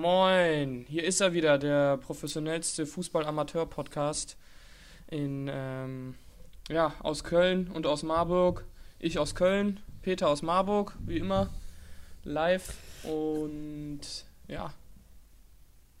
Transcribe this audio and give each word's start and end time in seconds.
Moin, 0.00 0.84
hier 0.88 1.02
ist 1.02 1.20
er 1.20 1.32
wieder, 1.32 1.58
der 1.58 1.96
professionellste 1.96 2.86
Fußball-Amateur-Podcast 2.86 4.36
in 5.10 5.50
ähm, 5.52 6.14
ja, 6.70 6.94
aus 7.00 7.24
Köln 7.24 7.66
und 7.66 7.84
aus 7.84 8.04
Marburg. 8.04 8.64
Ich 9.00 9.18
aus 9.18 9.34
Köln, 9.34 9.80
Peter 10.02 10.28
aus 10.28 10.42
Marburg, 10.42 10.96
wie 11.04 11.18
immer, 11.18 11.50
live 12.22 12.76
und 13.02 13.98
ja. 14.46 14.72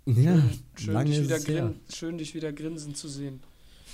Ja, 0.06 0.42
schön, 0.76 0.94
schön, 0.94 1.04
dich 1.04 1.22
wieder 1.24 1.40
grin 1.40 1.80
schön, 1.92 2.18
dich 2.18 2.34
wieder 2.36 2.52
grinsen 2.52 2.94
zu 2.94 3.08
sehen. 3.08 3.40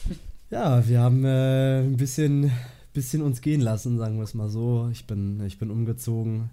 Ja, 0.51 0.87
wir 0.87 1.01
haben 1.01 1.25
äh, 1.25 1.81
ein 1.81 1.97
bisschen, 1.97 2.53
bisschen 2.93 3.23
uns 3.23 3.41
gehen 3.41 3.63
lassen, 3.63 3.97
sagen 3.97 4.19
wir 4.19 4.25
es 4.25 4.35
mal 4.35 4.51
so. 4.51 4.89
Ich 4.93 5.07
bin, 5.07 5.43
ich 5.45 5.59
bin 5.59 5.71
umgezogen 5.71 6.51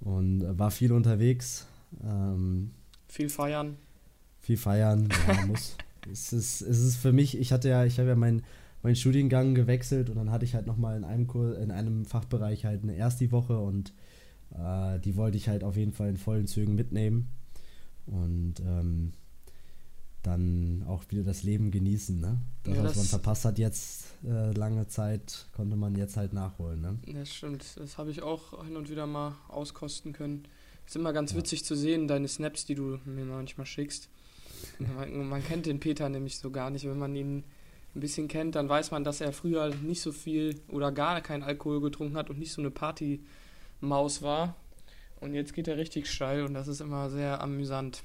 und 0.00 0.42
äh, 0.42 0.58
war 0.58 0.70
viel 0.70 0.90
unterwegs. 0.90 1.68
Ähm, 2.02 2.70
Viel 3.08 3.28
feiern. 3.28 3.76
viel 4.38 4.56
feiern, 4.56 5.08
ja, 5.28 5.46
muss. 5.46 5.76
es, 6.10 6.32
ist, 6.32 6.60
es 6.62 6.78
ist 6.80 6.96
für 6.96 7.12
mich, 7.12 7.36
ich 7.38 7.52
hatte 7.52 7.68
ja, 7.68 7.84
ich 7.84 7.98
habe 7.98 8.08
ja 8.08 8.16
meinen 8.16 8.42
meinen 8.82 8.96
Studiengang 8.96 9.54
gewechselt 9.54 10.08
und 10.08 10.16
dann 10.16 10.30
hatte 10.30 10.46
ich 10.46 10.54
halt 10.54 10.66
nochmal 10.66 10.96
in 10.96 11.04
einem 11.04 11.26
Kurs, 11.26 11.58
in 11.58 11.70
einem 11.70 12.06
Fachbereich 12.06 12.64
halt 12.64 12.82
eine 12.82 12.94
erste 12.94 13.30
Woche 13.30 13.58
und 13.58 13.92
äh, 14.58 14.98
die 15.00 15.16
wollte 15.16 15.36
ich 15.36 15.48
halt 15.48 15.64
auf 15.64 15.76
jeden 15.76 15.92
Fall 15.92 16.08
in 16.08 16.16
vollen 16.16 16.46
Zügen 16.46 16.74
mitnehmen 16.76 17.28
und 18.06 18.54
ähm, 18.60 19.12
dann 20.22 20.84
auch 20.86 21.04
wieder 21.10 21.22
das 21.22 21.42
Leben 21.42 21.70
genießen, 21.70 22.20
ne? 22.20 22.38
Das, 22.64 22.76
Ja, 22.76 22.84
was 22.84 22.94
man 22.96 23.02
das- 23.04 23.10
verpasst 23.10 23.44
hat 23.46 23.58
jetzt 23.58 24.04
äh, 24.24 24.52
lange 24.52 24.86
Zeit, 24.86 25.46
konnte 25.54 25.76
man 25.76 25.94
jetzt 25.94 26.16
halt 26.16 26.32
nachholen, 26.34 26.80
ne? 26.80 26.98
Das 27.14 27.34
stimmt, 27.34 27.64
das 27.78 27.96
habe 27.98 28.10
ich 28.10 28.22
auch 28.22 28.64
hin 28.64 28.76
und 28.76 28.90
wieder 28.90 29.06
mal 29.06 29.34
auskosten 29.48 30.12
können. 30.12 30.44
Ist 30.90 30.96
immer 30.96 31.12
ganz 31.12 31.30
Ja. 31.30 31.38
witzig 31.38 31.64
zu 31.64 31.76
sehen, 31.76 32.08
deine 32.08 32.26
Snaps, 32.26 32.64
die 32.64 32.74
du 32.74 32.98
mir 33.04 33.24
manchmal 33.24 33.64
schickst. 33.64 34.08
Man, 34.80 35.28
man 35.28 35.44
kennt 35.44 35.66
den 35.66 35.78
Peter 35.78 36.08
nämlich 36.08 36.36
so 36.38 36.50
gar 36.50 36.68
nicht. 36.70 36.84
Wenn 36.84 36.98
man 36.98 37.14
ihn 37.14 37.44
ein 37.94 38.00
bisschen 38.00 38.26
kennt, 38.26 38.56
dann 38.56 38.68
weiß 38.68 38.90
man, 38.90 39.04
dass 39.04 39.20
er 39.20 39.32
früher 39.32 39.72
nicht 39.72 40.00
so 40.00 40.10
viel 40.10 40.60
oder 40.66 40.90
gar 40.90 41.20
keinen 41.20 41.44
Alkohol 41.44 41.80
getrunken 41.80 42.16
hat 42.16 42.28
und 42.28 42.40
nicht 42.40 42.50
so 42.52 42.60
eine 42.60 42.72
Partymaus 42.72 44.20
war. 44.22 44.56
Und 45.20 45.32
jetzt 45.32 45.54
geht 45.54 45.68
er 45.68 45.76
richtig 45.76 46.10
steil 46.10 46.42
und 46.44 46.54
das 46.54 46.66
ist 46.66 46.80
immer 46.80 47.08
sehr 47.08 47.40
amüsant. 47.40 48.02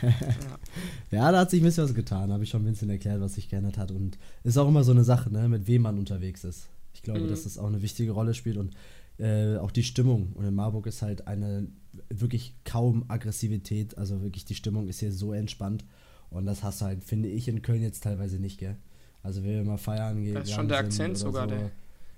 ja. 0.00 0.08
Ja, 1.10 1.30
da 1.32 1.40
hat 1.40 1.50
sich 1.50 1.60
ein 1.60 1.64
bisschen 1.64 1.84
was 1.84 1.94
getan, 1.94 2.32
habe 2.32 2.44
ich 2.44 2.48
schon 2.50 2.62
ein 2.64 2.70
bisschen 2.72 2.88
erklärt, 2.88 3.20
was 3.20 3.34
sich 3.34 3.50
geändert 3.50 3.76
hat. 3.76 3.90
Und 3.90 4.16
ist 4.44 4.56
auch 4.56 4.68
immer 4.68 4.82
so 4.84 4.92
eine 4.92 5.04
Sache, 5.04 5.30
ne, 5.30 5.46
mit 5.48 5.66
wem 5.66 5.82
man 5.82 5.98
unterwegs 5.98 6.42
ist. 6.44 6.68
Ich 6.94 7.02
glaube, 7.02 7.20
Mhm. 7.20 7.28
dass 7.28 7.44
das 7.44 7.58
auch 7.58 7.66
eine 7.66 7.82
wichtige 7.82 8.12
Rolle 8.12 8.32
spielt 8.32 8.56
und 8.56 8.74
äh, 9.20 9.56
auch 9.58 9.70
die 9.70 9.82
Stimmung. 9.82 10.32
Und 10.34 10.44
in 10.46 10.54
Marburg 10.54 10.86
ist 10.86 11.02
halt 11.02 11.26
eine 11.26 11.68
wirklich 12.08 12.54
kaum 12.64 13.04
Aggressivität. 13.08 13.96
Also 13.98 14.22
wirklich 14.22 14.44
die 14.44 14.54
Stimmung 14.54 14.88
ist 14.88 15.00
hier 15.00 15.12
so 15.12 15.32
entspannt. 15.32 15.84
Und 16.30 16.46
das 16.46 16.62
hast 16.62 16.80
du 16.80 16.86
halt, 16.86 17.04
finde 17.04 17.28
ich, 17.28 17.48
in 17.48 17.62
Köln 17.62 17.82
jetzt 17.82 18.02
teilweise 18.04 18.38
nicht, 18.38 18.58
gell? 18.58 18.76
Also 19.22 19.42
wenn 19.42 19.50
wir 19.50 19.64
mal 19.64 19.76
feiern 19.76 20.22
gehen. 20.22 20.34
Das 20.34 20.48
ist 20.48 20.54
schon 20.54 20.68
der 20.68 20.78
Akzent 20.78 21.18
sogar, 21.18 21.46
der 21.46 21.70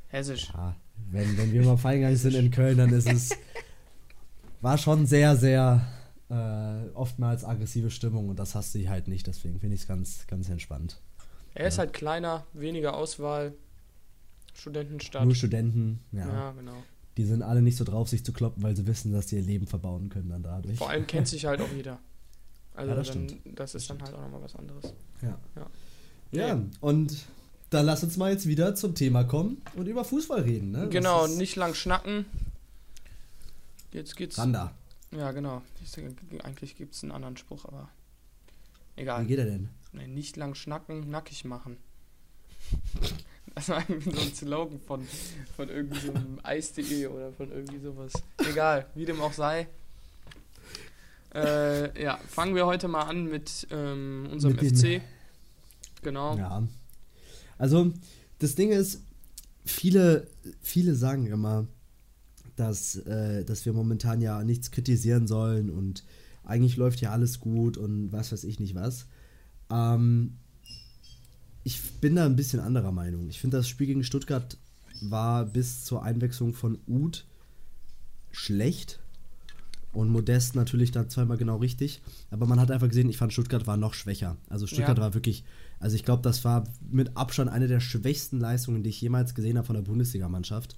Hessisch. 0.09 0.51
Ja, 0.55 0.77
wenn, 1.11 1.37
wenn 1.39 1.53
wir 1.53 1.65
mal 1.65 1.77
feiern 1.77 1.97
gegangen 2.01 2.17
sind 2.17 2.35
in 2.35 2.51
Köln, 2.51 2.79
dann 2.79 2.93
ist 2.93 3.11
es. 3.11 3.31
War 4.61 4.79
schon 4.79 5.07
sehr, 5.07 5.35
sehr 5.37 5.83
äh, 6.29 6.89
oftmals 6.95 7.45
aggressive 7.45 7.91
Stimmung 7.91 8.29
und 8.29 8.39
das 8.39 8.55
hast 8.55 8.75
du 8.75 8.89
halt 8.89 9.09
nicht, 9.09 9.27
deswegen 9.27 9.59
finde 9.59 9.75
ich 9.75 9.83
es 9.83 9.89
ganz, 9.89 10.27
ganz 10.29 10.49
entspannt. 10.49 11.01
Er 11.55 11.67
ist 11.67 11.77
Ja. 11.77 11.81
halt 11.81 11.93
kleiner, 11.93 12.47
weniger 12.53 12.95
Auswahl, 12.97 13.55
Studentenstadt. 14.55 15.25
Nur 15.25 15.35
Studenten, 15.35 15.99
ja, 16.13 16.29
ja, 16.29 16.51
genau. 16.53 16.83
Die 17.17 17.25
sind 17.25 17.43
alle 17.43 17.61
nicht 17.63 17.77
so 17.77 17.85
drauf, 17.85 18.09
sich 18.09 18.25
zu 18.25 18.33
kloppen, 18.33 18.63
weil 18.63 18.75
sie 18.77 18.87
wissen, 18.87 19.13
dass 19.13 19.29
sie 19.29 19.37
ihr 19.37 19.43
Leben 19.43 19.67
verbauen 19.67 20.09
können 20.09 20.31
dann 20.31 20.43
dadurch. 20.43 20.79
Vor 20.79 20.89
allem 20.91 21.07
kennt 21.07 21.29
sich 21.29 21.45
halt 21.47 21.61
auch 21.61 21.73
jeder. 21.75 21.99
Also 22.75 22.91
Ja, 22.91 22.97
das 22.97 23.09
dann, 23.11 23.27
das 23.55 23.75
ist 23.75 23.91
Das 23.91 23.99
dann 23.99 24.03
halt 24.07 24.15
auch 24.17 24.23
nochmal 24.23 24.41
was 24.43 24.57
anderes. 24.57 24.95
Ja. 25.21 25.39
Ja. 25.57 25.67
Ja, 26.33 26.55
Nee. 26.55 26.63
und 26.81 27.15
dann 27.69 27.85
lass 27.85 28.03
uns 28.03 28.17
mal 28.17 28.33
jetzt 28.33 28.47
wieder 28.47 28.75
zum 28.75 28.95
Thema 28.95 29.25
kommen 29.25 29.61
und 29.77 29.87
über 29.89 30.07
Fußball 30.07 30.41
reden, 30.41 30.71
ne? 30.71 30.89
Genau, 30.89 31.27
nicht 31.27 31.55
lang 31.57 31.75
schnacken. 31.75 32.25
Jetzt 33.93 34.17
geht's. 34.17 34.39
Randa, 34.39 34.73
Ja, 35.11 35.33
genau. 35.33 35.61
Eigentlich 36.45 36.75
gibt 36.77 36.95
es 36.95 37.03
einen 37.03 37.13
anderen 37.13 37.37
Spruch, 37.37 37.67
aber 37.67 37.91
wie 38.97 39.03
egal. 39.03 39.27
geht 39.27 39.39
er 39.39 39.45
denn? 39.45 39.69
Nee, 39.93 40.07
nicht 40.07 40.37
lang 40.39 40.55
schnacken, 40.55 41.11
nackig 41.11 41.45
machen. 41.45 41.77
War 43.55 43.85
irgendwie 43.89 44.11
so 44.11 44.21
ein 44.21 44.35
Slogan 44.35 44.81
von, 44.81 45.07
von 45.57 45.69
irgendwie 45.69 46.01
so 46.01 46.13
einem 46.13 46.41
Eis.de 46.43 47.07
oder 47.07 47.33
von 47.33 47.51
irgendwie 47.51 47.79
sowas. 47.79 48.13
Egal, 48.39 48.87
wie 48.95 49.05
dem 49.05 49.21
auch 49.21 49.33
sei. 49.33 49.69
Äh, 51.35 52.03
ja, 52.03 52.19
fangen 52.29 52.55
wir 52.55 52.67
heute 52.67 52.89
mal 52.89 53.03
an 53.03 53.29
mit 53.29 53.67
ähm, 53.71 54.29
unserem 54.31 54.57
Mit 54.57 54.79
FC. 54.79 55.01
Genau. 56.03 56.37
Ja. 56.37 56.67
Also, 57.59 57.93
das 58.39 58.55
Ding 58.55 58.71
ist, 58.71 59.03
viele, 59.65 60.27
viele 60.61 60.95
sagen 60.95 61.27
immer, 61.27 61.67
dass, 62.57 62.97
äh, 62.97 63.45
dass 63.45 63.65
wir 63.65 63.73
momentan 63.73 64.21
ja 64.21 64.43
nichts 64.45 64.71
kritisieren 64.71 65.27
sollen 65.27 65.71
und 65.71 66.05
eigentlich 66.45 66.77
läuft 66.77 67.01
ja 67.01 67.11
alles 67.11 67.41
gut 67.41 67.77
und 67.77 68.13
was 68.13 68.33
weiß 68.33 68.45
ich 68.45 68.61
nicht 68.61 68.75
was. 68.75 69.07
Ähm, 69.71 70.39
ich 71.65 71.81
bin 72.01 72.17
da 72.17 72.27
ein 72.27 72.37
bisschen 72.37 72.61
anderer 72.61 72.93
Meinung. 72.93 73.29
Ich 73.29 73.41
finde, 73.41 73.57
das 73.59 73.69
Spiel 73.69 73.87
gegen 73.87 74.05
Stuttgart 74.05 74.57
war 75.01 75.45
bis 75.45 75.85
zur 75.85 76.03
Einwechslung 76.03 76.55
von 76.55 76.79
Uth 76.87 77.25
schlecht. 78.31 78.99
Und 79.93 80.09
Modest 80.09 80.57
natürlich 80.57 80.91
dann 80.91 81.11
zweimal 81.11 81.37
genau 81.37 81.59
richtig. 81.59 82.01
Aber 82.31 82.47
man 82.47 82.59
hat 82.59 82.71
einfach 82.71 82.89
gesehen, 82.89 83.11
ich 83.11 83.19
fand 83.19 83.33
Stuttgart 83.35 83.67
war 83.67 83.77
noch 83.77 83.93
schwächer. 83.93 84.39
Also 84.49 84.67
Stuttgart 84.67 84.97
Ja. 84.97 85.05
war 85.05 85.13
wirklich, 85.15 85.45
also 85.81 85.97
ich 85.97 86.05
glaube, 86.05 86.23
das 86.23 86.45
war 86.47 86.65
mit 86.91 87.15
Abstand 87.15 87.51
eine 87.51 87.69
der 87.69 87.81
schwächsten 87.81 88.41
Leistungen, 88.41 88.83
die 88.83 88.89
ich 88.89 89.01
jemals 89.03 89.35
gesehen 89.35 89.59
habe 89.59 89.67
von 89.67 89.77
der 89.77 89.83
Bundesligamannschaft. 89.83 90.77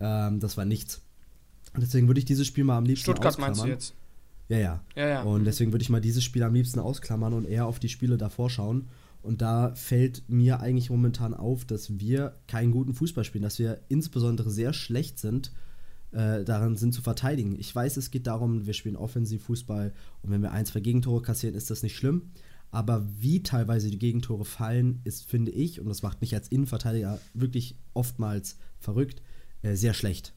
Ähm, 0.00 0.40
das 0.40 0.56
war 0.56 0.64
nichts. 0.64 1.02
Und 1.74 1.82
deswegen 1.82 2.08
würde 2.08 2.18
ich 2.18 2.24
dieses 2.24 2.48
Spiel 2.48 2.64
mal 2.64 2.78
am 2.78 2.84
liebsten 2.84 3.04
Stuttgart 3.04 3.38
meinst 3.38 3.60
du 3.60 3.62
ausklammern. 3.62 3.70
jetzt? 3.78 3.94
Ja, 4.48 4.58
ja. 4.58 4.82
Ja, 4.96 5.08
ja. 5.08 5.22
Und 5.22 5.44
deswegen 5.44 5.72
würde 5.72 5.82
ich 5.84 5.90
mal 5.90 6.00
dieses 6.00 6.24
Spiel 6.24 6.42
am 6.42 6.54
liebsten 6.54 6.80
ausklammern 6.80 7.34
und 7.34 7.44
eher 7.44 7.66
auf 7.66 7.78
die 7.78 7.88
Spiele 7.88 8.18
davor 8.18 8.50
schauen. 8.50 8.88
Und 9.28 9.42
da 9.42 9.74
fällt 9.74 10.26
mir 10.30 10.60
eigentlich 10.60 10.88
momentan 10.88 11.34
auf, 11.34 11.66
dass 11.66 11.98
wir 11.98 12.36
keinen 12.46 12.70
guten 12.70 12.94
Fußball 12.94 13.24
spielen, 13.24 13.42
dass 13.42 13.58
wir 13.58 13.82
insbesondere 13.88 14.50
sehr 14.50 14.72
schlecht 14.72 15.18
sind, 15.18 15.52
äh, 16.12 16.44
daran 16.44 16.76
sind 16.76 16.94
zu 16.94 17.02
verteidigen. 17.02 17.54
Ich 17.58 17.74
weiß, 17.74 17.98
es 17.98 18.10
geht 18.10 18.26
darum, 18.26 18.64
wir 18.64 18.72
spielen 18.72 18.96
Offensivfußball 18.96 19.92
und 20.22 20.30
wenn 20.30 20.40
wir 20.40 20.52
ein, 20.52 20.64
zwei 20.64 20.80
Gegentore 20.80 21.20
kassieren, 21.20 21.54
ist 21.54 21.68
das 21.68 21.82
nicht 21.82 21.94
schlimm. 21.94 22.30
Aber 22.70 23.06
wie 23.20 23.42
teilweise 23.42 23.90
die 23.90 23.98
Gegentore 23.98 24.46
fallen, 24.46 25.02
ist, 25.04 25.28
finde 25.28 25.50
ich, 25.50 25.78
und 25.78 25.90
das 25.90 26.00
macht 26.02 26.22
mich 26.22 26.34
als 26.34 26.48
Innenverteidiger 26.48 27.20
wirklich 27.34 27.76
oftmals 27.92 28.56
verrückt, 28.78 29.20
äh, 29.60 29.74
sehr 29.74 29.92
schlecht. 29.92 30.32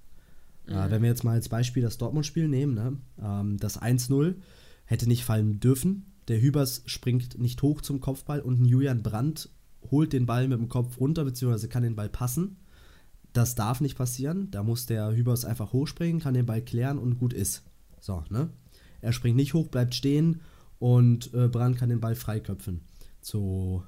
Äh, 0.67 0.91
wenn 0.91 1.01
wir 1.01 1.09
jetzt 1.09 1.23
mal 1.23 1.35
als 1.35 1.47
Beispiel 1.47 1.81
das 1.81 1.97
Dortmund-Spiel 1.97 2.49
nehmen, 2.49 2.73
ne? 2.73 2.97
ähm, 3.23 3.55
das 3.55 3.81
1-0 3.81 4.35
hätte 4.83 5.07
nicht 5.07 5.23
fallen 5.23 5.61
dürfen. 5.61 6.10
Der 6.31 6.41
Hübers 6.41 6.83
springt 6.85 7.37
nicht 7.39 7.61
hoch 7.61 7.81
zum 7.81 7.99
Kopfball 7.99 8.39
und 8.39 8.61
ein 8.61 8.65
Julian 8.65 9.03
Brandt 9.03 9.49
holt 9.91 10.13
den 10.13 10.25
Ball 10.25 10.47
mit 10.47 10.57
dem 10.59 10.69
Kopf 10.69 10.97
runter, 10.97 11.25
beziehungsweise 11.25 11.67
kann 11.67 11.83
den 11.83 11.97
Ball 11.97 12.07
passen. 12.07 12.55
Das 13.33 13.55
darf 13.55 13.81
nicht 13.81 13.97
passieren. 13.97 14.49
Da 14.49 14.63
muss 14.63 14.85
der 14.85 15.13
Hübers 15.13 15.43
einfach 15.43 15.73
hochspringen, 15.73 16.21
kann 16.21 16.33
den 16.33 16.45
Ball 16.45 16.61
klären 16.61 16.99
und 16.99 17.19
gut 17.19 17.33
ist. 17.33 17.63
So, 17.99 18.23
ne? 18.29 18.49
Er 19.01 19.11
springt 19.11 19.35
nicht 19.35 19.53
hoch, 19.53 19.67
bleibt 19.67 19.93
stehen 19.93 20.39
und 20.79 21.33
äh, 21.33 21.49
Brandt 21.49 21.77
kann 21.77 21.89
den 21.89 21.99
Ball 21.99 22.15
freiköpfen 22.15 22.79
zu 23.19 23.83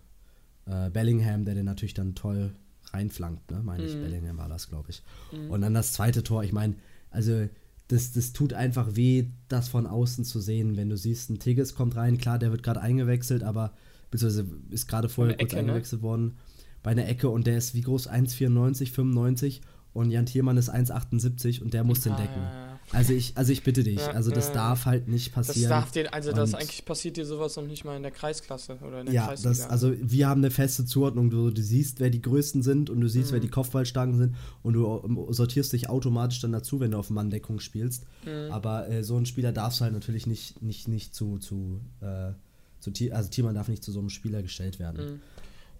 äh, 0.65 0.89
Bellingham, 0.89 1.45
der 1.45 1.55
den 1.55 1.65
natürlich 1.65 1.93
dann 1.93 2.13
toll 2.13 2.53
reinflankt, 2.91 3.51
ne? 3.51 3.61
Meine 3.63 3.85
ich, 3.85 3.95
Mhm. 3.95 4.01
Bellingham 4.01 4.37
war 4.37 4.49
das, 4.49 4.67
glaube 4.67 4.89
ich. 4.89 5.01
Mhm. 5.31 5.49
Und 5.49 5.61
dann 5.61 5.73
das 5.73 5.93
zweite 5.93 6.23
Tor, 6.23 6.43
ich 6.43 6.51
meine, 6.51 6.75
also 7.09 7.47
das, 7.93 8.11
das 8.11 8.33
tut 8.33 8.53
einfach 8.53 8.95
weh, 8.95 9.25
das 9.47 9.67
von 9.69 9.85
außen 9.85 10.25
zu 10.25 10.39
sehen, 10.41 10.75
wenn 10.77 10.89
du 10.89 10.97
siehst, 10.97 11.29
ein 11.29 11.39
Tigges 11.39 11.75
kommt 11.75 11.95
rein, 11.95 12.17
klar, 12.17 12.39
der 12.39 12.51
wird 12.51 12.63
gerade 12.63 12.81
eingewechselt, 12.81 13.43
aber 13.43 13.73
beziehungsweise 14.11 14.47
ist 14.71 14.87
gerade 14.87 15.09
vorher 15.09 15.35
kurz 15.37 15.53
Ecke, 15.53 15.55
ne? 15.63 15.71
eingewechselt 15.71 16.01
worden 16.01 16.33
bei 16.81 16.91
einer 16.91 17.07
Ecke 17.07 17.29
und 17.29 17.47
der 17.47 17.57
ist 17.57 17.75
wie 17.75 17.81
groß 17.81 18.09
1,94, 18.09 18.91
95 18.91 19.61
und 19.93 20.09
Jan 20.11 20.25
Thielmann 20.25 20.57
ist 20.57 20.73
1,78 20.73 21.61
und 21.61 21.73
der 21.73 21.83
muss 21.83 22.01
den 22.01 22.13
Ah, 22.13 22.17
decken. 22.17 22.41
ja, 22.41 22.65
ja. 22.67 22.72
Also 22.91 23.13
ich, 23.13 23.35
also 23.35 23.51
ich 23.51 23.63
bitte 23.63 23.83
dich, 23.83 23.99
Ja, 23.99 24.11
also 24.11 24.29
das 24.29 24.49
ja. 24.49 24.53
darf 24.53 24.85
halt 24.85 25.07
nicht 25.07 25.35
Das 25.35 25.47
passieren. 25.47 25.69
darf 25.69 25.91
dir, 25.91 26.13
also 26.13 26.31
das 26.31 26.53
Und- 26.53 26.59
eigentlich 26.59 26.85
passiert 26.85 27.17
dir 27.17 27.25
sowas 27.25 27.55
noch 27.55 27.65
nicht 27.65 27.85
mal 27.85 27.95
in 27.97 28.03
der 28.03 28.11
Kreisklasse 28.11 28.77
oder 28.85 28.99
in 28.99 29.05
der 29.07 29.15
Ja, 29.15 29.27
Kreisliga. 29.27 29.49
das, 29.49 29.67
also 29.69 29.93
wir 29.99 30.27
haben 30.27 30.41
eine 30.41 30.51
feste 30.51 30.85
Zuordnung. 30.85 31.29
Du, 31.31 31.49
du 31.49 31.61
siehst, 31.61 31.99
wer 31.99 32.09
die 32.11 32.21
Größten 32.21 32.61
sind 32.61 32.89
und 32.89 33.01
du 33.01 33.07
siehst, 33.07 33.31
wer 33.31 33.39
Mhm. 33.39 33.43
die 33.43 33.49
Kopfballstarken 33.49 34.17
sind 34.17 34.35
und 34.61 34.73
du 34.73 35.01
ähm, 35.05 35.25
sortierst 35.29 35.73
dich 35.73 35.89
automatisch 35.89 36.39
dann 36.41 36.51
dazu, 36.51 36.79
wenn 36.79 36.91
du 36.91 36.97
auf 36.97 37.09
Manndeckung 37.09 37.59
spielst. 37.59 38.03
Mhm. 38.25 38.51
Aber 38.51 38.87
äh, 38.89 39.03
so 39.03 39.17
ein 39.17 39.25
Spieler 39.25 39.51
darfst 39.53 39.79
du 39.79 39.85
halt 39.85 39.93
natürlich 39.93 40.27
nicht, 40.27 40.61
nicht, 40.61 40.87
nicht 40.87 41.15
zu, 41.15 41.39
zu, 41.39 41.79
äh, 42.01 42.33
zu 42.79 42.91
also 43.11 43.29
Thiemann 43.29 43.55
darf 43.55 43.69
nicht 43.69 43.83
zu 43.83 43.91
so 43.91 43.99
einem 43.99 44.09
Spieler 44.09 44.41
gestellt 44.43 44.77
werden. 44.79 45.13
Mhm. 45.13 45.19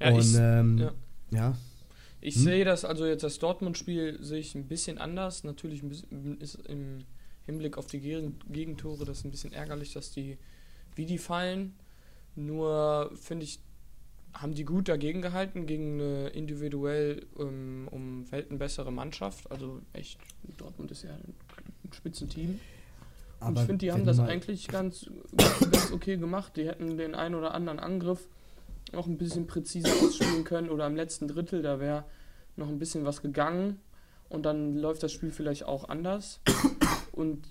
Ja, 0.01 0.11
und 0.13 0.19
ich, 0.21 0.35
ähm, 0.38 0.77
ja. 0.79 0.91
ja. 1.31 1.57
Ich 2.23 2.35
Hm? 2.35 2.41
sehe 2.43 2.65
das, 2.65 2.85
also 2.85 3.05
jetzt 3.05 3.23
das 3.23 3.37
Dortmund-Spiel 3.39 4.23
sehe 4.23 4.39
ich 4.39 4.55
ein 4.55 4.67
bisschen 4.69 4.97
anders. 4.97 5.43
Natürlich 5.43 5.83
ist 6.39 6.55
im, 6.65 7.03
Hinblick 7.45 7.77
auf 7.77 7.87
die 7.87 7.99
Gegentore, 7.99 9.03
das 9.03 9.25
ein 9.25 9.31
bisschen 9.31 9.51
ärgerlich, 9.51 9.91
dass 9.91 10.11
die, 10.11 10.37
wie 10.95 11.05
die 11.05 11.17
fallen. 11.17 11.75
Nur 12.37 13.11
finde 13.15 13.43
ich, 13.43 13.59
haben 14.33 14.53
die 14.53 14.63
gut 14.63 14.87
dagegen 14.87 15.21
gehalten, 15.21 15.65
gegen 15.65 15.99
eine 15.99 16.29
individuell 16.29 17.27
ähm, 17.37 17.89
um 17.91 18.31
Welten 18.31 18.57
bessere 18.57 18.93
Mannschaft. 18.93 19.51
Also 19.51 19.81
echt, 19.91 20.17
Dortmund 20.55 20.91
ist 20.91 21.03
ja 21.03 21.11
ein, 21.11 21.33
Spitzenteam. 21.91 22.61
Und 23.41 23.59
ich 23.59 23.65
finde, 23.65 23.85
die 23.85 23.91
haben 23.91 24.05
das 24.05 24.19
eigentlich 24.19 24.69
ganz, 24.69 25.09
ganz 25.35 25.91
okay 25.91 26.15
gemacht. 26.15 26.55
Die 26.55 26.65
hätten 26.65 26.97
den 26.97 27.13
einen 27.13 27.35
oder 27.35 27.53
anderen 27.53 27.79
Angriff 27.79 28.29
noch 28.94 29.07
ein 29.07 29.18
bisschen 29.18 29.48
präziser 29.48 29.90
ausspielen 29.90 30.44
können 30.44 30.69
oder 30.69 30.88
im 30.88 30.95
letzten 30.95 31.28
Drittel, 31.28 31.62
da 31.62 31.80
wäre 31.80 32.06
noch 32.56 32.69
ein 32.69 32.80
bisschen 32.80 33.06
was 33.06 33.22
gegangen 33.22 33.80
und 34.30 34.44
dann 34.44 34.75
läuft 34.75 35.04
das 35.04 35.12
Spiel 35.12 35.31
vielleicht 35.31 35.66
auch 35.66 35.90
anders. 35.90 36.40
Und 37.12 37.48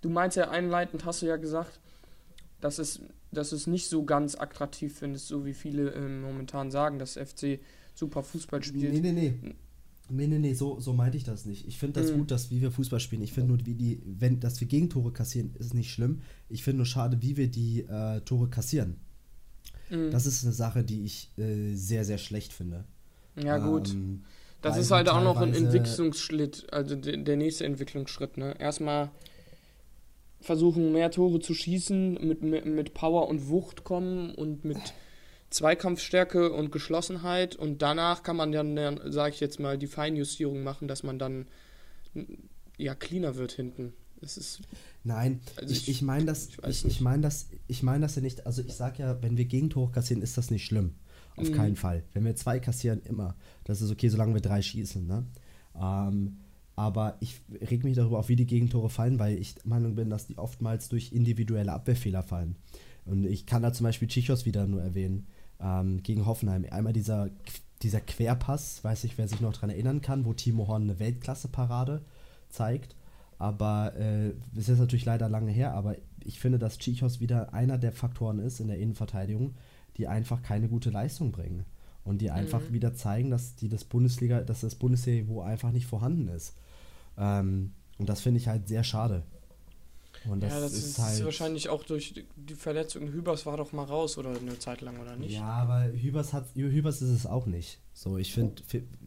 du 0.00 0.08
meinst 0.08 0.36
ja 0.36 0.50
einleitend, 0.50 1.04
hast 1.04 1.20
du 1.20 1.26
ja 1.26 1.36
gesagt, 1.36 1.80
dass 2.60 2.78
es, 2.78 3.00
dass 3.30 3.52
es 3.52 3.66
nicht 3.66 3.88
so 3.88 4.04
ganz 4.04 4.34
attraktiv 4.34 4.98
findest, 4.98 5.28
so 5.28 5.44
wie 5.44 5.52
viele 5.52 5.92
äh, 5.92 6.08
momentan 6.08 6.70
sagen, 6.70 6.98
dass 6.98 7.18
FC 7.18 7.60
super 7.94 8.22
Fußball 8.22 8.62
spielt. 8.62 8.92
Nee, 8.94 9.00
nee, 9.00 9.12
nee. 9.12 9.54
Nee, 10.08 10.28
nee, 10.28 10.38
nee, 10.38 10.54
so, 10.54 10.78
so 10.78 10.92
meinte 10.92 11.16
ich 11.16 11.24
das 11.24 11.46
nicht. 11.46 11.66
Ich 11.66 11.78
finde 11.78 12.00
das 12.00 12.12
mhm. 12.12 12.18
gut, 12.18 12.30
dass 12.30 12.50
wie 12.50 12.60
wir 12.60 12.70
Fußball 12.70 13.00
spielen. 13.00 13.22
Ich 13.22 13.32
finde 13.32 13.48
nur, 13.48 13.66
wie 13.66 13.74
die, 13.74 14.00
wenn, 14.06 14.38
dass 14.38 14.60
wir 14.60 14.68
Gegentore 14.68 15.12
kassieren, 15.12 15.54
ist 15.58 15.74
nicht 15.74 15.90
schlimm. 15.90 16.22
Ich 16.48 16.62
finde 16.62 16.78
nur 16.78 16.86
schade, 16.86 17.20
wie 17.22 17.36
wir 17.36 17.48
die 17.48 17.80
äh, 17.80 18.20
Tore 18.20 18.48
kassieren. 18.48 18.96
Mhm. 19.90 20.10
Das 20.10 20.26
ist 20.26 20.44
eine 20.44 20.52
Sache, 20.52 20.84
die 20.84 21.04
ich 21.04 21.30
äh, 21.38 21.74
sehr, 21.74 22.04
sehr 22.04 22.18
schlecht 22.18 22.52
finde. 22.52 22.84
Ja, 23.36 23.58
gut. 23.58 23.90
Ähm, 23.90 24.24
das 24.62 24.78
ist 24.78 24.90
halt 24.90 25.08
auch 25.08 25.22
noch 25.22 25.40
ein 25.40 25.54
Entwicklungsschritt, 25.54 26.66
also 26.72 26.96
der 26.96 27.36
nächste 27.36 27.64
Entwicklungsschritt. 27.64 28.36
Ne? 28.36 28.58
Erstmal 28.58 29.10
versuchen, 30.40 30.92
mehr 30.92 31.10
Tore 31.10 31.40
zu 31.40 31.54
schießen, 31.54 32.14
mit, 32.26 32.42
mit 32.42 32.94
Power 32.94 33.28
und 33.28 33.48
Wucht 33.48 33.84
kommen 33.84 34.34
und 34.34 34.64
mit 34.64 34.78
Zweikampfstärke 35.50 36.52
und 36.52 36.72
Geschlossenheit. 36.72 37.54
Und 37.54 37.82
danach 37.82 38.22
kann 38.22 38.36
man 38.36 38.52
dann, 38.52 39.00
sage 39.10 39.34
ich 39.34 39.40
jetzt 39.40 39.60
mal, 39.60 39.78
die 39.78 39.86
Feinjustierung 39.86 40.62
machen, 40.62 40.88
dass 40.88 41.02
man 41.02 41.18
dann 41.18 41.46
ja 42.76 42.94
cleaner 42.94 43.36
wird 43.36 43.52
hinten. 43.52 43.92
Das 44.20 44.36
ist 44.36 44.60
Nein, 45.06 45.40
also 45.54 45.72
ich, 45.72 45.88
ich 45.88 46.02
meine 46.02 46.24
das, 46.24 46.48
ich, 46.48 46.58
ich, 46.66 46.84
ich 46.84 47.00
meine 47.00 47.22
das, 47.22 47.46
ich 47.68 47.84
meine 47.84 48.00
das 48.00 48.16
ja 48.16 48.22
nicht. 48.22 48.44
Also 48.44 48.60
ich 48.62 48.74
sage 48.74 49.04
ja, 49.04 49.22
wenn 49.22 49.36
wir 49.36 49.44
Gegentore 49.44 49.92
kassieren, 49.92 50.20
ist 50.20 50.36
das 50.36 50.50
nicht 50.50 50.64
schlimm. 50.64 50.94
Auf 51.36 51.48
mhm. 51.48 51.52
keinen 51.52 51.76
Fall. 51.76 52.02
Wenn 52.12 52.24
wir 52.24 52.34
zwei 52.34 52.58
kassieren, 52.58 53.02
immer. 53.04 53.36
Das 53.62 53.80
ist 53.80 53.92
okay, 53.92 54.08
solange 54.08 54.34
wir 54.34 54.40
drei 54.40 54.62
schießen. 54.62 55.06
Ne? 55.06 55.24
Ähm, 55.80 56.38
aber 56.74 57.18
ich 57.20 57.40
reg 57.70 57.84
mich 57.84 57.94
darüber 57.94 58.18
auf, 58.18 58.28
wie 58.28 58.34
die 58.34 58.46
Gegentore 58.46 58.90
fallen, 58.90 59.20
weil 59.20 59.38
ich 59.38 59.54
der 59.54 59.68
Meinung 59.68 59.94
bin, 59.94 60.10
dass 60.10 60.26
die 60.26 60.38
oftmals 60.38 60.88
durch 60.88 61.12
individuelle 61.12 61.72
Abwehrfehler 61.72 62.24
fallen. 62.24 62.56
Und 63.04 63.24
ich 63.26 63.46
kann 63.46 63.62
da 63.62 63.72
zum 63.72 63.84
Beispiel 63.84 64.08
Chichos 64.08 64.44
wieder 64.44 64.66
nur 64.66 64.82
erwähnen, 64.82 65.28
ähm, 65.60 66.02
gegen 66.02 66.26
Hoffenheim. 66.26 66.66
Einmal 66.68 66.92
dieser, 66.92 67.30
dieser 67.82 68.00
Querpass, 68.00 68.82
weiß 68.82 69.04
ich, 69.04 69.16
wer 69.18 69.28
sich 69.28 69.40
noch 69.40 69.52
daran 69.52 69.70
erinnern 69.70 70.00
kann, 70.00 70.24
wo 70.24 70.34
Timo 70.34 70.66
Horn 70.66 70.82
eine 70.82 70.98
Weltklasse-Parade 70.98 72.02
zeigt. 72.48 72.96
Aber 73.38 73.94
äh, 73.96 74.30
ist 74.54 74.68
jetzt 74.68 74.78
natürlich 74.78 75.04
leider 75.04 75.28
lange 75.28 75.52
her, 75.52 75.74
aber 75.74 75.96
ich 76.24 76.40
finde, 76.40 76.58
dass 76.58 76.78
Chichos 76.78 77.20
wieder 77.20 77.52
einer 77.52 77.78
der 77.78 77.92
Faktoren 77.92 78.38
ist 78.38 78.60
in 78.60 78.68
der 78.68 78.78
Innenverteidigung, 78.78 79.54
die 79.96 80.08
einfach 80.08 80.42
keine 80.42 80.68
gute 80.68 80.90
Leistung 80.90 81.32
bringen. 81.32 81.64
Und 82.04 82.18
die 82.18 82.30
einfach 82.30 82.60
mhm. 82.60 82.72
wieder 82.72 82.94
zeigen, 82.94 83.30
dass 83.30 83.56
die 83.56 83.68
das 83.68 83.82
Bundesliga, 83.84 84.42
dass 84.42 84.60
das 84.60 84.76
Bundesliga-Niveau 84.76 85.40
einfach 85.40 85.72
nicht 85.72 85.86
vorhanden 85.86 86.28
ist. 86.28 86.54
Ähm, 87.18 87.72
und 87.98 88.08
das 88.08 88.20
finde 88.20 88.38
ich 88.38 88.46
halt 88.46 88.68
sehr 88.68 88.84
schade. 88.84 89.24
Und 90.28 90.42
das 90.42 90.52
ja, 90.52 90.60
das 90.60 90.72
ist, 90.72 90.84
ist 90.86 90.98
halt 90.98 91.24
wahrscheinlich 91.24 91.68
auch 91.68 91.84
durch 91.84 92.24
die 92.36 92.54
Verletzung. 92.54 93.08
Hübers 93.08 93.46
war 93.46 93.56
doch 93.56 93.72
mal 93.72 93.84
raus 93.84 94.18
oder 94.18 94.30
eine 94.30 94.58
Zeit 94.58 94.80
lang, 94.80 94.98
oder 94.98 95.16
nicht? 95.16 95.34
Ja, 95.34 95.44
aber 95.44 95.86
Hübers, 95.92 96.32
hat, 96.32 96.46
Hübers 96.54 97.02
ist 97.02 97.10
es 97.10 97.26
auch 97.26 97.46
nicht. 97.46 97.80
So, 97.92 98.18
ich 98.18 98.32
finde 98.32 98.62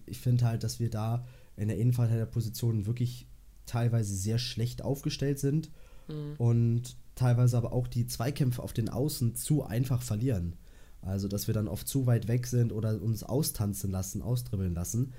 ich 0.06 0.20
find 0.20 0.44
halt, 0.44 0.64
dass 0.64 0.80
wir 0.80 0.90
da 0.90 1.26
in 1.56 1.68
der 1.68 1.78
Innenverteidigerposition 1.78 2.86
wirklich 2.86 3.28
teilweise 3.69 4.16
sehr 4.16 4.39
schlecht 4.39 4.83
aufgestellt 4.83 5.39
sind 5.39 5.71
mhm. 6.07 6.36
und 6.38 6.98
teilweise 7.16 7.57
aber 7.57 7.74
auch 7.74 7.88
die 7.88 8.07
Zweikämpfe 8.07 8.63
auf 8.63 8.74
den 8.74 8.89
Außen 8.89 9.36
zu 9.36 9.63
einfach 9.63 10.01
verlieren. 10.01 10.56
Also, 11.01 11.27
dass 11.27 11.48
wir 11.48 11.54
dann 11.54 11.68
oft 11.68 11.88
zu 11.88 12.07
weit 12.07 12.27
weg 12.27 12.45
sind 12.45 12.74
oder 12.74 13.01
uns 13.01 13.24
austanzen 13.24 13.92
lassen, 13.92 14.21
austribbeln 14.21 14.74
lassen. 14.74 15.13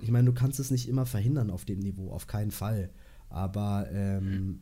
Ich 0.00 0.10
meine, 0.10 0.26
du 0.26 0.32
kannst 0.32 0.60
es 0.60 0.70
nicht 0.70 0.88
immer 0.88 1.06
verhindern 1.06 1.50
auf 1.50 1.64
dem 1.64 1.80
Niveau, 1.80 2.10
auf 2.10 2.26
keinen 2.26 2.50
Fall. 2.50 2.90
Aber 3.30 3.88
ähm, 3.90 4.60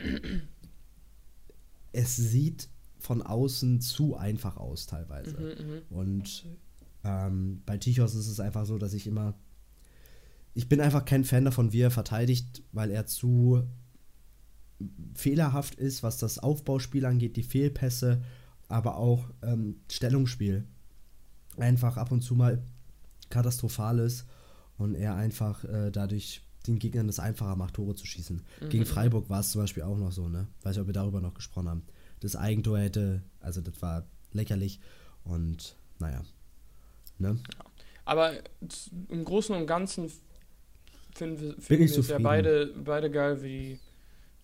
es 1.92 2.16
sieht 2.16 2.68
von 2.98 3.20
außen 3.20 3.80
zu 3.80 4.16
einfach 4.16 4.56
aus 4.56 4.86
teilweise. 4.86 5.36
Mhm, 5.36 5.66
mhm. 5.66 5.82
Und 5.90 6.46
ähm, 7.04 7.62
bei 7.66 7.76
Tichos 7.76 8.14
ist 8.14 8.28
es 8.28 8.40
einfach 8.40 8.64
so, 8.64 8.78
dass 8.78 8.94
ich 8.94 9.06
immer. 9.06 9.34
Ich 10.54 10.68
bin 10.68 10.80
einfach 10.80 11.04
kein 11.04 11.24
Fan 11.24 11.44
davon, 11.44 11.72
wie 11.72 11.80
er 11.80 11.90
verteidigt, 11.90 12.62
weil 12.72 12.90
er 12.90 13.06
zu 13.06 13.66
fehlerhaft 15.14 15.76
ist, 15.76 16.02
was 16.02 16.18
das 16.18 16.38
Aufbauspiel 16.38 17.06
angeht, 17.06 17.36
die 17.36 17.42
Fehlpässe 17.42 18.22
aber 18.68 18.96
auch 18.96 19.28
ähm, 19.42 19.76
Stellungsspiel 19.90 20.66
einfach 21.56 21.96
ab 21.96 22.10
und 22.10 22.22
zu 22.22 22.34
mal 22.34 22.62
katastrophal 23.28 23.98
ist 23.98 24.26
und 24.78 24.94
er 24.94 25.14
einfach 25.14 25.64
äh, 25.64 25.90
dadurch 25.90 26.42
den 26.66 26.78
Gegnern 26.78 27.08
es 27.08 27.18
einfacher 27.18 27.56
macht, 27.56 27.74
Tore 27.74 27.94
zu 27.94 28.06
schießen. 28.06 28.42
Mhm. 28.60 28.68
Gegen 28.68 28.86
Freiburg 28.86 29.28
war 29.28 29.40
es 29.40 29.50
zum 29.50 29.60
Beispiel 29.60 29.82
auch 29.82 29.98
noch 29.98 30.12
so, 30.12 30.28
ne? 30.28 30.46
Weiß 30.62 30.76
nicht, 30.76 30.80
ob 30.80 30.86
wir 30.86 30.94
darüber 30.94 31.20
noch 31.20 31.34
gesprochen 31.34 31.68
haben. 31.68 31.82
Das 32.20 32.36
Eigentor 32.36 32.78
hätte, 32.78 33.22
also 33.40 33.60
das 33.60 33.80
war 33.82 34.06
lächerlich 34.32 34.80
und 35.24 35.76
naja. 35.98 36.22
Ne? 37.18 37.38
Aber 38.04 38.32
im 39.08 39.24
Großen 39.24 39.54
und 39.54 39.66
Ganzen 39.66 40.10
finden 41.14 41.40
wir, 41.40 41.54
finden 41.60 41.88
wir 41.88 42.04
ja 42.04 42.18
beide, 42.18 42.74
beide 42.84 43.10
geil, 43.10 43.42
wie 43.42 43.78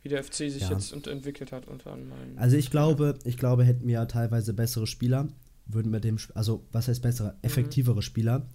wie 0.03 0.09
der 0.09 0.23
FC 0.23 0.35
sich 0.35 0.61
ja. 0.61 0.70
jetzt 0.70 0.93
entwickelt 1.06 1.53
hat 1.53 1.67
unter 1.67 1.93
anderem. 1.93 2.37
Also 2.37 2.56
ich 2.56 2.70
glaube, 2.70 3.19
ich 3.25 3.37
glaube, 3.37 3.65
hätten 3.65 3.87
wir 3.87 4.06
teilweise 4.09 4.55
bessere 4.55 4.87
Spieler, 4.87 5.29
würden 5.67 5.93
wir 5.93 6.00
dem, 6.00 6.19
also 6.35 6.65
was 6.73 6.88
heißt 6.88 7.03
bessere, 7.03 7.32
mhm. 7.32 7.38
effektivere 7.43 7.97
mhm. 7.97 8.03
Spieler, 8.03 8.47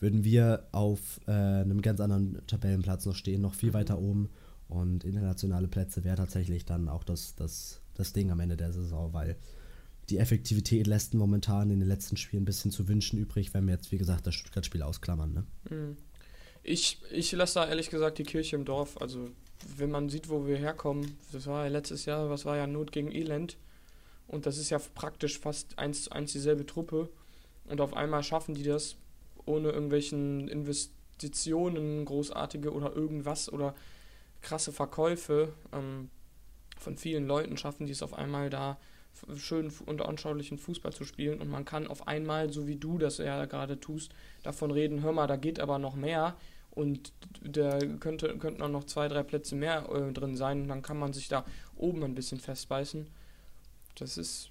würden 0.00 0.24
wir 0.24 0.66
auf 0.72 1.20
äh, 1.26 1.32
einem 1.32 1.82
ganz 1.82 2.00
anderen 2.00 2.38
Tabellenplatz 2.46 3.06
noch 3.06 3.14
stehen, 3.14 3.40
noch 3.40 3.54
viel 3.54 3.70
mhm. 3.70 3.74
weiter 3.74 3.98
oben. 3.98 4.30
Und 4.68 5.04
internationale 5.04 5.68
Plätze 5.68 6.04
wäre 6.04 6.16
tatsächlich 6.16 6.64
dann 6.64 6.88
auch 6.88 7.04
das, 7.04 7.34
das, 7.34 7.80
das 7.94 8.12
Ding 8.12 8.30
am 8.30 8.40
Ende 8.40 8.56
der 8.56 8.72
Saison, 8.72 9.12
weil 9.12 9.36
die 10.08 10.18
Effektivität 10.18 10.86
lässt 10.86 11.14
momentan 11.14 11.70
in 11.70 11.80
den 11.80 11.88
letzten 11.88 12.16
Spielen 12.16 12.42
ein 12.42 12.46
bisschen 12.46 12.70
zu 12.70 12.88
wünschen 12.88 13.18
übrig, 13.18 13.52
wenn 13.54 13.66
wir 13.66 13.74
jetzt, 13.74 13.92
wie 13.92 13.98
gesagt, 13.98 14.26
das 14.26 14.34
Stuttgart-Spiel 14.34 14.82
ausklammern. 14.82 15.32
Ne? 15.32 15.44
Mhm. 15.70 15.96
Ich, 16.64 16.98
ich 17.10 17.30
lasse 17.32 17.54
da 17.60 17.68
ehrlich 17.68 17.90
gesagt 17.90 18.18
die 18.18 18.24
Kirche 18.24 18.56
im 18.56 18.64
Dorf. 18.64 19.00
Also 19.00 19.30
wenn 19.76 19.90
man 19.90 20.08
sieht, 20.08 20.28
wo 20.28 20.46
wir 20.46 20.56
herkommen, 20.56 21.16
das 21.30 21.46
war 21.46 21.64
ja 21.64 21.70
letztes 21.70 22.06
Jahr, 22.06 22.30
was 22.30 22.44
war 22.44 22.56
ja 22.56 22.66
Not 22.66 22.90
gegen 22.90 23.12
Elend. 23.12 23.56
Und 24.26 24.46
das 24.46 24.58
ist 24.58 24.70
ja 24.70 24.80
praktisch 24.94 25.38
fast 25.38 25.78
eins 25.78 26.04
zu 26.04 26.12
eins 26.12 26.32
dieselbe 26.32 26.66
Truppe. 26.66 27.08
Und 27.66 27.80
auf 27.80 27.94
einmal 27.94 28.22
schaffen 28.22 28.54
die 28.54 28.62
das 28.62 28.96
ohne 29.44 29.70
irgendwelchen 29.70 30.48
Investitionen, 30.48 32.04
großartige 32.06 32.72
oder 32.72 32.94
irgendwas 32.96 33.52
oder 33.52 33.74
krasse 34.40 34.72
Verkäufe 34.72 35.52
ähm, 35.72 36.10
von 36.78 36.96
vielen 36.96 37.26
Leuten 37.26 37.56
schaffen 37.56 37.86
die 37.86 37.92
es 37.92 38.02
auf 38.02 38.14
einmal 38.14 38.50
da 38.50 38.78
schön 39.36 39.72
und 39.86 40.02
anschaulichen 40.02 40.58
Fußball 40.58 40.92
zu 40.92 41.04
spielen 41.04 41.40
und 41.40 41.48
man 41.48 41.64
kann 41.64 41.86
auf 41.86 42.08
einmal, 42.08 42.52
so 42.52 42.66
wie 42.66 42.76
du 42.76 42.98
das 42.98 43.18
ja 43.18 43.44
gerade 43.46 43.78
tust, 43.78 44.12
davon 44.42 44.70
reden, 44.70 45.02
hör 45.02 45.12
mal, 45.12 45.26
da 45.26 45.36
geht 45.36 45.60
aber 45.60 45.78
noch 45.78 45.94
mehr 45.94 46.36
und 46.74 47.12
da 47.42 47.78
könnte, 48.00 48.36
könnten 48.38 48.62
auch 48.62 48.68
noch 48.68 48.84
zwei, 48.84 49.08
drei 49.08 49.22
Plätze 49.22 49.54
mehr 49.54 49.88
äh, 49.90 50.12
drin 50.12 50.36
sein. 50.36 50.62
Und 50.62 50.68
dann 50.68 50.82
kann 50.82 50.98
man 50.98 51.12
sich 51.12 51.28
da 51.28 51.44
oben 51.76 52.02
ein 52.02 52.14
bisschen 52.14 52.40
festbeißen. 52.40 53.06
Das 53.96 54.18
ist. 54.18 54.50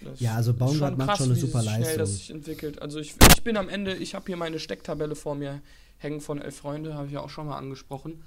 Das 0.00 0.18
ja, 0.20 0.34
also 0.34 0.52
Baumgart 0.52 0.98
macht 0.98 1.18
schon 1.18 1.30
eine 1.30 1.36
super 1.36 1.62
Leistung. 1.62 1.84
Schnell 1.84 1.98
das 1.98 2.16
sich 2.16 2.30
entwickelt. 2.30 2.82
Also 2.82 2.98
ich, 2.98 3.14
ich 3.30 3.44
bin 3.44 3.56
am 3.56 3.68
Ende, 3.68 3.94
ich 3.94 4.14
habe 4.14 4.26
hier 4.26 4.36
meine 4.36 4.58
Stecktabelle 4.58 5.14
vor 5.14 5.36
mir 5.36 5.62
hängen 5.98 6.20
von 6.20 6.40
Elf 6.40 6.56
Freunde, 6.56 6.94
habe 6.94 7.06
ich 7.06 7.12
ja 7.12 7.20
auch 7.20 7.30
schon 7.30 7.46
mal 7.46 7.56
angesprochen. 7.56 8.22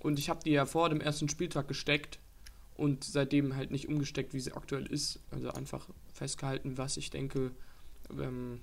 Und 0.00 0.18
ich 0.20 0.28
habe 0.28 0.40
die 0.44 0.52
ja 0.52 0.66
vor 0.66 0.88
dem 0.88 1.00
ersten 1.00 1.28
Spieltag 1.28 1.66
gesteckt 1.66 2.20
und 2.76 3.02
seitdem 3.02 3.56
halt 3.56 3.72
nicht 3.72 3.88
umgesteckt, 3.88 4.32
wie 4.34 4.40
sie 4.40 4.52
aktuell 4.52 4.86
ist. 4.86 5.18
Also 5.32 5.50
einfach 5.50 5.88
festgehalten, 6.12 6.78
was 6.78 6.96
ich 6.96 7.10
denke, 7.10 7.50
ähm, 8.10 8.60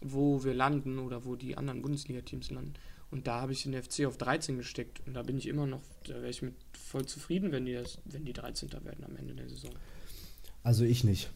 wo 0.00 0.42
wir 0.42 0.54
landen 0.54 0.98
oder 0.98 1.24
wo 1.24 1.36
die 1.36 1.56
anderen 1.56 1.82
Bundesliga-Teams 1.82 2.50
landen. 2.50 2.74
Und 3.12 3.26
da 3.26 3.42
habe 3.42 3.52
ich 3.52 3.62
den 3.62 3.80
FC 3.80 4.06
auf 4.06 4.16
13 4.16 4.56
gesteckt. 4.56 5.02
Und 5.06 5.14
da 5.14 5.22
bin 5.22 5.36
ich 5.36 5.46
immer 5.46 5.66
noch, 5.66 5.82
da 6.04 6.14
wäre 6.14 6.30
ich 6.30 6.40
mit 6.40 6.54
voll 6.72 7.04
zufrieden, 7.04 7.52
wenn 7.52 7.66
die, 7.66 7.74
das, 7.74 7.98
wenn 8.06 8.24
die 8.24 8.32
13. 8.32 8.72
werden 8.72 9.04
am 9.04 9.14
Ende 9.16 9.34
der 9.34 9.48
Saison. 9.48 9.70
Also 10.62 10.84
ich 10.84 11.04
nicht. 11.04 11.30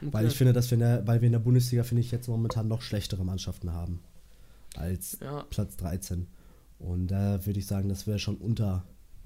Okay. 0.00 0.12
Weil 0.12 0.26
ich 0.28 0.34
finde, 0.34 0.52
dass 0.52 0.70
wir 0.70 0.74
in 0.74 0.80
der, 0.80 1.06
weil 1.06 1.20
wir 1.20 1.26
in 1.26 1.32
der 1.32 1.40
Bundesliga, 1.40 1.82
finde 1.82 2.02
ich, 2.02 2.12
jetzt 2.12 2.28
momentan 2.28 2.68
noch 2.68 2.82
schlechtere 2.82 3.24
Mannschaften 3.24 3.72
haben 3.72 4.00
als 4.76 5.18
ja. 5.20 5.42
Platz 5.50 5.76
13. 5.76 6.28
Und 6.78 7.08
da 7.08 7.44
würde 7.44 7.58
ich 7.58 7.66
sagen, 7.66 7.88
das 7.88 8.06
wäre 8.06 8.20
schon 8.20 8.36
unter 8.36 8.84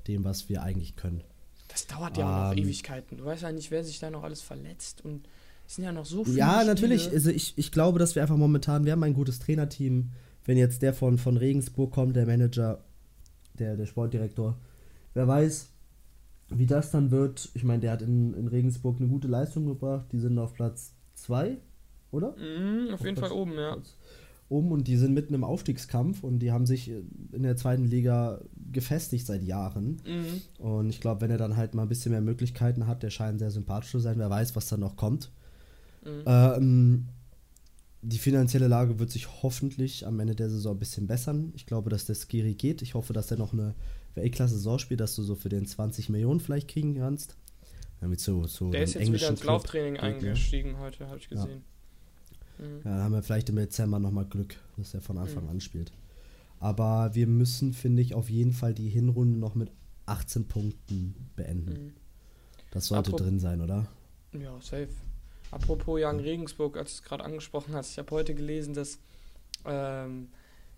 dem, 0.09 0.25
was 0.25 0.49
wir 0.49 0.63
eigentlich 0.63 0.97
können. 0.97 1.23
Das 1.69 1.87
dauert 1.87 2.17
ja 2.17 2.25
auch 2.25 2.49
noch 2.49 2.57
ähm, 2.57 2.65
Ewigkeiten. 2.65 3.19
Du 3.19 3.27
weißt 3.27 3.43
ja 3.43 3.53
nicht, 3.53 3.71
wer 3.71 3.85
sich 3.85 3.99
da 3.99 4.11
noch 4.11 4.23
alles 4.23 4.41
verletzt 4.41 5.05
und 5.05 5.29
es 5.67 5.75
sind 5.75 5.85
ja 5.85 5.93
noch 5.93 6.07
so 6.07 6.25
viele. 6.25 6.39
Ja, 6.39 6.55
Spiele. 6.55 6.67
natürlich. 6.67 7.11
Also 7.11 7.31
ich, 7.31 7.53
ich 7.59 7.71
glaube, 7.71 7.99
dass 7.99 8.15
wir 8.15 8.23
einfach 8.23 8.37
momentan, 8.37 8.87
wir 8.87 8.93
haben 8.93 9.03
ein 9.03 9.15
gutes 9.15 9.41
Trainerteam. 9.41 10.11
Wenn 10.47 10.57
jetzt 10.57 10.83
der 10.83 10.95
von, 10.95 11.19
von 11.19 11.37
Regensburg 11.37 11.93
kommt, 11.93 12.17
der 12.17 12.27
Manager, 12.27 12.85
der, 13.59 13.77
der 13.77 13.87
Sportdirektor, 13.87 14.59
wer 15.15 15.29
weiß, 15.29 15.69
wie 16.49 16.67
das 16.67 16.91
dann 16.91 17.11
wird. 17.11 17.51
Ich 17.55 17.65
meine, 17.65 17.81
der 17.81 17.93
hat 17.93 18.03
in, 18.03 18.33
in 18.35 18.49
Regensburg 18.49 18.99
eine 18.99 19.09
gute 19.09 19.29
Leistung 19.29 19.67
gebracht. 19.67 20.07
Die 20.13 20.19
sind 20.19 20.39
auf 20.39 20.55
Platz 20.55 20.95
2, 21.15 21.59
oder? 22.13 22.37
Mhm, 22.37 22.89
auf, 22.89 23.01
auf 23.01 23.05
jeden 23.05 23.17
Platz, 23.17 23.29
Fall 23.29 23.39
oben, 23.39 23.53
ja. 23.53 23.73
Platz 23.75 23.97
oben 24.49 24.71
und 24.71 24.87
die 24.87 24.97
sind 24.97 25.13
mitten 25.13 25.35
im 25.35 25.45
Aufstiegskampf 25.45 26.23
und 26.23 26.39
die 26.39 26.53
haben 26.53 26.67
sich 26.67 26.89
in 26.89 27.43
der 27.43 27.57
zweiten 27.57 27.85
Liga 27.85 28.41
gefestigt 28.73 29.27
seit 29.27 29.43
Jahren. 29.43 30.01
Mhm. 30.07 30.65
Und 30.65 30.89
ich 30.89 31.01
glaube, 31.01 31.21
wenn 31.23 31.31
er 31.31 31.39
dann 31.39 31.57
halt 31.57 31.75
mal 31.75 31.83
ein 31.83 31.89
bisschen 31.89 32.13
mehr 32.13 32.21
Möglichkeiten 32.21 32.87
hat, 32.87 33.03
der 33.03 33.11
scheint 33.11 33.41
sehr 33.41 33.51
sympathisch 33.51 33.91
zu 33.91 33.99
sein, 33.99 34.19
wer 34.19 34.31
weiß, 34.31 34.55
was 34.55 34.69
da 34.69 34.77
noch 34.77 34.97
kommt. 34.97 35.33
Mhm. 36.05 36.23
Ähm, 36.27 37.09
die 38.09 38.19
finanzielle 38.19 38.69
Lage 38.69 39.01
wird 39.01 39.11
sich 39.11 39.43
hoffentlich 39.43 40.07
am 40.07 40.21
Ende 40.21 40.37
der 40.37 40.49
Saison 40.49 40.77
ein 40.77 40.79
bisschen 40.79 41.09
bessern. 41.09 41.53
Ich 41.57 41.67
glaube, 41.67 41.91
dass 41.91 42.05
der 42.05 42.15
Skiri 42.15 42.55
geht. 42.55 42.81
Ich 42.81 42.95
hoffe, 42.95 43.13
dass 43.13 43.31
er 43.33 43.37
noch 43.37 43.53
eine 43.53 43.75
Weltklasse-Saison 44.15 44.79
spielt, 44.79 45.01
dass 45.01 45.17
du 45.17 45.25
so 45.25 45.35
für 45.35 45.49
den 45.49 45.67
20 45.67 46.09
Millionen 46.09 46.39
vielleicht 46.39 46.69
kriegen 46.69 46.95
kannst. 46.95 47.37
Damit 48.01 48.21
so, 48.21 48.47
so 48.47 48.71
der 48.71 48.85
ist 48.85 48.95
jetzt 48.95 49.13
wieder 49.13 49.29
ins 49.29 49.43
Lauftraining 49.43 49.95
geht, 49.95 50.03
eingestiegen 50.03 50.73
ja. 50.73 50.79
heute, 50.79 51.09
habe 51.09 51.19
ich 51.19 51.29
gesehen. 51.29 51.65
Ja. 52.59 52.65
Mhm. 52.65 52.81
ja, 52.85 52.91
haben 53.03 53.13
wir 53.13 53.23
vielleicht 53.23 53.49
im 53.49 53.57
Dezember 53.57 53.99
nochmal 53.99 54.27
Glück, 54.27 54.57
dass 54.77 54.95
er 54.95 55.01
von 55.01 55.19
Anfang 55.19 55.45
mhm. 55.45 55.51
an 55.51 55.61
spielt. 55.61 55.93
Aber 56.61 57.15
wir 57.15 57.27
müssen, 57.27 57.73
finde 57.73 58.03
ich, 58.03 58.15
auf 58.15 58.31
jeden 58.31 58.53
Fall 58.53 58.73
die 58.73 58.89
Hinrunde 58.89 59.39
noch 59.39 59.57
mit 59.57 59.73
18 60.07 60.47
Punkten 60.47 61.15
beenden. 61.35 61.87
Mhm. 61.87 61.93
Das 62.71 62.87
sollte 62.87 63.11
Apro 63.11 63.25
drin 63.25 63.41
sein, 63.41 63.61
oder? 63.61 63.89
Ja, 64.33 64.61
safe. 64.61 64.89
Apropos 65.51 66.01
Jan 66.01 66.21
Regensburg, 66.21 66.77
als 66.77 66.97
du 66.97 67.03
es 67.03 67.03
gerade 67.03 67.25
angesprochen 67.25 67.75
hast, 67.75 67.93
ich 67.93 67.99
habe 67.99 68.11
heute 68.11 68.35
gelesen, 68.35 68.75
dass 68.75 68.99
ähm, 69.65 70.29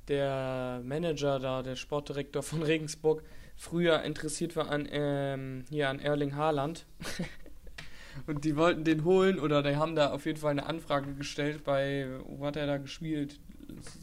der 0.08 0.80
Manager 0.84 1.38
da, 1.38 1.62
der 1.62 1.76
Sportdirektor 1.76 2.42
von 2.42 2.62
Regensburg, 2.62 3.22
früher 3.56 4.02
interessiert 4.02 4.56
war 4.56 4.70
an, 4.70 4.86
ähm, 4.90 5.64
hier 5.68 5.88
an 5.88 5.98
Erling 5.98 6.36
Haaland. 6.36 6.86
Und 8.26 8.44
die 8.44 8.56
wollten 8.56 8.84
den 8.84 9.04
holen 9.04 9.38
oder 9.38 9.62
die 9.62 9.76
haben 9.76 9.94
da 9.94 10.10
auf 10.10 10.26
jeden 10.26 10.38
Fall 10.38 10.50
eine 10.50 10.66
Anfrage 10.66 11.14
gestellt 11.14 11.64
bei, 11.64 12.08
wo 12.26 12.46
hat 12.46 12.56
er 12.56 12.66
da 12.66 12.78
gespielt? 12.78 13.38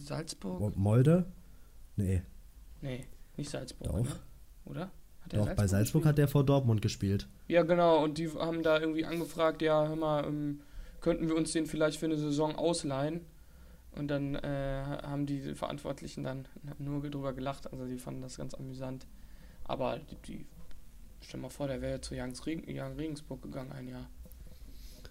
Salzburg? 0.03 0.75
Molde? 0.77 1.25
Nee. 1.95 2.21
Nee, 2.81 3.05
nicht 3.35 3.49
Salzburg. 3.49 3.87
Doch. 3.87 4.03
Ne? 4.03 4.15
Oder? 4.65 4.91
Doch, 5.29 5.37
Salzburg 5.37 5.55
bei 5.57 5.67
Salzburg 5.67 6.03
gespielt? 6.03 6.05
hat 6.05 6.19
er 6.19 6.27
vor 6.27 6.45
Dortmund 6.45 6.81
gespielt. 6.81 7.27
Ja, 7.47 7.63
genau. 7.63 8.03
Und 8.03 8.17
die 8.17 8.29
haben 8.29 8.63
da 8.63 8.79
irgendwie 8.79 9.05
angefragt, 9.05 9.61
ja, 9.61 9.87
hör 9.87 9.95
mal, 9.95 10.25
ähm, 10.25 10.61
könnten 11.01 11.27
wir 11.27 11.35
uns 11.35 11.51
den 11.51 11.67
vielleicht 11.67 11.99
für 11.99 12.05
eine 12.05 12.17
Saison 12.17 12.55
ausleihen? 12.55 13.21
Und 13.91 14.09
dann 14.09 14.35
äh, 14.35 14.83
haben 15.03 15.25
die 15.25 15.55
Verantwortlichen 15.55 16.23
dann 16.23 16.47
nur 16.79 17.01
drüber 17.09 17.33
gelacht. 17.33 17.71
Also 17.71 17.85
die 17.85 17.97
fanden 17.97 18.21
das 18.21 18.37
ganz 18.37 18.53
amüsant. 18.53 19.07
Aber 19.63 19.99
die, 19.99 20.15
die 20.27 20.45
stell 21.21 21.39
mal 21.39 21.49
vor, 21.49 21.67
der 21.67 21.81
wäre 21.81 22.01
zu 22.01 22.13
Young 22.15 22.33
Regensburg 22.97 23.41
gegangen 23.41 23.71
ein 23.71 23.87
Jahr. 23.87 24.09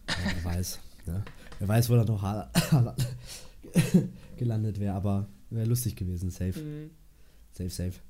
Ja, 0.08 0.14
wer 0.34 0.44
weiß. 0.44 0.80
Ne? 1.06 1.24
Wer 1.58 1.68
weiß, 1.68 1.88
wo 1.88 1.94
er 1.94 2.04
noch 2.04 2.22
gelandet 4.36 4.80
wäre, 4.80 4.94
aber 4.94 5.28
wäre 5.50 5.66
lustig 5.66 5.96
gewesen, 5.96 6.30
safe. 6.30 6.60
Mhm. 6.60 6.90
Safe, 7.52 7.70
safe. 7.70 8.00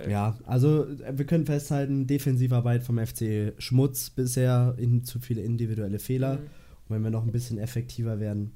Ja, 0.00 0.08
ja, 0.08 0.38
also 0.44 0.86
äh, 0.86 1.16
wir 1.16 1.24
können 1.26 1.46
festhalten, 1.46 2.06
Defensivarbeit 2.06 2.82
vom 2.82 2.98
FC 2.98 3.54
Schmutz 3.58 4.10
bisher, 4.10 4.74
in, 4.78 5.04
zu 5.04 5.20
viele 5.20 5.42
individuelle 5.42 5.98
Fehler. 5.98 6.34
Mhm. 6.34 6.40
Und 6.88 6.96
wenn 6.96 7.02
wir 7.02 7.10
noch 7.10 7.24
ein 7.24 7.32
bisschen 7.32 7.58
effektiver 7.58 8.20
werden, 8.20 8.52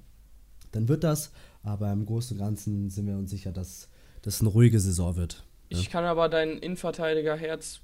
dann 0.72 0.88
wird 0.88 1.04
das. 1.04 1.32
Aber 1.62 1.92
im 1.92 2.06
Großen 2.06 2.36
und 2.36 2.44
Ganzen 2.44 2.90
sind 2.90 3.06
wir 3.06 3.16
uns 3.16 3.30
sicher, 3.30 3.52
dass 3.52 3.88
das 4.22 4.40
eine 4.40 4.50
ruhige 4.50 4.80
Saison 4.80 5.16
wird. 5.16 5.44
Ne? 5.70 5.78
Ich 5.78 5.90
kann 5.90 6.04
aber 6.04 6.28
dein 6.28 6.58
Innenverteidiger-Herz 6.58 7.80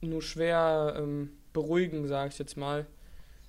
nur 0.00 0.22
schwer 0.22 0.96
ähm, 0.98 1.30
beruhigen, 1.52 2.06
sage 2.08 2.30
ich 2.32 2.38
jetzt 2.38 2.56
mal. 2.56 2.86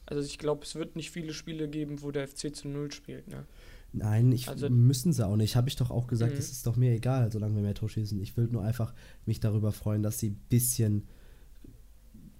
Also 0.05 0.21
ich 0.21 0.37
glaube, 0.37 0.63
es 0.63 0.75
wird 0.75 0.95
nicht 0.95 1.11
viele 1.11 1.33
Spiele 1.33 1.67
geben, 1.67 2.01
wo 2.01 2.11
der 2.11 2.27
FC 2.27 2.55
zu 2.55 2.67
Null 2.67 2.91
spielt. 2.91 3.27
Ne? 3.27 3.45
Nein, 3.93 4.31
ich, 4.31 4.49
also, 4.49 4.69
müssen 4.69 5.13
sie 5.13 5.25
auch 5.25 5.35
nicht. 5.35 5.55
Habe 5.55 5.69
ich 5.69 5.75
doch 5.75 5.91
auch 5.91 6.07
gesagt, 6.07 6.33
es 6.33 6.51
ist 6.51 6.65
doch 6.65 6.75
mir 6.75 6.91
egal, 6.91 7.31
solange 7.31 7.55
wir 7.55 7.61
mehr 7.61 7.75
Tor 7.75 7.89
schießen. 7.89 8.19
Ich 8.21 8.35
will 8.35 8.47
nur 8.47 8.63
einfach 8.63 8.93
mich 9.27 9.39
darüber 9.39 9.71
freuen, 9.71 10.01
dass 10.01 10.17
sie 10.17 10.31
ein 10.31 10.41
bisschen 10.49 11.07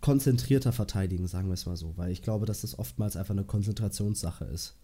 konzentrierter 0.02 0.72
verteidigen, 0.72 1.28
sagen 1.28 1.48
wir 1.50 1.54
es 1.54 1.68
mal 1.68 1.78
so. 1.78 1.96
Weil 1.96 2.12
ich 2.12 2.24
glaube, 2.24 2.48
dass 2.48 2.62
das 2.62 2.78
oftmals 2.80 3.16
einfach 3.16 3.36
eine 3.36 3.46
Konzentrationssache 3.46 4.46
ist. 4.46 4.76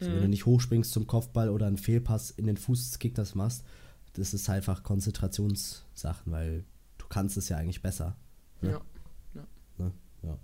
Also, 0.00 0.10
Wenn 0.10 0.20
du 0.20 0.24
mhm. 0.24 0.30
nicht 0.30 0.46
hochspringst 0.46 0.90
zum 0.90 1.06
Kopfball 1.06 1.50
oder 1.50 1.66
einen 1.66 1.76
Fehlpass 1.76 2.30
in 2.30 2.46
den 2.46 2.56
Fuß 2.56 2.90
des 2.90 2.98
Kickers 2.98 3.34
machst, 3.34 3.62
das 4.14 4.32
ist 4.32 4.48
einfach 4.48 4.82
Konzentrationssachen, 4.82 6.32
weil 6.32 6.64
du 6.96 7.06
kannst 7.08 7.36
es 7.36 7.50
ja 7.50 7.58
eigentlich 7.58 7.82
besser. 7.82 8.16
Ne? 8.62 8.70
Ja. 8.70 8.80
Ja. 9.34 9.46
Ne? 9.76 9.92
ja. 10.22 10.38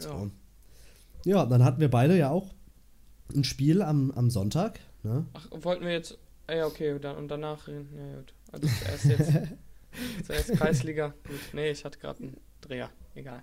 Ja. 0.00 0.30
ja, 1.24 1.46
dann 1.46 1.64
hatten 1.64 1.80
wir 1.80 1.90
beide 1.90 2.16
ja 2.16 2.30
auch 2.30 2.54
ein 3.34 3.44
Spiel 3.44 3.82
am, 3.82 4.10
am 4.12 4.30
Sonntag. 4.30 4.80
Ne? 5.02 5.26
Ach, 5.32 5.48
wollten 5.50 5.84
wir 5.84 5.92
jetzt. 5.92 6.18
Ah 6.46 6.54
ja, 6.54 6.66
okay, 6.66 6.98
dann, 6.98 7.16
und 7.16 7.28
danach 7.28 7.68
reden. 7.68 7.88
Ja, 7.96 8.16
gut. 8.16 8.34
Also 8.52 8.68
zuerst 8.68 9.04
jetzt. 9.04 9.32
zuerst 10.26 10.52
Kreisliga. 10.52 11.14
Gut, 11.26 11.40
nee, 11.52 11.70
ich 11.70 11.84
hatte 11.84 11.98
gerade 11.98 12.22
einen 12.22 12.36
Dreher. 12.60 12.90
Egal. 13.14 13.42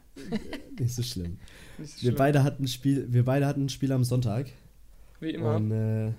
Nicht 0.77 0.93
so 0.93 1.01
schlimm. 1.01 1.39
Nicht 1.77 1.93
so 1.93 2.00
schlimm. 2.00 2.11
Wir 2.11 2.17
beide 2.17 2.43
hatten 2.43 2.63
ein 2.63 2.67
Spiel, 2.67 3.11
wir 3.11 3.23
beide 3.23 3.47
hatten 3.47 3.65
ein 3.65 3.69
Spiel 3.69 3.91
am 3.91 4.03
Sonntag. 4.03 4.47
Wie 5.19 5.31
immer. 5.31 5.55
Und, 5.55 5.71
äh, 5.71 6.13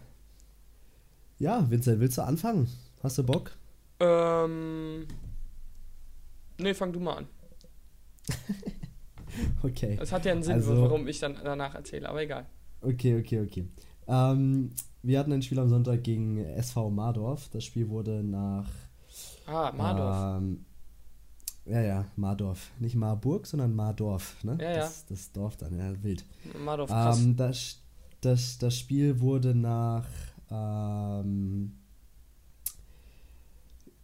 ja, 1.38 1.68
Vincent, 1.70 2.00
willst 2.00 2.18
du 2.18 2.22
anfangen? 2.22 2.68
Hast 3.02 3.18
du 3.18 3.24
Bock? 3.24 3.52
Ähm. 4.00 5.06
Nee, 6.58 6.74
fang 6.74 6.92
du 6.92 7.00
mal 7.00 7.18
an. 7.18 7.26
okay. 9.62 9.98
Es 10.00 10.12
hat 10.12 10.24
ja 10.24 10.32
einen 10.32 10.42
Sinn, 10.42 10.54
also, 10.54 10.80
warum 10.80 11.08
ich 11.08 11.18
dann 11.18 11.36
danach 11.42 11.74
erzähle, 11.74 12.08
aber 12.08 12.22
egal. 12.22 12.46
Okay, 12.82 13.18
okay, 13.18 13.40
okay. 13.40 13.68
Ähm, 14.08 14.72
wir 15.02 15.18
hatten 15.18 15.32
ein 15.32 15.42
Spiel 15.42 15.58
am 15.58 15.68
Sonntag 15.68 16.02
gegen 16.02 16.38
SV 16.38 16.90
Mardorf. 16.90 17.48
Das 17.50 17.64
Spiel 17.64 17.88
wurde 17.88 18.22
nach. 18.22 18.68
Ah, 19.46 19.72
Mardorf. 19.72 20.42
Ähm, 20.42 20.64
ja, 21.64 21.80
ja, 21.80 22.04
Mardorf. 22.16 22.70
Nicht 22.80 22.96
Marburg, 22.96 23.46
sondern 23.46 23.74
Mardorf. 23.74 24.42
Ne? 24.42 24.58
Ja, 24.60 24.74
das, 24.74 25.06
das 25.06 25.32
Dorf 25.32 25.56
dann, 25.56 25.78
ja, 25.78 26.02
wild. 26.02 26.24
Mardorf, 26.64 26.90
krass. 26.90 27.20
Ähm, 27.20 27.36
das, 27.36 27.78
das, 28.20 28.58
das 28.58 28.76
Spiel 28.76 29.20
wurde 29.20 29.54
nach. 29.54 30.06
Ähm, 30.50 31.72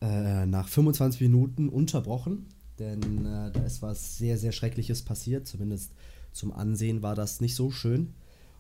äh, 0.01 0.47
nach 0.47 0.69
25 0.69 1.21
Minuten 1.23 1.69
unterbrochen, 1.69 2.47
denn 2.79 3.27
äh, 3.27 3.51
da 3.51 3.61
ist 3.65 3.83
was 3.83 4.17
sehr, 4.17 4.39
sehr 4.39 4.53
Schreckliches 4.53 5.03
passiert. 5.03 5.49
Zumindest 5.49 5.93
zum 6.33 6.53
Ansehen 6.53 7.03
war 7.03 7.17
das 7.17 7.41
nicht 7.41 7.57
so 7.57 7.73
schön. 7.73 8.15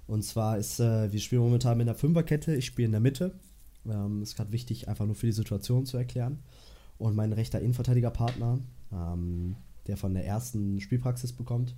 Und 0.08 0.22
zwar 0.22 0.58
ist, 0.58 0.80
äh, 0.80 1.12
wir 1.12 1.20
spielen 1.20 1.42
momentan 1.42 1.76
mit 1.76 1.86
einer 1.86 1.96
Fünferkette, 1.96 2.56
ich 2.56 2.64
spiele 2.64 2.86
in 2.86 2.92
der 2.92 3.00
Mitte. 3.00 3.34
Ähm, 3.86 4.22
ist 4.22 4.36
gerade 4.36 4.52
wichtig, 4.52 4.88
einfach 4.88 5.04
nur 5.04 5.14
für 5.14 5.26
die 5.26 5.32
Situation 5.32 5.86
zu 5.86 5.98
erklären. 5.98 6.38
Und 6.96 7.14
mein 7.14 7.32
rechter 7.32 7.60
Innenverteidigerpartner, 7.60 8.58
ähm, 8.90 9.56
der 9.86 9.98
von 9.98 10.14
der 10.14 10.24
ersten 10.24 10.80
Spielpraxis 10.80 11.32
bekommt, 11.32 11.76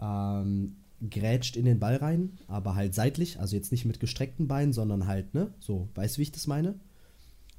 ähm, 0.00 0.76
grätscht 1.08 1.56
in 1.56 1.64
den 1.64 1.78
Ball 1.78 1.96
rein, 1.96 2.38
aber 2.48 2.74
halt 2.74 2.94
seitlich, 2.94 3.38
also 3.38 3.54
jetzt 3.54 3.70
nicht 3.70 3.84
mit 3.84 4.00
gestreckten 4.00 4.48
Beinen, 4.48 4.72
sondern 4.72 5.06
halt, 5.06 5.32
ne, 5.34 5.52
so, 5.60 5.88
weißt 5.94 6.16
du, 6.16 6.18
wie 6.18 6.24
ich 6.24 6.32
das 6.32 6.48
meine? 6.48 6.74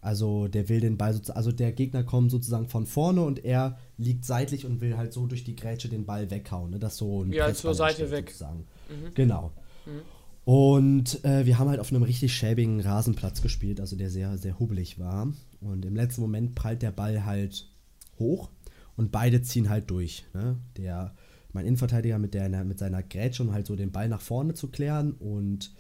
Also 0.01 0.47
der 0.47 0.69
will 0.69 0.81
den 0.81 0.97
Ball, 0.97 1.19
also 1.33 1.51
der 1.51 1.71
Gegner 1.71 2.03
kommt 2.03 2.31
sozusagen 2.31 2.67
von 2.67 2.85
vorne 2.85 3.23
und 3.23 3.45
er 3.45 3.77
liegt 3.97 4.25
seitlich 4.25 4.65
und 4.65 4.81
will 4.81 4.97
halt 4.97 5.13
so 5.13 5.27
durch 5.27 5.43
die 5.43 5.55
Grätsche 5.55 5.87
den 5.87 6.05
Ball 6.05 6.29
weghauen, 6.29 6.71
ne, 6.71 6.79
das 6.79 6.97
so 6.97 7.23
ein 7.23 7.31
Ja, 7.31 7.53
zur 7.53 7.73
Seite 7.73 8.11
weg. 8.11 8.31
Sozusagen. 8.31 8.65
Mhm. 8.89 9.13
Genau. 9.15 9.51
Mhm. 9.87 10.01
Und 10.45 11.25
äh, 11.25 11.45
wir 11.45 11.59
haben 11.59 11.69
halt 11.69 11.81
auf 11.81 11.91
einem 11.91 12.03
richtig 12.03 12.33
schäbigen 12.33 12.79
Rasenplatz 12.79 13.41
gespielt, 13.41 13.81
also 13.81 13.97
der 13.97 14.09
sehr, 14.09 14.37
sehr 14.37 14.59
hubbelig 14.59 14.97
war. 14.97 15.33
Und 15.59 15.83
im 15.83 15.95
letzten 15.95 16.21
Moment 16.21 16.55
prallt 16.55 16.81
der 16.81 16.91
Ball 16.91 17.25
halt 17.25 17.69
hoch 18.17 18.49
und 18.95 19.11
beide 19.11 19.41
ziehen 19.41 19.69
halt 19.69 19.89
durch. 19.89 20.23
Ne? 20.33 20.57
Der, 20.77 21.13
mein 21.51 21.65
Innenverteidiger 21.65 22.17
mit, 22.17 22.33
der, 22.33 22.63
mit 22.63 22.79
seiner 22.79 23.03
Grätsche, 23.03 23.43
um 23.43 23.51
halt 23.51 23.67
so 23.67 23.75
den 23.75 23.91
Ball 23.91 24.07
nach 24.07 24.21
vorne 24.21 24.53
zu 24.53 24.69
klären 24.69 25.11
und 25.11 25.73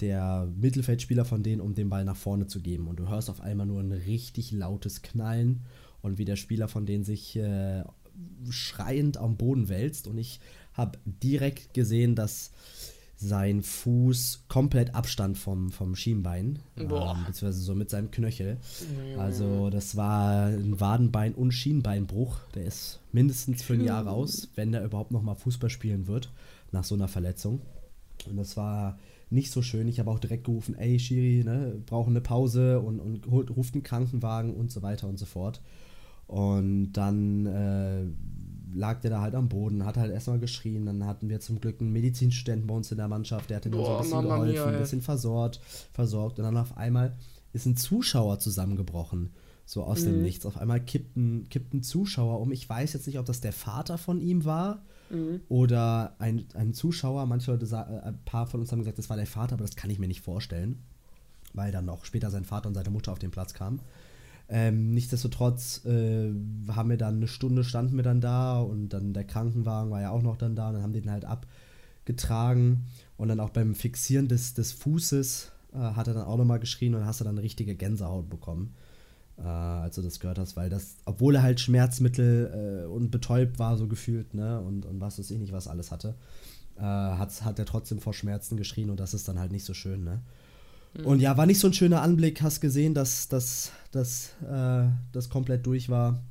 der 0.00 0.48
Mittelfeldspieler 0.56 1.24
von 1.24 1.42
denen, 1.42 1.60
um 1.60 1.74
den 1.74 1.88
Ball 1.88 2.04
nach 2.04 2.16
vorne 2.16 2.46
zu 2.46 2.60
geben. 2.60 2.88
Und 2.88 3.00
du 3.00 3.08
hörst 3.08 3.30
auf 3.30 3.40
einmal 3.40 3.66
nur 3.66 3.80
ein 3.80 3.92
richtig 3.92 4.52
lautes 4.52 5.02
Knallen 5.02 5.62
und 6.00 6.18
wie 6.18 6.24
der 6.24 6.36
Spieler 6.36 6.68
von 6.68 6.86
denen 6.86 7.04
sich 7.04 7.36
äh, 7.36 7.82
schreiend 8.50 9.16
am 9.16 9.36
Boden 9.36 9.68
wälzt. 9.68 10.06
Und 10.06 10.18
ich 10.18 10.40
habe 10.74 10.98
direkt 11.04 11.74
gesehen, 11.74 12.14
dass 12.14 12.52
sein 13.22 13.62
Fuß 13.62 14.44
komplett 14.48 14.94
Abstand 14.94 15.38
vom, 15.38 15.70
vom 15.70 15.94
Schienbein, 15.94 16.58
ähm, 16.76 17.24
beziehungsweise 17.26 17.62
so 17.62 17.74
mit 17.74 17.88
seinem 17.90 18.10
Knöchel. 18.10 18.58
Also 19.18 19.70
das 19.70 19.96
war 19.96 20.46
ein 20.46 20.80
Wadenbein- 20.80 21.34
und 21.34 21.52
Schienbeinbruch. 21.52 22.40
Der 22.54 22.64
ist 22.64 23.00
mindestens 23.12 23.62
für 23.62 23.74
ein 23.74 23.84
Jahr 23.84 24.06
raus, 24.06 24.48
wenn 24.56 24.72
der 24.72 24.84
überhaupt 24.84 25.12
noch 25.12 25.22
mal 25.22 25.34
Fußball 25.34 25.70
spielen 25.70 26.06
wird, 26.06 26.30
nach 26.72 26.84
so 26.84 26.94
einer 26.94 27.08
Verletzung. 27.08 27.60
Und 28.28 28.36
das 28.36 28.56
war 28.56 28.98
nicht 29.30 29.50
so 29.50 29.62
schön. 29.62 29.88
Ich 29.88 29.98
habe 29.98 30.10
auch 30.10 30.18
direkt 30.18 30.44
gerufen, 30.44 30.74
ey 30.76 30.98
Schiri, 30.98 31.42
ne, 31.44 31.80
brauchen 31.86 32.10
eine 32.10 32.20
Pause 32.20 32.80
und, 32.80 33.00
und 33.00 33.26
holt, 33.30 33.50
ruft 33.54 33.74
einen 33.74 33.82
Krankenwagen 33.82 34.54
und 34.54 34.70
so 34.70 34.82
weiter 34.82 35.08
und 35.08 35.18
so 35.18 35.26
fort. 35.26 35.60
Und 36.26 36.92
dann 36.92 37.46
äh, 37.46 38.04
lag 38.74 39.00
der 39.00 39.10
da 39.10 39.20
halt 39.20 39.34
am 39.34 39.48
Boden, 39.48 39.84
hat 39.84 39.96
halt 39.96 40.12
erstmal 40.12 40.38
geschrien. 40.38 40.86
Dann 40.86 41.06
hatten 41.06 41.28
wir 41.28 41.40
zum 41.40 41.60
Glück 41.60 41.80
einen 41.80 41.92
Medizinstudenten 41.92 42.66
bei 42.66 42.74
uns 42.74 42.90
in 42.90 42.98
der 42.98 43.08
Mannschaft, 43.08 43.50
der 43.50 43.56
hat 43.58 43.66
ihm 43.66 43.72
so 43.72 43.78
ein 43.86 43.98
bisschen 44.02 44.22
geholfen, 44.22 44.74
ein 44.74 44.80
bisschen 44.80 45.02
versorgt, 45.02 45.60
versorgt. 45.92 46.38
Und 46.38 46.44
dann 46.44 46.56
auf 46.56 46.76
einmal 46.76 47.16
ist 47.52 47.66
ein 47.66 47.76
Zuschauer 47.76 48.38
zusammengebrochen. 48.38 49.30
So 49.64 49.84
aus 49.84 50.02
dem 50.04 50.16
Mhm. 50.16 50.22
Nichts. 50.22 50.44
Auf 50.44 50.56
einmal 50.56 50.80
kippt 50.80 51.16
ein, 51.16 51.48
kippt 51.48 51.72
ein 51.72 51.82
Zuschauer 51.82 52.40
um. 52.40 52.50
Ich 52.52 52.68
weiß 52.68 52.92
jetzt 52.94 53.06
nicht, 53.06 53.18
ob 53.18 53.26
das 53.26 53.40
der 53.40 53.52
Vater 53.52 53.96
von 53.98 54.20
ihm 54.20 54.44
war 54.44 54.82
Mhm. 55.10 55.40
oder 55.48 56.16
ein, 56.18 56.46
ein 56.54 56.72
Zuschauer. 56.74 57.26
Manche 57.26 57.52
Leute, 57.52 57.66
äh, 57.66 58.06
ein 58.08 58.18
paar 58.24 58.46
von 58.46 58.60
uns 58.60 58.72
haben 58.72 58.80
gesagt, 58.80 58.98
das 58.98 59.08
war 59.10 59.16
der 59.16 59.26
Vater, 59.26 59.54
aber 59.54 59.64
das 59.64 59.76
kann 59.76 59.90
ich 59.90 59.98
mir 59.98 60.08
nicht 60.08 60.20
vorstellen, 60.22 60.82
weil 61.54 61.70
dann 61.70 61.84
noch 61.84 62.04
später 62.04 62.30
sein 62.30 62.44
Vater 62.44 62.68
und 62.68 62.74
seine 62.74 62.90
Mutter 62.90 63.12
auf 63.12 63.18
den 63.18 63.30
Platz 63.30 63.54
kamen. 63.54 63.80
Ähm, 64.54 64.92
nichtsdestotrotz 64.92 65.82
äh, 65.86 66.30
haben 66.68 66.90
wir 66.90 66.98
dann 66.98 67.16
eine 67.16 67.26
Stunde 67.26 67.64
standen 67.64 67.96
wir 67.96 68.02
dann 68.02 68.20
da 68.20 68.60
und 68.60 68.90
dann 68.90 69.14
der 69.14 69.24
Krankenwagen 69.24 69.90
war 69.90 70.02
ja 70.02 70.10
auch 70.10 70.20
noch 70.20 70.36
dann 70.36 70.54
da 70.54 70.68
und 70.68 70.74
dann 70.74 70.82
haben 70.82 70.92
die 70.92 71.00
den 71.00 71.10
halt 71.10 71.24
abgetragen 71.24 72.84
und 73.16 73.28
dann 73.28 73.40
auch 73.40 73.48
beim 73.48 73.74
Fixieren 73.74 74.28
des, 74.28 74.52
des 74.52 74.72
Fußes 74.72 75.52
äh, 75.72 75.78
hat 75.78 76.06
er 76.06 76.12
dann 76.12 76.24
auch 76.24 76.36
nochmal 76.36 76.60
geschrien 76.60 76.94
und 76.94 77.06
hast 77.06 77.20
du 77.20 77.24
dann 77.24 77.38
richtige 77.38 77.74
Gänsehaut 77.74 78.28
bekommen, 78.28 78.74
äh, 79.38 79.42
als 79.42 79.96
du 79.96 80.02
das 80.02 80.20
gehört 80.20 80.38
hast, 80.38 80.54
weil 80.54 80.68
das, 80.68 80.96
obwohl 81.06 81.36
er 81.36 81.42
halt 81.42 81.58
Schmerzmittel 81.58 82.84
äh, 82.84 82.86
und 82.86 83.10
betäubt 83.10 83.58
war, 83.58 83.78
so 83.78 83.88
gefühlt, 83.88 84.34
ne, 84.34 84.60
und, 84.60 84.84
und 84.84 85.00
was 85.00 85.18
weiß 85.18 85.30
ich 85.30 85.38
nicht, 85.38 85.54
was 85.54 85.66
alles 85.66 85.90
hatte, 85.90 86.14
äh, 86.76 86.82
hat, 86.82 87.42
hat 87.42 87.58
er 87.58 87.64
trotzdem 87.64 88.00
vor 88.00 88.12
Schmerzen 88.12 88.58
geschrien 88.58 88.90
und 88.90 89.00
das 89.00 89.14
ist 89.14 89.28
dann 89.28 89.38
halt 89.38 89.50
nicht 89.50 89.64
so 89.64 89.72
schön, 89.72 90.04
ne. 90.04 90.20
Und 91.04 91.20
ja, 91.20 91.36
war 91.36 91.46
nicht 91.46 91.58
so 91.58 91.68
ein 91.68 91.72
schöner 91.72 92.02
Anblick. 92.02 92.42
Hast 92.42 92.60
gesehen, 92.60 92.94
dass, 92.94 93.28
dass, 93.28 93.72
dass 93.90 94.34
äh, 94.42 94.88
das 95.12 95.28
komplett 95.28 95.66
durch 95.66 95.88
war. 95.88 96.22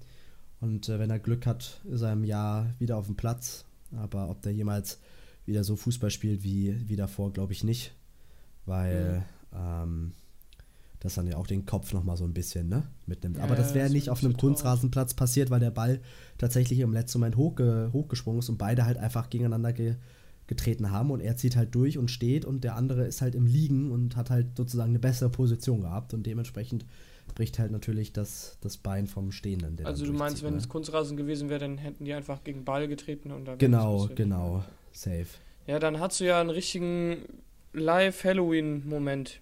Und 0.60 0.88
äh, 0.90 1.00
wenn 1.00 1.10
er 1.10 1.20
Glück 1.20 1.46
hat, 1.46 1.82
ist 1.86 2.02
er 2.02 2.14
im 2.14 2.24
Jahr 2.24 2.74
wieder 2.78 2.98
auf 2.98 3.08
dem 3.08 3.16
Platz. 3.16 3.66
Aber 3.98 4.30
ob 4.30 4.42
der 4.42 4.54
jemals 4.54 5.00
wieder 5.46 5.64
so 5.64 5.76
Fußball 5.76 6.12
spielt 6.12 6.44
wie, 6.44 6.78
wie 6.88 6.96
davor, 6.96 7.34
glaube 7.34 7.54
ich 7.54 7.64
nicht. 7.64 7.94
Weil 8.66 9.26
ähm, 9.54 10.14
das 11.02 11.16
dann 11.16 11.28
ja 11.28 11.38
auch 11.38 11.48
den 11.48 11.66
Kopf 11.66 11.94
nochmal 11.94 12.16
so 12.16 12.24
ein 12.24 12.34
bisschen 12.34 12.70
ne, 12.70 12.84
mitnimmt. 13.08 13.38
Ja, 13.38 13.44
Aber 13.44 13.56
das 13.56 13.74
wäre 13.74 13.90
nicht 13.90 14.10
auf 14.10 14.22
ein 14.22 14.28
einem 14.28 14.38
Kunstrasenplatz 14.38 15.16
passiert, 15.16 15.50
weil 15.50 15.60
der 15.60 15.72
Ball 15.72 16.00
tatsächlich 16.38 16.80
im 16.80 16.94
letzten 16.94 17.20
Moment 17.20 17.38
hochge 17.38 17.90
hochgesprungen 17.92 18.40
ist 18.40 18.50
und 18.50 18.58
beide 18.58 18.86
halt 18.86 18.98
einfach 18.98 19.30
gegeneinander 19.30 19.74
ge 19.74 19.96
getreten 20.52 20.92
haben 20.92 21.12
und 21.12 21.22
er 21.22 21.38
zieht 21.38 21.56
halt 21.56 21.74
durch 21.74 21.98
und 21.98 22.12
steht 22.12 22.44
und 22.44 22.66
der 22.66 22.76
andere 22.76 23.06
ist 23.06 23.22
halt 23.22 23.36
im 23.36 23.46
Liegen 23.46 23.90
und 23.90 24.18
hat 24.18 24.30
halt 24.30 24.58
sozusagen 24.58 24.90
eine 24.92 25.00
bessere 25.00 25.30
Position 25.30 25.80
gehabt 25.80 26.14
und 26.14 26.26
dementsprechend 26.28 26.86
bricht 27.36 27.58
halt 27.58 27.72
natürlich 27.72 28.12
das, 28.12 28.58
das 28.60 28.76
Bein 28.76 29.08
vom 29.08 29.32
Stehenden. 29.32 29.78
Also 29.86 30.04
dann 30.04 30.14
du 30.14 30.20
meinst, 30.20 30.44
wenn 30.44 30.52
ne? 30.54 30.60
es 30.60 30.68
Kunstrasen 30.68 31.16
gewesen 31.16 31.48
wäre, 31.48 31.62
dann 31.62 31.78
hätten 31.78 32.04
die 32.04 32.14
einfach 32.14 32.44
gegen 32.44 32.66
Ball 32.66 32.90
getreten 32.90 33.32
und 33.32 33.46
da 33.46 33.52
wäre 33.54 33.58
Genau, 33.60 34.10
genau, 34.14 34.64
safe. 34.92 35.28
Ja, 35.68 35.80
dann 35.80 36.02
hast 36.02 36.20
du 36.20 36.26
ja 36.26 36.42
einen 36.42 36.50
richtigen 36.50 37.18
Live-Halloween-Moment. 37.74 39.40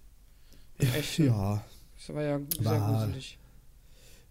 Echt. 0.77 1.17
Ja, 1.19 1.63
Das 1.97 2.15
war 2.15 2.21
ja 2.23 2.39
sehr 2.61 2.65
War- 2.65 3.03
gruselig. 3.05 3.37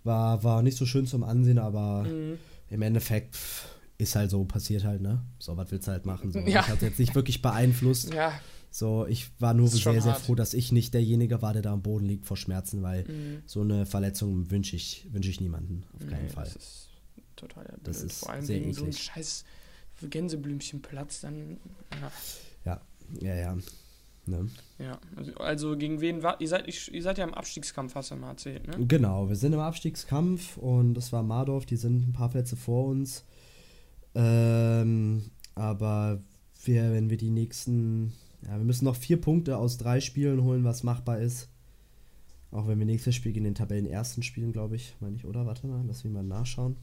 war, 0.05 0.45
war 0.45 0.63
nicht 0.63 0.77
so 0.77 0.87
schön 0.87 1.07
zum 1.07 1.25
Ansehen, 1.25 1.59
aber 1.59 2.05
Mhm. 2.05 2.39
im 2.71 2.83
Endeffekt 2.83 3.35
pff, 3.35 3.67
ist 3.99 4.15
halt 4.17 4.31
so, 4.31 4.45
passiert 4.45 4.85
halt, 4.85 5.01
ne? 5.03 5.25
So, 5.39 5.57
was 5.57 5.71
willst 5.71 5.89
du 5.89 5.93
halt 5.93 6.07
machen? 6.07 6.31
So. 6.33 6.39
Ja. 6.41 6.61
Ich 6.61 6.69
hat 6.69 6.83
jetzt 6.83 6.99
nicht 7.01 7.15
wirklich 7.15 7.43
beeinflusst. 7.43 8.15
Ja. 8.15 8.33
So, 8.71 9.07
ich 9.07 9.31
war 9.41 9.55
nur 9.55 9.67
sehr, 9.69 10.01
sehr 10.01 10.13
hart. 10.13 10.21
froh, 10.21 10.35
dass 10.35 10.55
ich 10.55 10.73
nicht 10.73 10.95
derjenige 10.95 11.41
war, 11.43 11.53
der 11.53 11.63
da 11.63 11.73
am 11.73 11.83
Boden 11.83 12.05
liegt 12.07 12.27
vor 12.27 12.37
Schmerzen, 12.37 12.83
weil 12.83 13.05
Mhm. 13.05 13.43
so 13.47 13.63
eine 13.63 13.87
Verletzung 13.87 14.51
wünsche 14.51 14.77
ich, 14.77 15.07
wünsche 15.11 15.31
ich 15.31 15.41
niemanden, 15.41 15.85
auf 15.95 16.07
keinen 16.07 16.25
Nee, 16.27 16.29
Fall. 16.31 16.45
Das 16.45 16.57
ist 16.57 16.89
total 17.35 17.65
blöd. 17.65 17.81
Das 17.85 18.03
ist 18.03 18.21
Vor 18.21 18.31
allem 18.31 18.45
sehr 18.45 18.61
wegen 18.61 18.73
so 18.75 18.83
einem 18.83 18.91
eklig. 18.91 19.03
scheiß 19.05 19.45
Gänseblümchenplatz, 20.11 21.21
dann. 21.23 21.59
Ja. 22.65 22.81
Ja, 23.21 23.35
ja. 23.35 23.57
Ne? 24.27 24.51
ja. 24.79 24.99
Also, 25.17 25.35
also 25.37 25.77
gegen 25.79 26.01
wen 26.03 26.23
war. 26.23 26.39
Ihr 26.41 26.49
seid, 26.49 26.69
ich, 26.69 26.93
ihr 26.93 27.03
seid 27.03 27.17
ja 27.17 27.25
im 27.25 27.33
Abstiegskampf, 27.33 27.95
hast 27.95 28.11
du 28.11 28.17
mal 28.17 28.31
erzählt, 28.33 28.67
ne? 28.69 28.85
Genau, 28.87 29.29
wir 29.31 29.37
sind 29.37 29.55
im 29.55 29.61
Abstiegskampf 29.61 30.59
und 30.59 30.93
das 30.95 31.13
war 31.13 31.23
Mardorf, 31.23 31.65
die 31.65 31.77
sind 31.77 32.07
ein 32.09 32.13
paar 32.13 32.29
Plätze 32.29 32.55
vor 32.57 32.87
uns. 32.87 33.25
Ähm, 34.21 35.23
aber 35.55 36.21
wir, 36.65 36.93
wenn 36.93 37.09
wir 37.09 37.17
die 37.17 37.31
nächsten, 37.31 38.13
ja, 38.43 38.57
wir 38.59 38.65
müssen 38.65 38.85
noch 38.85 38.97
vier 38.97 39.21
Punkte 39.21 39.57
aus 39.57 39.79
drei 39.79 40.01
Spielen 40.01 40.43
holen, 40.43 40.65
was 40.65 40.83
machbar 40.83 41.21
ist. 41.21 41.49
Auch 42.51 42.67
wenn 42.67 42.79
wir 42.79 42.87
nächstes 42.87 43.15
Spiel 43.15 43.33
gegen 43.33 43.45
den 43.45 43.55
Tabellenersten 43.55 44.23
spielen, 44.23 44.53
glaube 44.53 44.75
ich, 44.77 44.95
meine 45.01 45.15
ich, 45.17 45.25
oder? 45.25 45.47
Warte 45.47 45.67
mal, 45.67 45.85
lass 45.87 46.03
mich 46.03 46.13
mal 46.13 46.23
nachschauen. 46.25 46.77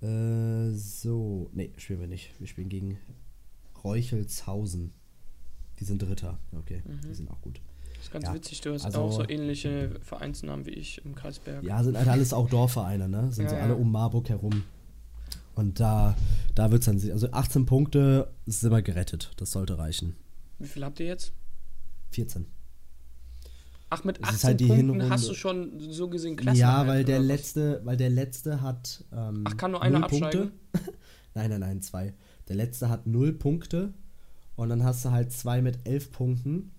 Äh, 0.00 0.72
so, 0.72 1.48
nee, 1.52 1.70
spielen 1.76 2.00
wir 2.00 2.08
nicht. 2.08 2.32
Wir 2.40 2.46
spielen 2.48 2.68
gegen 2.68 2.98
Reuchelshausen. 3.84 4.92
Die 5.78 5.84
sind 5.84 6.02
Dritter, 6.02 6.38
okay, 6.58 6.82
die 7.04 7.08
Mhm. 7.08 7.14
sind 7.14 7.30
auch 7.30 7.40
gut. 7.40 7.60
Das 7.94 8.04
ist 8.04 8.12
ganz 8.12 8.26
Ja. 8.26 8.34
witzig, 8.34 8.60
du 8.62 8.72
hast 8.72 8.84
Also- 8.84 9.00
auch 9.00 9.12
so 9.12 9.28
ähnliche 9.28 10.00
Vereinsnamen 10.02 10.66
wie 10.66 10.70
ich 10.70 11.04
im 11.04 11.14
Kreisberg. 11.14 11.62
Ja, 11.62 11.82
sind 11.84 11.96
halt 11.96 12.08
alles 12.08 12.32
auch 12.32 12.48
Dorfvereine, 12.48 13.08
ne? 13.08 13.30
Sind 13.30 13.44
Ja, 13.44 13.50
so 13.50 13.56
ja. 13.56 13.62
alle 13.62 13.76
um 13.76 13.92
Marburg 13.92 14.28
herum. 14.28 14.64
Und 15.54 15.80
da, 15.80 16.16
da 16.54 16.70
wird 16.70 16.80
es 16.80 16.86
dann, 16.86 17.10
also 17.12 17.30
18 17.30 17.66
Punkte 17.66 18.32
sind 18.46 18.70
wir 18.72 18.82
gerettet. 18.82 19.32
Das 19.36 19.50
sollte 19.52 19.78
reichen. 19.78 20.16
Wie 20.58 20.66
viel 20.68 20.84
habt 20.84 20.98
ihr 21.00 21.06
jetzt? 21.06 21.32
14. 22.12 22.46
Ach, 23.90 24.04
mit 24.04 24.18
Es 24.22 24.28
ist 24.30 24.34
18 24.44 24.48
halt 24.48 24.58
Punkten 24.58 24.76
Hinrunde- 24.76 25.10
hast 25.10 25.28
du 25.28 25.34
schon 25.34 25.78
so 25.78 26.08
gesehen 26.08 26.32
Ja, 26.32 26.36
Klassenerhalt, 26.42 26.88
weil 26.88 27.04
der 27.04 27.18
was? 27.20 27.26
letzte, 27.26 27.80
weil 27.84 27.96
der 27.98 28.10
letzte 28.10 28.62
hat. 28.62 29.04
Ähm, 29.12 29.44
Ach, 29.46 29.56
kann 29.56 29.70
nur 29.72 29.82
einer 29.82 30.04
absteigen? 30.04 30.52
Nein, 31.34 31.48
nein, 31.50 31.60
nein, 31.60 31.80
zwei. 31.82 32.12
Der 32.48 32.56
letzte 32.56 32.88
hat 32.90 33.06
null 33.06 33.32
Punkte 33.32 33.94
und 34.56 34.68
dann 34.68 34.84
hast 34.84 35.04
du 35.04 35.10
halt 35.12 35.32
zwei 35.32 35.62
mit 35.62 35.78
elf 35.88 36.12
Punkten. 36.12 36.72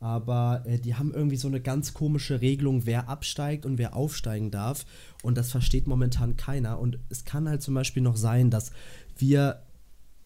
Aber 0.00 0.62
äh, 0.64 0.78
die 0.78 0.94
haben 0.94 1.12
irgendwie 1.12 1.36
so 1.36 1.46
eine 1.46 1.60
ganz 1.60 1.92
komische 1.92 2.40
Regelung, 2.40 2.86
wer 2.86 3.08
absteigt 3.08 3.66
und 3.66 3.76
wer 3.78 3.94
aufsteigen 3.94 4.50
darf. 4.50 4.86
Und 5.22 5.36
das 5.36 5.50
versteht 5.50 5.86
momentan 5.86 6.36
keiner. 6.36 6.78
Und 6.78 6.98
es 7.10 7.24
kann 7.26 7.48
halt 7.48 7.62
zum 7.62 7.74
Beispiel 7.74 8.02
noch 8.02 8.16
sein, 8.16 8.50
dass 8.50 8.72
wir 9.18 9.62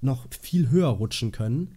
noch 0.00 0.28
viel 0.40 0.70
höher 0.70 0.88
rutschen 0.88 1.32
können, 1.32 1.74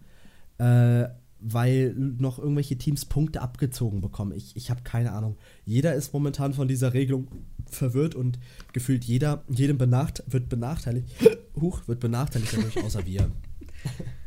äh, 0.58 1.08
weil 1.40 1.92
noch 1.94 2.38
irgendwelche 2.38 2.78
Teams 2.78 3.04
Punkte 3.04 3.42
abgezogen 3.42 4.00
bekommen. 4.00 4.32
Ich, 4.32 4.56
ich 4.56 4.70
habe 4.70 4.82
keine 4.82 5.12
Ahnung. 5.12 5.36
Jeder 5.64 5.94
ist 5.94 6.12
momentan 6.12 6.54
von 6.54 6.68
dieser 6.68 6.94
Regelung 6.94 7.28
verwirrt 7.66 8.14
und 8.14 8.38
gefühlt 8.72 9.04
jeder, 9.04 9.44
jedem 9.48 9.78
benacht, 9.78 10.22
wird 10.26 10.48
benachteiligt. 10.48 11.08
Huch, 11.60 11.86
wird 11.86 12.00
benachteiligt 12.00 12.52
dadurch, 12.52 12.84
außer 12.84 13.04
wir. 13.06 13.30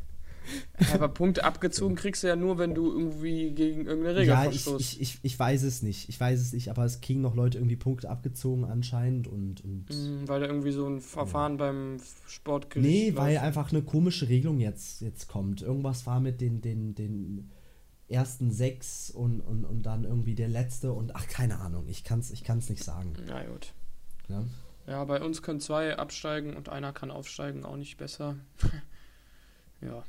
Ja, 0.82 0.94
aber 0.96 1.10
Punkte 1.10 1.44
abgezogen 1.44 1.96
kriegst 1.96 2.24
du 2.24 2.28
ja 2.28 2.36
nur, 2.36 2.58
wenn 2.58 2.74
du 2.74 2.92
irgendwie 2.92 3.52
gegen 3.52 3.86
irgendeine 3.86 4.16
Regel 4.18 4.30
Ja, 4.30 4.46
ich, 4.46 4.64
verstoßt. 4.64 4.82
ich, 4.82 5.02
ich, 5.02 5.20
ich 5.22 5.40
weiß 5.40 5.64
es 5.64 5.82
nicht. 5.84 6.10
Ich 6.10 6.20
weiß 6.20 6.40
es 6.40 6.54
nicht, 6.54 6.70
aber 6.70 6.86
es 6.86 7.02
kriegen 7.02 7.22
noch 7.22 7.36
Leute 7.36 7.58
irgendwie 7.58 7.76
Punkte 7.76 8.10
abgezogen 8.10 8.66
anscheinend 8.66 9.28
und. 9.28 9.64
und 9.64 9.86
Mhm, 9.90 10.28
weil 10.28 10.40
da 10.40 10.48
irgendwie 10.48 10.72
so 10.72 10.88
ein 10.88 11.02
Verfahren 11.02 11.58
beim 11.58 11.98
Sportgericht 12.28 12.90
nee, 12.90 13.16
weil 13.16 13.34
läuft. 13.34 13.46
einfach 13.46 13.72
eine 13.72 13.82
komische 13.84 14.28
Regelung 14.30 14.60
jetzt, 14.60 15.02
jetzt 15.02 15.28
kommt. 15.28 15.62
Irgendwas 15.62 16.06
war 16.06 16.20
mit 16.20 16.42
den, 16.42 16.62
den, 16.62 16.96
den 16.96 17.52
ersten 18.08 18.52
sechs 18.52 19.10
und, 19.10 19.40
und, 19.42 19.66
und 19.66 19.84
dann 19.84 20.04
irgendwie 20.04 20.36
der 20.36 20.50
letzte 20.50 20.92
und 20.94 21.16
ach, 21.16 21.28
keine 21.28 21.60
Ahnung. 21.60 21.88
Ich 21.88 22.04
kann 22.04 22.20
es 22.20 22.32
ich 22.32 22.44
kann's 22.44 22.70
nicht 22.70 22.84
sagen. 22.84 23.14
Na 23.28 23.44
gut. 23.44 23.74
Ne? 24.28 24.48
Ja, 24.88 25.04
bei 25.06 25.22
uns 25.22 25.42
können 25.42 25.60
zwei 25.60 25.96
absteigen 25.98 26.56
und 26.56 26.70
einer 26.70 26.92
kann 26.92 27.12
aufsteigen, 27.12 27.64
auch 27.66 27.78
nicht 27.78 27.98
besser. 27.98 28.36
ja. 29.82 30.04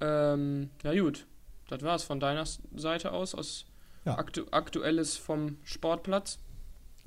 Ähm, 0.00 0.70
ja 0.82 0.98
gut. 1.00 1.26
Das 1.68 1.82
war's 1.82 2.04
von 2.04 2.20
deiner 2.20 2.44
Seite 2.76 3.12
aus, 3.12 3.34
aus 3.34 3.66
Ja. 4.04 4.18
aktu 4.18 4.44
Aktuelles 4.50 5.16
vom 5.16 5.58
Sportplatz. 5.64 6.38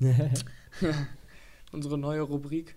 Unsere 1.72 1.98
neue 1.98 2.22
Rubrik. 2.22 2.76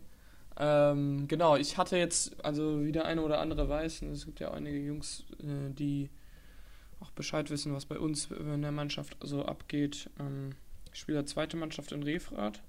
Ähm, 0.58 1.28
genau, 1.28 1.56
ich 1.56 1.78
hatte 1.78 1.98
jetzt, 1.98 2.44
also 2.46 2.84
wie 2.86 2.92
der 2.92 3.06
eine 3.06 3.22
oder 3.22 3.40
andere 3.40 3.68
weiß, 3.68 4.04
es 4.04 4.26
gibt 4.26 4.40
ja 4.40 4.52
einige 4.52 4.78
Jungs, 4.78 5.24
äh, 5.40 5.74
die 5.74 6.10
auch 7.00 7.12
Bescheid 7.12 7.50
wissen, 7.50 7.74
was 7.74 7.86
bei 7.86 7.98
uns 7.98 8.28
in 8.28 8.62
der 8.62 8.72
Mannschaft 8.72 9.18
so 9.22 9.44
abgeht. 9.46 10.10
Ähm, 10.20 10.52
ich 10.94 11.00
spiele 11.00 11.20
ja 11.20 11.26
zweite 11.26 11.58
Mannschaft 11.58 11.92
in 11.92 12.04
Refrath. 12.04 12.62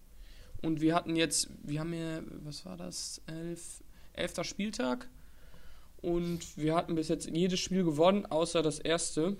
Und 0.62 0.80
wir 0.80 0.94
hatten 0.94 1.14
jetzt, 1.14 1.50
wir 1.62 1.80
haben 1.80 1.92
hier, 1.92 2.24
was 2.42 2.64
war 2.64 2.78
das, 2.78 3.20
elf, 3.26 3.83
elfter 4.14 4.44
Spieltag. 4.44 5.09
Und 6.05 6.59
wir 6.59 6.75
hatten 6.75 6.97
bis 6.97 7.09
jetzt 7.09 7.31
jedes 7.31 7.61
Spiel 7.61 7.83
gewonnen, 7.83 8.27
außer 8.27 8.62
das 8.62 8.79
erste. 8.79 9.38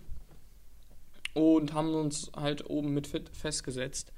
Und 1.35 1.75
haben 1.75 1.95
uns 1.95 2.31
halt 2.35 2.71
oben 2.71 2.95
mit 2.95 3.07
festgesetzt. 3.07 4.13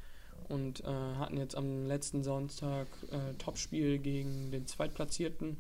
Und 0.49 0.85
äh, 0.85 0.87
hatten 0.87 1.39
jetzt 1.39 1.57
am 1.57 1.87
letzten 1.87 2.23
Sonntag 2.23 2.87
äh, 3.11 3.35
Topspiel 3.39 3.99
gegen 3.99 4.53
den 4.53 4.65
Zweitplatzierten. 4.67 5.57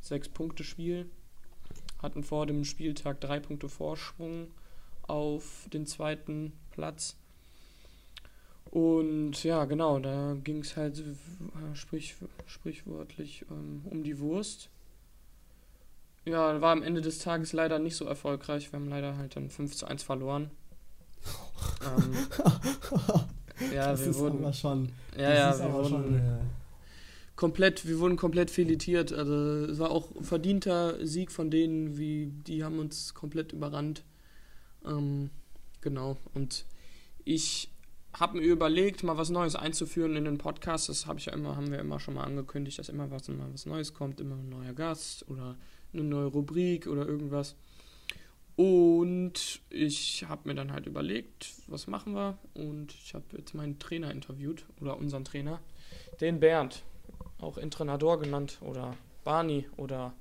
Sechs-Punkte-Spiel. 0.00 1.08
Hatten 2.02 2.22
vor 2.22 2.44
dem 2.44 2.64
Spieltag 2.64 3.22
drei 3.22 3.40
Punkte 3.40 3.70
Vorsprung 3.70 4.48
auf 5.06 5.66
den 5.72 5.86
zweiten 5.86 6.52
Platz. 6.72 7.16
Und 8.70 9.42
ja, 9.44 9.64
genau, 9.64 9.98
da 9.98 10.36
ging 10.44 10.58
es 10.58 10.76
halt 10.76 10.98
äh, 10.98 11.74
sprich, 11.74 12.16
sprichwörtlich 12.44 13.46
ähm, 13.50 13.80
um 13.86 14.02
die 14.02 14.18
Wurst. 14.18 14.68
Ja, 16.28 16.60
war 16.60 16.72
am 16.72 16.82
Ende 16.82 17.00
des 17.00 17.20
Tages 17.20 17.54
leider 17.54 17.78
nicht 17.78 17.96
so 17.96 18.04
erfolgreich. 18.04 18.70
Wir 18.70 18.78
haben 18.78 18.88
leider 18.88 19.16
halt 19.16 19.34
dann 19.34 19.48
5 19.48 19.74
zu 19.74 19.86
1 19.86 20.02
verloren. 20.02 20.50
ähm, 21.82 23.72
ja, 23.74 23.92
das 23.92 24.02
wir 24.02 24.10
ist 24.10 24.18
wurden, 24.18 24.44
aber 24.44 24.52
schon. 24.52 24.90
Ja, 25.16 25.34
ja, 25.34 25.58
wir 25.58 25.72
wurden 25.72 25.88
schon, 25.88 26.14
ja. 26.14 26.40
komplett, 27.34 27.88
wir 27.88 27.98
wurden 27.98 28.16
komplett 28.16 28.50
filetiert. 28.50 29.12
Also 29.12 29.34
es 29.72 29.78
war 29.78 29.90
auch 29.90 30.14
ein 30.14 30.24
verdienter 30.24 31.04
Sieg 31.06 31.32
von 31.32 31.50
denen, 31.50 31.96
wie 31.96 32.26
die 32.26 32.62
haben 32.62 32.78
uns 32.78 33.14
komplett 33.14 33.54
überrannt. 33.54 34.04
Ähm, 34.84 35.30
genau. 35.80 36.18
Und 36.34 36.66
ich 37.24 37.70
habe 38.12 38.36
mir 38.36 38.44
überlegt, 38.44 39.02
mal 39.02 39.16
was 39.16 39.30
Neues 39.30 39.56
einzuführen 39.56 40.14
in 40.14 40.26
den 40.26 40.36
Podcast. 40.36 40.90
Das 40.90 41.06
habe 41.06 41.18
ich 41.18 41.26
ja 41.26 41.32
immer, 41.32 41.56
haben 41.56 41.70
wir 41.70 41.78
immer 41.78 42.00
schon 42.00 42.14
mal 42.14 42.24
angekündigt, 42.24 42.78
dass 42.78 42.90
immer 42.90 43.10
was, 43.10 43.28
immer 43.28 43.50
was 43.50 43.64
Neues 43.64 43.94
kommt, 43.94 44.20
immer 44.20 44.36
ein 44.36 44.50
neuer 44.50 44.74
Gast 44.74 45.26
oder 45.30 45.56
eine 45.92 46.04
neue 46.04 46.26
Rubrik 46.26 46.86
oder 46.86 47.06
irgendwas. 47.06 47.56
Und 48.56 49.60
ich 49.70 50.24
habe 50.28 50.48
mir 50.48 50.54
dann 50.54 50.72
halt 50.72 50.86
überlegt, 50.86 51.54
was 51.68 51.86
machen 51.86 52.14
wir? 52.14 52.38
Und 52.54 52.92
ich 52.92 53.14
habe 53.14 53.24
jetzt 53.36 53.54
meinen 53.54 53.78
Trainer 53.78 54.10
interviewt 54.10 54.66
oder 54.80 54.96
unseren 54.96 55.24
Trainer, 55.24 55.60
den 56.20 56.40
Bernd, 56.40 56.82
auch 57.38 57.56
Entrenador 57.56 58.18
genannt 58.18 58.58
oder 58.60 58.96
Barney 59.22 59.68
oder 59.76 60.12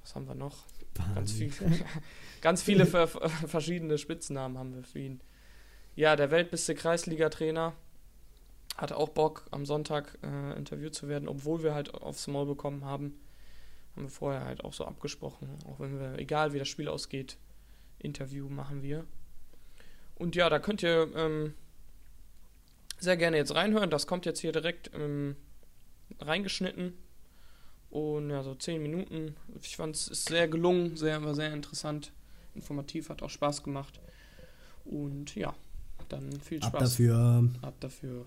was 0.00 0.14
haben 0.14 0.28
wir 0.28 0.36
noch? 0.36 0.58
Barney. 0.94 1.14
Ganz, 1.14 1.32
viel, 1.32 1.52
ganz 2.40 2.62
viele 2.62 2.86
verschiedene 2.86 3.98
Spitznamen 3.98 4.56
haben 4.56 4.74
wir 4.74 4.84
für 4.84 5.00
ihn 5.00 5.20
ja, 5.96 6.16
der 6.16 6.30
weltbeste 6.30 6.74
Kreisliga-Trainer 6.74 7.74
hatte 8.76 8.96
auch 8.96 9.10
Bock, 9.10 9.44
am 9.50 9.66
Sonntag 9.66 10.16
äh, 10.22 10.56
interviewt 10.56 10.94
zu 10.94 11.08
werden, 11.08 11.28
obwohl 11.28 11.62
wir 11.62 11.74
halt 11.74 11.92
aufs 11.92 12.26
Maul 12.26 12.46
bekommen 12.46 12.84
haben. 12.84 13.20
Haben 14.00 14.06
wir 14.06 14.12
vorher 14.12 14.44
halt 14.46 14.64
auch 14.64 14.72
so 14.72 14.86
abgesprochen. 14.86 15.58
Auch 15.66 15.78
wenn 15.78 16.00
wir, 16.00 16.18
egal 16.18 16.54
wie 16.54 16.58
das 16.58 16.68
Spiel 16.68 16.88
ausgeht, 16.88 17.36
Interview 17.98 18.48
machen 18.48 18.82
wir. 18.82 19.04
Und 20.14 20.36
ja, 20.36 20.48
da 20.48 20.58
könnt 20.58 20.82
ihr 20.82 21.14
ähm, 21.14 21.52
sehr 22.98 23.18
gerne 23.18 23.36
jetzt 23.36 23.54
reinhören. 23.54 23.90
Das 23.90 24.06
kommt 24.06 24.24
jetzt 24.24 24.40
hier 24.40 24.52
direkt 24.52 24.90
ähm, 24.94 25.36
reingeschnitten. 26.18 26.94
Und 27.90 28.30
ja, 28.30 28.42
so 28.42 28.54
10 28.54 28.80
Minuten. 28.80 29.36
Ich 29.60 29.76
fand 29.76 29.96
es 29.96 30.06
sehr 30.06 30.48
gelungen, 30.48 30.96
sehr, 30.96 31.22
war 31.22 31.34
sehr 31.34 31.52
interessant, 31.52 32.10
informativ, 32.54 33.10
hat 33.10 33.22
auch 33.22 33.28
Spaß 33.28 33.62
gemacht. 33.62 34.00
Und 34.86 35.36
ja, 35.36 35.52
dann 36.08 36.40
viel 36.40 36.62
Spaß. 36.62 36.72
Ab 36.72 36.80
dafür. 36.80 37.50
Ab 37.60 37.74
dafür. 37.80 38.24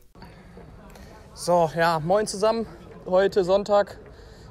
So, 1.34 1.72
ja, 1.76 2.00
moin 2.00 2.28
zusammen. 2.28 2.68
Heute 3.08 3.44
Sonntag, 3.44 4.00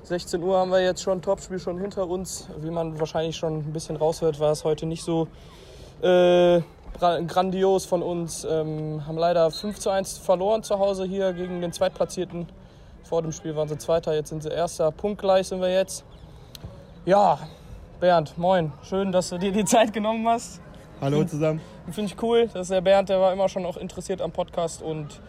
16 0.05 0.43
Uhr 0.43 0.59
haben 0.59 0.71
wir 0.71 0.83
jetzt 0.83 1.03
schon 1.03 1.23
Topspiel 1.23 1.59
schon 1.59 1.79
hinter 1.79 2.09
uns. 2.09 2.49
Wie 2.59 2.71
man 2.71 2.99
wahrscheinlich 2.99 3.37
schon 3.37 3.59
ein 3.59 3.73
bisschen 3.73 3.97
raushört, 3.97 4.41
war 4.41 4.51
es 4.51 4.65
heute 4.65 4.85
nicht 4.87 5.05
so 5.05 5.29
äh, 6.03 6.61
grandios 6.99 7.85
von 7.85 8.03
uns. 8.03 8.45
Ähm, 8.45 9.07
haben 9.07 9.17
leider 9.17 9.51
5 9.51 9.79
zu 9.79 9.91
1 9.91 10.19
verloren 10.19 10.63
zu 10.65 10.79
Hause 10.79 11.05
hier 11.05 11.33
gegen 11.33 11.61
den 11.61 11.73
Zweitplatzierten. 11.73 12.49
Vor 13.05 13.23
dem 13.23 13.33
Spiel 13.33 13.55
waren 13.55 13.69
sie 13.69 13.79
Zweiter, 13.79 14.15
jetzt 14.15 14.31
sind 14.31 14.43
sie 14.43 14.49
Erster. 14.49 14.91
Punktgleich 14.91 15.49
sind 15.49 15.61
wir 15.61 15.73
jetzt. 15.73 16.05
Ja, 17.05 17.39
Bernd, 18.01 18.37
moin. 18.37 18.73
Schön, 18.83 19.13
dass 19.13 19.29
du 19.29 19.39
dir 19.39 19.53
die 19.53 19.65
Zeit 19.67 19.93
genommen 19.93 20.27
hast. 20.27 20.61
Hallo 21.01 21.25
zusammen. 21.25 21.61
Finde 21.91 22.13
ich 22.13 22.23
cool. 22.23 22.49
Das 22.53 22.63
ist 22.63 22.71
der 22.71 22.81
Bernd, 22.81 23.09
der 23.09 23.21
war 23.21 23.33
immer 23.33 23.49
schon 23.49 23.65
auch 23.67 23.77
interessiert 23.77 24.21
am 24.21 24.33
Podcast 24.33 24.83
und 24.83 25.21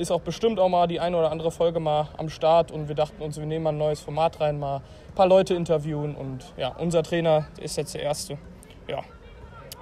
ist 0.00 0.10
auch 0.10 0.22
bestimmt 0.22 0.58
auch 0.58 0.68
mal 0.68 0.86
die 0.86 0.98
eine 0.98 1.16
oder 1.16 1.30
andere 1.30 1.50
Folge 1.50 1.78
mal 1.78 2.08
am 2.16 2.28
Start. 2.28 2.72
Und 2.72 2.88
wir 2.88 2.94
dachten 2.94 3.22
uns, 3.22 3.38
wir 3.38 3.46
nehmen 3.46 3.64
mal 3.64 3.70
ein 3.70 3.78
neues 3.78 4.00
Format 4.00 4.40
rein, 4.40 4.58
mal 4.58 4.76
ein 4.76 5.14
paar 5.14 5.26
Leute 5.26 5.54
interviewen. 5.54 6.14
Und 6.14 6.52
ja, 6.56 6.68
unser 6.68 7.02
Trainer 7.02 7.46
ist 7.60 7.76
jetzt 7.76 7.94
der 7.94 8.02
Erste. 8.02 8.38
Ja. 8.88 9.02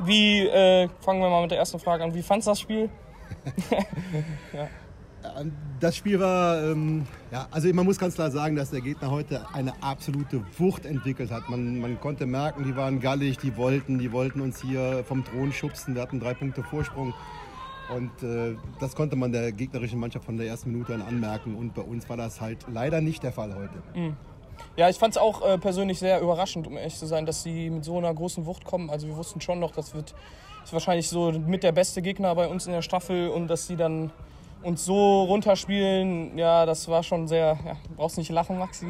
Wie, 0.01 0.47
äh, 0.47 0.89
fangen 1.01 1.21
wir 1.21 1.31
mal 1.31 1.43
mit 1.43 1.51
der 1.51 1.59
ersten 1.59 1.79
Frage 1.79 2.05
an. 2.05 2.15
Wie 2.15 2.23
fandest 2.23 2.49
du 2.49 2.51
das 2.51 2.61
Spiel? 2.61 2.91
ja. 4.53 4.69
Das 5.81 5.97
Spiel 5.97 6.19
war, 6.19 6.63
ähm, 6.63 7.07
ja, 7.31 7.47
also 7.51 7.73
man 7.73 7.85
muss 7.85 7.99
ganz 7.99 8.15
klar 8.15 8.31
sagen, 8.31 8.57
dass 8.57 8.71
der 8.71 8.81
Gegner 8.81 9.11
heute 9.11 9.45
eine 9.53 9.73
absolute 9.83 10.43
Wucht 10.57 10.87
entwickelt 10.87 11.31
hat. 11.31 11.49
Man, 11.49 11.81
man 11.81 12.01
konnte 12.01 12.25
merken, 12.27 12.65
die 12.65 12.77
waren 12.77 13.01
gallig, 13.01 13.39
die 13.39 13.57
wollten, 13.57 13.99
die 13.99 14.11
wollten 14.13 14.41
uns 14.41 14.61
hier 14.61 15.05
vom 15.07 15.25
Thron 15.25 15.53
schubsen. 15.53 15.95
Wir 15.95 16.03
hatten 16.03 16.21
drei 16.21 16.35
Punkte 16.35 16.63
Vorsprung. 16.63 17.15
Und 17.95 18.23
äh, 18.23 18.57
das 18.81 18.95
konnte 18.95 19.17
man 19.17 19.33
der 19.33 19.53
gegnerischen 19.53 19.99
Mannschaft 19.99 20.25
von 20.25 20.37
der 20.37 20.47
ersten 20.47 20.71
Minute 20.71 20.95
an 20.95 21.03
anmerken. 21.03 21.57
Und 21.57 21.75
bei 21.75 21.83
uns 21.83 22.09
war 22.09 22.17
das 22.17 22.41
halt 22.41 22.67
leider 22.73 23.01
nicht 23.01 23.23
der 23.23 23.33
Fall 23.33 23.55
heute. 23.55 23.99
Mhm. 23.99 24.17
Ja, 24.77 24.89
ich 24.89 24.97
fand 24.97 25.15
es 25.15 25.19
auch 25.19 25.47
äh, 25.47 25.59
persönlich 25.59 25.99
sehr 25.99 26.21
überraschend, 26.21 26.67
um 26.67 26.77
ehrlich 26.77 26.97
zu 26.97 27.07
sein, 27.07 27.27
dass 27.27 27.43
sie 27.43 27.71
mit 27.71 27.85
so 27.85 27.97
einer 27.99 28.13
großen 28.13 28.45
Wucht 28.47 28.65
kommen. 28.65 28.91
Also 28.91 29.07
wir 29.07 29.17
wussten 29.17 29.41
schon 29.41 29.61
noch, 29.61 29.71
das 29.71 29.95
wird 29.95 30.15
ist 30.69 30.73
wahrscheinlich 30.75 31.09
so 31.09 31.33
mit 31.33 31.63
der 31.63 31.73
beste 31.73 32.03
Gegner 32.03 32.35
bei 32.35 32.47
uns 32.47 32.67
in 32.67 32.73
der 32.73 32.83
Staffel 32.83 33.31
und 33.31 33.49
dass 33.49 33.67
sie 33.67 33.77
dann 33.77 34.11
und 34.63 34.79
so 34.79 35.23
runterspielen, 35.23 36.37
ja, 36.37 36.67
das 36.67 36.89
war 36.89 37.03
schon 37.03 37.27
sehr. 37.27 37.59
Ja, 37.65 37.77
brauchst 37.97 38.19
nicht 38.19 38.31
lachen, 38.31 38.59
Maxi. 38.59 38.87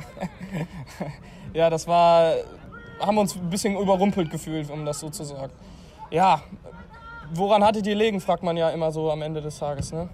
ja, 1.54 1.70
das 1.70 1.86
war. 1.86 2.34
Haben 2.98 3.14
wir 3.14 3.20
uns 3.20 3.36
ein 3.36 3.48
bisschen 3.48 3.76
überrumpelt 3.76 4.28
gefühlt, 4.30 4.70
um 4.70 4.84
das 4.84 4.98
so 4.98 5.08
zu 5.08 5.22
sagen. 5.22 5.52
Ja, 6.10 6.42
woran 7.34 7.64
hattet 7.64 7.86
ihr 7.86 7.94
legen, 7.94 8.20
fragt 8.20 8.42
man 8.42 8.56
ja 8.56 8.70
immer 8.70 8.92
so 8.92 9.10
am 9.10 9.22
Ende 9.22 9.40
des 9.40 9.58
Tages, 9.58 9.92
ne? 9.92 10.08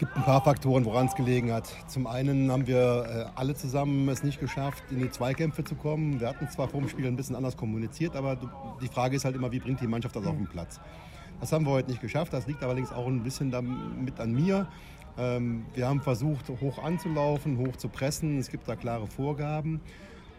gibt 0.00 0.16
ein 0.16 0.22
paar 0.22 0.40
Faktoren, 0.40 0.86
woran 0.86 1.08
es 1.08 1.14
gelegen 1.14 1.52
hat. 1.52 1.68
Zum 1.86 2.06
einen 2.06 2.50
haben 2.50 2.66
wir 2.66 3.28
äh, 3.36 3.38
alle 3.38 3.54
zusammen 3.54 4.08
es 4.08 4.22
nicht 4.22 4.40
geschafft, 4.40 4.82
in 4.90 4.98
die 4.98 5.10
Zweikämpfe 5.10 5.62
zu 5.62 5.74
kommen. 5.74 6.20
Wir 6.20 6.28
hatten 6.28 6.48
zwar 6.48 6.68
vor 6.68 6.80
dem 6.80 6.88
Spiel 6.88 7.06
ein 7.06 7.16
bisschen 7.16 7.36
anders 7.36 7.54
kommuniziert, 7.54 8.16
aber 8.16 8.38
die 8.80 8.88
Frage 8.88 9.16
ist 9.16 9.26
halt 9.26 9.36
immer, 9.36 9.52
wie 9.52 9.58
bringt 9.58 9.82
die 9.82 9.86
Mannschaft 9.86 10.16
das 10.16 10.24
auf 10.24 10.34
den 10.34 10.46
Platz? 10.46 10.80
Das 11.38 11.52
haben 11.52 11.66
wir 11.66 11.72
heute 11.72 11.90
nicht 11.90 12.00
geschafft. 12.00 12.32
Das 12.32 12.46
liegt 12.46 12.62
allerdings 12.62 12.92
auch 12.92 13.06
ein 13.06 13.22
bisschen 13.22 13.50
damit 13.50 14.18
an 14.18 14.32
mir. 14.32 14.68
Ähm, 15.18 15.66
wir 15.74 15.86
haben 15.86 16.00
versucht, 16.00 16.48
hoch 16.48 16.82
anzulaufen, 16.82 17.58
hoch 17.58 17.76
zu 17.76 17.90
pressen. 17.90 18.38
Es 18.38 18.48
gibt 18.48 18.68
da 18.68 18.76
klare 18.76 19.06
Vorgaben. 19.06 19.82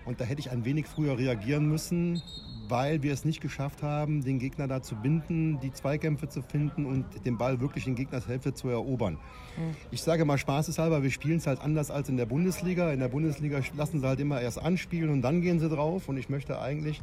Und 0.06 0.20
da 0.20 0.26
hätte 0.26 0.40
ich 0.40 0.52
ein 0.52 0.66
wenig 0.66 0.88
früher 0.88 1.18
reagieren 1.18 1.68
müssen, 1.68 2.22
weil 2.70 3.04
wir 3.04 3.12
es 3.12 3.26
nicht 3.26 3.42
geschafft 3.42 3.84
haben, 3.84 4.24
den 4.24 4.40
Gegner 4.40 4.68
da 4.68 4.82
zu 4.82 4.96
binden, 4.96 5.60
die 5.60 5.72
Zweikämpfe 5.72 6.30
zu 6.30 6.42
finden 6.42 6.86
und 6.86 7.06
den 7.26 7.38
Ball 7.38 7.60
wirklich 7.60 7.86
in 7.86 7.96
Gegners 7.96 8.28
Hälfte 8.28 8.54
zu 8.54 8.70
erobern. 8.70 9.16
Mhm. 9.58 9.76
Ich 9.92 10.02
sage 10.02 10.26
mal 10.26 10.38
spaßeshalber, 10.38 11.04
wir 11.04 11.12
spielen 11.12 11.38
es 11.38 11.48
halt 11.48 11.60
anders 11.60 11.92
als 11.92 12.10
in 12.10 12.18
der 12.18 12.26
Bundesliga. 12.26 12.92
In 12.92 13.00
der 13.00 13.10
Bundesliga 13.10 13.62
lassen 13.76 14.00
sie 14.00 14.08
halt 14.08 14.20
immer 14.20 14.42
erst 14.42 14.60
anspielen 14.60 15.10
und 15.10 15.22
dann 15.22 15.42
gehen 15.42 15.60
sie 15.60 15.70
drauf. 15.70 16.08
Und 16.08 16.18
ich 16.18 16.30
möchte 16.30 16.60
eigentlich, 16.60 17.02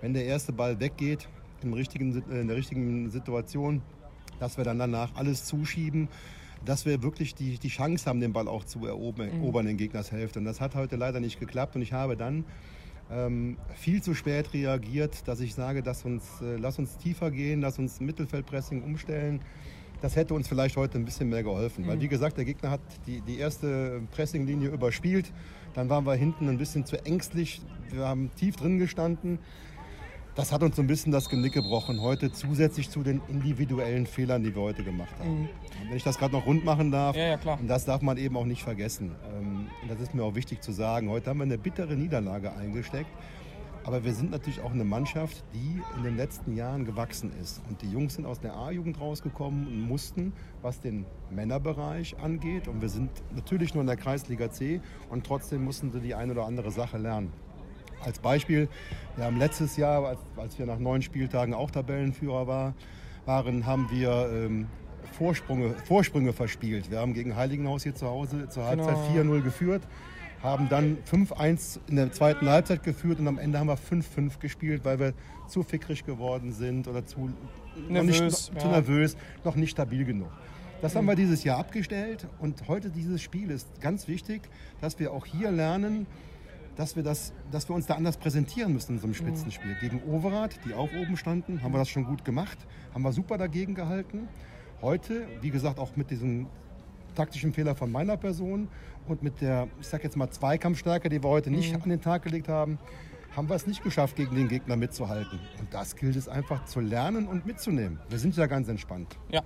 wenn 0.00 0.14
der 0.14 0.24
erste 0.24 0.52
Ball 0.52 0.80
weggeht, 0.80 1.28
im 1.62 1.74
richtigen, 1.74 2.22
in 2.30 2.48
der 2.48 2.56
richtigen 2.56 3.10
Situation, 3.10 3.82
dass 4.38 4.56
wir 4.56 4.64
dann 4.64 4.78
danach 4.78 5.14
alles 5.14 5.44
zuschieben, 5.44 6.08
dass 6.64 6.86
wir 6.86 7.02
wirklich 7.02 7.34
die, 7.34 7.58
die 7.58 7.68
Chance 7.68 8.06
haben, 8.06 8.20
den 8.20 8.32
Ball 8.32 8.48
auch 8.48 8.64
zu 8.64 8.84
erobern, 8.86 9.30
mhm. 9.40 9.66
in 9.66 9.76
Gegners 9.76 10.12
Hälfte. 10.12 10.38
Und 10.38 10.44
das 10.44 10.60
hat 10.60 10.74
heute 10.74 10.96
leider 10.96 11.20
nicht 11.20 11.40
geklappt. 11.40 11.76
Und 11.76 11.82
ich 11.82 11.92
habe 11.92 12.16
dann 12.16 12.44
ähm, 13.10 13.56
viel 13.74 14.02
zu 14.02 14.14
spät 14.14 14.52
reagiert, 14.52 15.26
dass 15.26 15.40
ich 15.40 15.54
sage, 15.54 15.82
dass 15.82 16.04
uns, 16.04 16.24
äh, 16.42 16.56
lass 16.56 16.78
uns 16.78 16.96
tiefer 16.98 17.30
gehen, 17.30 17.60
lass 17.60 17.78
uns 17.78 18.00
Mittelfeldpressing 18.00 18.82
umstellen. 18.82 19.40
Das 20.00 20.16
hätte 20.16 20.34
uns 20.34 20.48
vielleicht 20.48 20.76
heute 20.76 20.98
ein 20.98 21.04
bisschen 21.04 21.28
mehr 21.28 21.42
geholfen. 21.42 21.84
Mhm. 21.84 21.88
Weil 21.88 22.00
wie 22.00 22.08
gesagt, 22.08 22.36
der 22.36 22.44
Gegner 22.44 22.70
hat 22.70 22.80
die, 23.06 23.20
die 23.22 23.38
erste 23.38 24.02
Pressinglinie 24.12 24.68
überspielt. 24.68 25.32
Dann 25.74 25.88
waren 25.88 26.04
wir 26.04 26.14
hinten 26.14 26.48
ein 26.48 26.58
bisschen 26.58 26.84
zu 26.84 27.04
ängstlich. 27.04 27.60
Wir 27.90 28.06
haben 28.06 28.30
tief 28.36 28.56
drin 28.56 28.78
gestanden 28.78 29.38
das 30.40 30.52
hat 30.52 30.62
uns 30.62 30.76
so 30.76 30.80
ein 30.80 30.86
bisschen 30.86 31.12
das 31.12 31.28
Genick 31.28 31.52
gebrochen 31.52 32.00
heute, 32.00 32.32
zusätzlich 32.32 32.88
zu 32.88 33.02
den 33.02 33.20
individuellen 33.28 34.06
Fehlern, 34.06 34.42
die 34.42 34.54
wir 34.54 34.62
heute 34.62 34.82
gemacht 34.82 35.14
haben. 35.18 35.42
Mhm. 35.42 35.48
Wenn 35.88 35.96
ich 35.98 36.02
das 36.02 36.16
gerade 36.16 36.32
noch 36.32 36.46
rund 36.46 36.64
machen 36.64 36.90
darf, 36.90 37.14
ja, 37.14 37.36
ja, 37.36 37.54
und 37.54 37.68
das 37.68 37.84
darf 37.84 38.00
man 38.00 38.16
eben 38.16 38.38
auch 38.38 38.46
nicht 38.46 38.62
vergessen. 38.62 39.14
Ähm, 39.36 39.68
und 39.82 39.90
das 39.90 40.00
ist 40.00 40.14
mir 40.14 40.24
auch 40.24 40.34
wichtig 40.34 40.62
zu 40.62 40.72
sagen. 40.72 41.10
Heute 41.10 41.28
haben 41.28 41.38
wir 41.38 41.44
eine 41.44 41.58
bittere 41.58 41.94
Niederlage 41.94 42.54
eingesteckt. 42.54 43.10
Aber 43.84 44.02
wir 44.02 44.14
sind 44.14 44.30
natürlich 44.30 44.60
auch 44.62 44.72
eine 44.72 44.84
Mannschaft, 44.84 45.44
die 45.52 45.80
in 45.98 46.04
den 46.04 46.16
letzten 46.16 46.56
Jahren 46.56 46.86
gewachsen 46.86 47.32
ist. 47.40 47.60
Und 47.68 47.82
die 47.82 47.90
Jungs 47.90 48.14
sind 48.14 48.24
aus 48.24 48.40
der 48.40 48.56
A-Jugend 48.56 48.98
rausgekommen 48.98 49.66
und 49.66 49.88
mussten, 49.88 50.32
was 50.62 50.80
den 50.80 51.04
Männerbereich 51.30 52.18
angeht. 52.18 52.66
Und 52.66 52.80
wir 52.80 52.88
sind 52.88 53.10
natürlich 53.34 53.74
nur 53.74 53.82
in 53.82 53.86
der 53.86 53.96
Kreisliga 53.96 54.50
C 54.50 54.80
und 55.10 55.26
trotzdem 55.26 55.64
mussten 55.64 55.90
sie 55.90 56.00
die 56.00 56.14
eine 56.14 56.32
oder 56.32 56.46
andere 56.46 56.70
Sache 56.70 56.96
lernen. 56.96 57.30
Als 58.04 58.18
Beispiel, 58.18 58.68
wir 59.16 59.24
haben 59.24 59.38
letztes 59.38 59.76
Jahr, 59.76 60.04
als, 60.04 60.20
als 60.36 60.58
wir 60.58 60.66
nach 60.66 60.78
neun 60.78 61.02
Spieltagen 61.02 61.54
auch 61.54 61.70
Tabellenführer 61.70 62.46
war, 62.46 62.74
waren, 63.26 63.66
haben 63.66 63.88
wir 63.90 64.30
ähm, 64.32 64.66
Vorsprünge, 65.12 65.74
Vorsprünge 65.84 66.32
verspielt. 66.32 66.90
Wir 66.90 67.00
haben 67.00 67.14
gegen 67.14 67.36
Heiligenhaus 67.36 67.82
hier 67.82 67.94
zu 67.94 68.06
Hause 68.06 68.48
zur 68.48 68.64
Halbzeit 68.64 68.96
Genau. 69.12 69.34
4-0 69.34 69.42
geführt, 69.42 69.82
haben 70.42 70.68
dann 70.68 70.98
5-1 71.10 71.80
in 71.88 71.96
der 71.96 72.12
zweiten 72.12 72.48
Halbzeit 72.48 72.82
geführt 72.82 73.20
und 73.20 73.28
am 73.28 73.38
Ende 73.38 73.58
haben 73.58 73.66
wir 73.66 73.76
5-5 73.76 74.38
gespielt, 74.38 74.84
weil 74.84 74.98
wir 74.98 75.12
zu 75.48 75.62
fickrig 75.62 76.04
geworden 76.04 76.52
sind 76.52 76.88
oder 76.88 77.04
zu 77.04 77.30
noch 77.88 77.88
Nervös, 77.88 78.20
nicht, 78.20 78.54
noch, 78.54 78.60
zu 78.60 78.66
ja. 78.66 78.72
nervös, 78.72 79.16
noch 79.44 79.56
nicht 79.56 79.70
stabil 79.70 80.04
genug. 80.04 80.30
Das 80.80 80.96
haben 80.96 81.04
wir 81.04 81.14
dieses 81.14 81.44
Jahr 81.44 81.58
abgestellt 81.58 82.26
und 82.38 82.66
heute 82.68 82.88
dieses 82.88 83.20
Spiel 83.20 83.50
ist 83.50 83.68
ganz 83.82 84.08
wichtig, 84.08 84.42
dass 84.80 84.98
wir 84.98 85.12
auch 85.12 85.26
hier 85.26 85.50
lernen, 85.50 86.06
dass 86.76 86.96
wir, 86.96 87.02
das, 87.02 87.32
dass 87.50 87.68
wir 87.68 87.74
uns 87.74 87.86
da 87.86 87.94
anders 87.94 88.16
präsentieren 88.16 88.72
müssen 88.72 88.94
in 88.94 88.98
so 88.98 89.04
einem 89.04 89.14
Spitzenspiel. 89.14 89.76
Gegen 89.80 90.02
Overath, 90.04 90.60
die 90.64 90.74
auch 90.74 90.88
oben 90.92 91.16
standen, 91.16 91.62
haben 91.62 91.72
wir 91.72 91.78
das 91.78 91.88
schon 91.88 92.04
gut 92.04 92.24
gemacht, 92.24 92.58
haben 92.94 93.02
wir 93.02 93.12
super 93.12 93.38
dagegen 93.38 93.74
gehalten. 93.74 94.28
Heute, 94.80 95.26
wie 95.40 95.50
gesagt, 95.50 95.78
auch 95.78 95.96
mit 95.96 96.10
diesem 96.10 96.46
taktischen 97.14 97.52
Fehler 97.52 97.74
von 97.74 97.90
meiner 97.90 98.16
Person 98.16 98.68
und 99.08 99.22
mit 99.22 99.40
der, 99.40 99.68
ich 99.80 99.88
sag 99.88 100.04
jetzt 100.04 100.16
mal, 100.16 100.30
Zweikampfstärke, 100.30 101.08
die 101.08 101.22
wir 101.22 101.28
heute 101.28 101.50
nicht 101.50 101.74
an 101.74 101.88
den 101.88 102.00
Tag 102.00 102.22
gelegt 102.22 102.48
haben, 102.48 102.78
haben 103.36 103.48
wir 103.48 103.54
es 103.54 103.66
nicht 103.66 103.82
geschafft, 103.82 104.16
gegen 104.16 104.34
den 104.34 104.48
Gegner 104.48 104.76
mitzuhalten. 104.76 105.38
Und 105.58 105.72
das 105.72 105.96
gilt 105.96 106.16
es 106.16 106.28
einfach 106.28 106.64
zu 106.64 106.80
lernen 106.80 107.28
und 107.28 107.46
mitzunehmen. 107.46 108.00
Wir 108.08 108.18
sind 108.18 108.36
ja 108.36 108.46
ganz 108.46 108.68
entspannt. 108.68 109.16
Ja. 109.30 109.42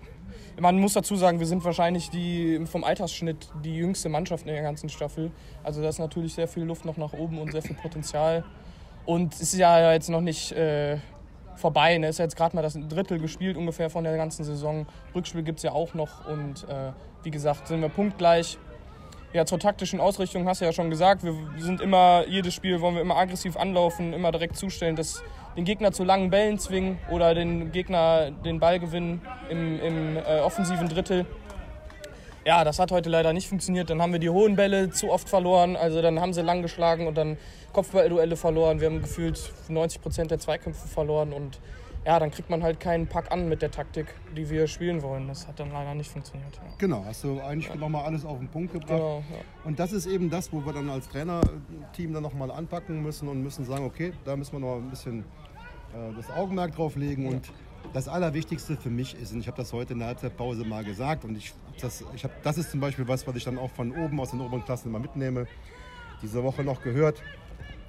Man 0.59 0.79
muss 0.79 0.95
dazu 0.95 1.17
sagen, 1.17 1.39
wir 1.39 1.47
sind 1.47 1.65
wahrscheinlich 1.65 2.11
die 2.11 2.65
vom 2.67 2.85
Altersschnitt 2.85 3.51
die 3.63 3.77
jüngste 3.77 4.09
Mannschaft 4.09 4.47
in 4.47 4.53
der 4.53 4.63
ganzen 4.63 4.89
Staffel. 4.89 5.31
Also 5.63 5.83
da 5.83 5.89
ist 5.89 5.99
natürlich 5.99 6.35
sehr 6.35 6.49
viel 6.49 6.65
Luft 6.65 6.85
noch 6.85 6.97
nach 6.97 7.13
oben 7.13 7.39
und 7.39 7.53
sehr 7.53 7.63
viel 7.63 7.77
Potenzial. 7.77 8.45
Und 9.05 9.35
es 9.35 9.43
ist 9.43 9.55
ja 9.55 9.93
jetzt 9.93 10.09
noch 10.09 10.21
nicht 10.23 10.53
äh, 10.53 10.99
vorbei. 11.57 11.99
Ne? 11.99 12.07
Es 12.07 12.17
ist 12.17 12.19
jetzt 12.19 12.37
gerade 12.37 12.57
mal 12.57 12.63
das 12.63 12.79
Drittel 12.89 13.19
gespielt 13.19 13.57
ungefähr 13.57 13.91
von 13.91 14.05
der 14.05 14.17
ganzen 14.17 14.45
Saison. 14.45 14.87
Rückspiel 15.15 15.43
gibt 15.43 15.59
es 15.59 15.63
ja 15.63 15.73
auch 15.73 15.95
noch. 15.95 16.27
Und 16.27 16.67
äh, 16.69 16.93
wie 17.23 17.31
gesagt, 17.31 17.69
sind 17.69 17.81
wir 17.81 17.89
punktgleich. 17.89 18.59
Ja, 19.35 19.45
zur 19.45 19.59
taktischen 19.59 19.99
Ausrichtung 19.99 20.47
hast 20.47 20.61
du 20.61 20.65
ja 20.65 20.73
schon 20.73 20.91
gesagt. 20.91 21.25
Wir 21.25 21.35
sind 21.59 21.81
immer, 21.81 22.25
jedes 22.29 22.55
Spiel 22.55 22.81
wollen 22.81 22.95
wir 22.95 23.03
immer 23.03 23.17
aggressiv 23.17 23.57
anlaufen, 23.57 24.13
immer 24.13 24.31
direkt 24.31 24.57
zustellen, 24.57 24.95
dass 24.95 25.25
den 25.57 25.65
Gegner 25.65 25.91
zu 25.91 26.05
langen 26.05 26.31
Bällen 26.31 26.61
zwingen 26.61 27.01
oder 27.11 27.35
den 27.35 27.73
Gegner 27.73 28.31
den 28.31 28.61
Ball 28.61 28.79
gewinnen 28.79 29.23
im, 29.51 29.81
im 29.81 30.17
äh, 30.19 30.39
offensiven 30.39 30.89
Drittel. 30.89 31.27
Ja, 32.47 32.63
das 32.63 32.79
hat 32.79 32.93
heute 32.93 33.11
leider 33.11 33.33
nicht 33.33 33.49
funktioniert. 33.49 33.91
Dann 33.91 34.01
haben 34.01 34.13
wir 34.13 34.21
die 34.21 34.31
hohen 34.31 34.55
Bälle 34.55 34.91
zu 34.91 35.11
oft 35.11 35.29
verloren. 35.29 35.75
Also 35.75 36.01
dann 36.01 36.21
haben 36.21 36.33
sie 36.33 36.43
lang 36.43 36.63
geschlagen 36.63 37.09
und 37.09 37.19
dann 37.19 37.37
Kopfballduelle 37.73 38.37
verloren. 38.37 38.79
Wir 38.79 38.87
haben 38.87 39.03
gefühlt 39.03 39.53
90 39.67 40.01
Prozent 40.01 40.31
der 40.31 40.39
Zweikämpfe 40.39 40.87
verloren 40.87 41.33
und 41.33 41.59
ja, 42.07 42.19
dann 42.19 42.31
kriegt 42.31 42.51
man 42.51 42.63
halt 42.63 42.81
keinen 42.81 43.07
Pack 43.07 43.33
an 43.33 43.49
mit 43.49 43.63
der 43.63 43.71
Taktik, 43.71 44.07
die 44.37 44.49
wir 44.51 44.67
spielen 44.67 45.03
wollen. 45.03 45.27
Das 45.27 45.49
hat 45.49 45.59
dann 45.59 45.73
leider 45.73 45.95
nicht 45.95 46.11
funktioniert. 46.11 46.55
Ja. 46.57 46.63
Genau, 46.77 47.03
hast 47.07 47.25
du 47.25 47.41
eigentlich 47.41 47.75
nochmal 47.75 48.05
alles 48.05 48.25
auf 48.27 48.39
den 48.39 48.49
Punkt 48.49 48.73
gebracht. 48.73 48.91
Genau, 48.91 49.23
ja. 49.31 49.39
Und 49.65 49.79
das 49.79 49.93
ist 49.93 50.07
eben 50.07 50.29
das, 50.29 50.53
wo 50.53 50.65
wir 50.65 50.73
dann 50.75 50.91
als 50.91 51.09
Trainerteam 51.09 52.13
dann 52.13 52.23
nochmal 52.23 52.51
anpacken 52.51 53.03
müssen 53.03 53.29
und 53.29 53.43
müssen 53.43 53.65
sagen, 53.65 53.87
okay, 53.87 54.13
da 54.25 54.37
müssen 54.37 54.53
wir 54.53 54.61
noch 54.61 54.77
ein 54.77 54.91
bisschen 54.91 55.21
äh, 55.21 56.15
das 56.15 56.31
Augenmerk 56.31 56.75
drauf 56.75 56.97
legen. 56.97 57.27
Und 57.27 57.51
das 57.95 58.07
Allerwichtigste 58.09 58.77
für 58.77 58.91
mich 58.91 59.15
ist, 59.15 59.33
und 59.33 59.41
ich 59.41 59.47
habe 59.47 59.57
das 59.57 59.73
heute 59.73 59.95
in 59.95 60.01
der 60.01 60.09
Halbzeitpause 60.09 60.65
mal 60.65 60.85
gesagt, 60.85 61.25
und 61.25 61.37
ich, 61.37 61.55
das, 61.81 62.05
ich 62.15 62.25
hab, 62.25 62.43
das 62.43 62.59
ist 62.59 62.71
zum 62.71 62.81
Beispiel 62.81 63.09
was, 63.09 63.27
was 63.27 63.35
ich 63.37 63.45
dann 63.45 63.59
auch 63.59 63.71
von 63.71 63.93
oben 63.93 64.21
aus 64.21 64.31
den 64.31 64.41
oberen 64.41 64.65
Klassen 64.65 64.89
immer 64.89 64.99
mitnehme, 64.99 65.47
diese 66.21 66.43
Woche 66.43 66.65
noch 66.65 66.83
gehört. 66.83 67.23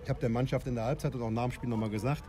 Ich 0.04 0.10
habe 0.10 0.19
der 0.19 0.30
Mannschaft 0.30 0.67
in 0.67 0.75
der 0.75 0.86
Halbzeit 0.86 1.15
und 1.15 1.21
auch 1.21 1.32
nach 1.32 1.43
dem 1.43 1.51
Spiel 1.51 1.69
nochmal 1.69 1.89
gesagt, 1.89 2.23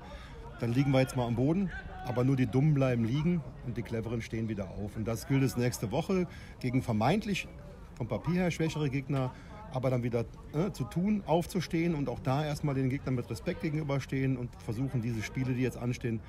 dann 0.61 0.73
liegen 0.73 0.90
wir 0.90 1.01
jetzt 1.01 1.16
mal 1.16 1.27
am 1.27 1.37
Boden, 1.37 1.71
aber 2.07 2.25
nur 2.25 2.37
die 2.37 2.47
Dummen 2.47 2.75
bleiben 2.75 3.05
liegen 3.05 3.42
und 3.66 3.77
die 3.77 3.83
Cleveren 3.83 4.23
stehen 4.23 4.49
wieder 4.49 4.71
auf. 4.71 4.97
Und 4.97 5.07
das 5.07 5.27
gilt 5.27 5.42
es 5.42 5.57
nächste 5.57 5.90
Woche 5.90 6.27
gegen 6.61 6.83
vermeintlich 6.83 7.49
vom 7.95 8.09
Papier 8.09 8.42
her 8.42 8.51
schwächere 8.51 8.90
Gegner, 8.90 9.33
aber 9.73 9.90
dann 9.90 10.03
wieder 10.03 10.25
äh, 10.53 10.71
zu 10.73 10.85
tun, 10.85 11.23
aufzustehen 11.27 11.95
und 11.95 12.09
auch 12.09 12.21
da 12.21 12.45
erstmal 12.45 12.75
den 12.75 12.88
Gegnern 12.88 13.14
mit 13.14 13.29
Respekt 13.29 13.62
gegenüberstehen 13.62 14.37
und 14.37 14.51
versuchen, 14.62 15.03
diese 15.03 15.23
Spiele, 15.23 15.55
die 15.55 15.62
jetzt 15.62 15.79
anstehen, 15.79 16.21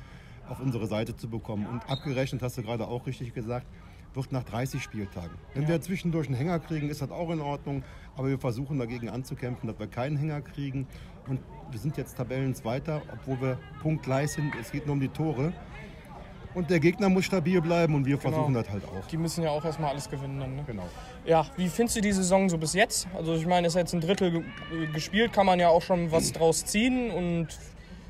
auf 0.49 0.59
unsere 0.59 0.87
Seite 0.87 1.15
zu 1.15 1.29
bekommen. 1.29 1.65
Und 1.65 1.89
abgerechnet, 1.89 2.41
hast 2.41 2.57
du 2.57 2.63
gerade 2.63 2.87
auch 2.87 3.05
richtig 3.05 3.33
gesagt, 3.33 3.67
wird 4.17 4.31
nach 4.31 4.43
30 4.43 4.81
Spieltagen. 4.83 5.31
Wenn 5.53 5.67
wir 5.67 5.79
zwischendurch 5.79 6.27
einen 6.27 6.35
Hänger 6.35 6.59
kriegen, 6.59 6.89
ist 6.89 7.01
das 7.01 7.11
auch 7.11 7.29
in 7.29 7.39
Ordnung, 7.39 7.83
aber 8.17 8.27
wir 8.27 8.39
versuchen 8.39 8.79
dagegen 8.79 9.09
anzukämpfen, 9.09 9.67
dass 9.69 9.79
wir 9.79 9.87
keinen 9.87 10.17
Hänger 10.17 10.41
kriegen. 10.41 10.87
Und 11.27 11.39
wir 11.71 11.79
sind 11.79 11.95
jetzt 11.97 12.17
Tabellenzweiter, 12.17 13.01
obwohl 13.13 13.39
wir 13.41 13.59
punktgleich 13.81 14.31
sind. 14.31 14.53
Es 14.59 14.71
geht 14.71 14.85
nur 14.85 14.93
um 14.93 14.99
die 14.99 15.09
Tore. 15.09 15.53
Und 16.55 16.69
der 16.71 16.79
Gegner 16.79 17.07
muss 17.09 17.25
stabil 17.25 17.61
bleiben 17.61 17.93
und 17.93 18.05
wir 18.05 18.17
versuchen 18.17 18.53
das 18.55 18.67
halt 18.69 18.83
auch. 18.85 19.05
Die 19.07 19.17
müssen 19.17 19.43
ja 19.43 19.51
auch 19.51 19.63
erstmal 19.63 19.91
alles 19.91 20.09
gewinnen 20.09 20.39
dann. 20.39 20.55
Ne? 20.55 20.63
Genau. 20.65 20.87
Ja, 21.25 21.45
wie 21.55 21.67
findest 21.67 21.97
du 21.97 22.01
die 22.01 22.11
Saison 22.11 22.49
so 22.49 22.57
bis 22.57 22.73
jetzt? 22.73 23.07
Also 23.15 23.35
ich 23.35 23.45
meine, 23.45 23.67
es 23.67 23.73
ist 23.75 23.79
jetzt 23.79 23.93
ein 23.93 24.01
Drittel 24.01 24.31
ge- 24.31 24.43
gespielt, 24.91 25.33
kann 25.33 25.45
man 25.45 25.59
ja 25.59 25.67
auch 25.69 25.83
schon 25.83 26.11
was 26.11 26.31
draus 26.31 26.65
ziehen. 26.65 27.11
Und 27.11 27.47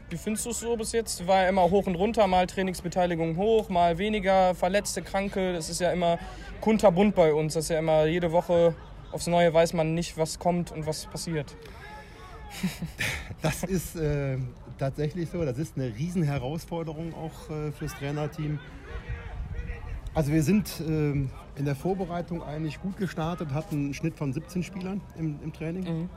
wie 0.09 0.17
findest 0.17 0.45
du 0.45 0.51
es 0.51 0.59
so 0.59 0.75
bis 0.75 0.91
jetzt? 0.93 1.27
War 1.27 1.43
ja 1.43 1.49
immer 1.49 1.63
hoch 1.69 1.85
und 1.87 1.95
runter, 1.95 2.27
mal 2.27 2.47
Trainingsbeteiligung 2.47 3.35
hoch, 3.37 3.69
mal 3.69 3.97
weniger, 3.97 4.55
Verletzte, 4.55 5.01
Kranke. 5.01 5.53
Das 5.53 5.69
ist 5.69 5.81
ja 5.81 5.91
immer 5.91 6.17
kunterbunt 6.61 7.15
bei 7.15 7.33
uns. 7.33 7.53
Das 7.53 7.65
ist 7.65 7.69
ja 7.69 7.79
immer 7.79 8.05
jede 8.05 8.31
Woche 8.31 8.73
aufs 9.11 9.27
Neue 9.27 9.53
weiß 9.53 9.73
man 9.73 9.93
nicht, 9.93 10.17
was 10.17 10.39
kommt 10.39 10.71
und 10.71 10.85
was 10.85 11.05
passiert. 11.05 11.55
Das 13.41 13.63
ist 13.63 13.95
äh, 13.95 14.37
tatsächlich 14.79 15.29
so. 15.29 15.43
Das 15.45 15.57
ist 15.57 15.75
eine 15.75 15.93
Riesenherausforderung 15.95 17.13
auch 17.13 17.49
äh, 17.49 17.71
fürs 17.71 17.93
Trainerteam. 17.95 18.59
Also 20.15 20.31
wir 20.31 20.41
sind 20.41 20.81
ähm, 20.87 21.29
in 21.55 21.65
der 21.65 21.75
Vorbereitung 21.75 22.41
eigentlich 22.41 22.81
gut 22.81 22.97
gestartet, 22.97 23.53
hatten 23.53 23.75
einen 23.75 23.93
Schnitt 23.93 24.15
von 24.15 24.33
17 24.33 24.63
Spielern 24.63 25.01
im, 25.17 25.39
im 25.43 25.53
Training. 25.53 26.09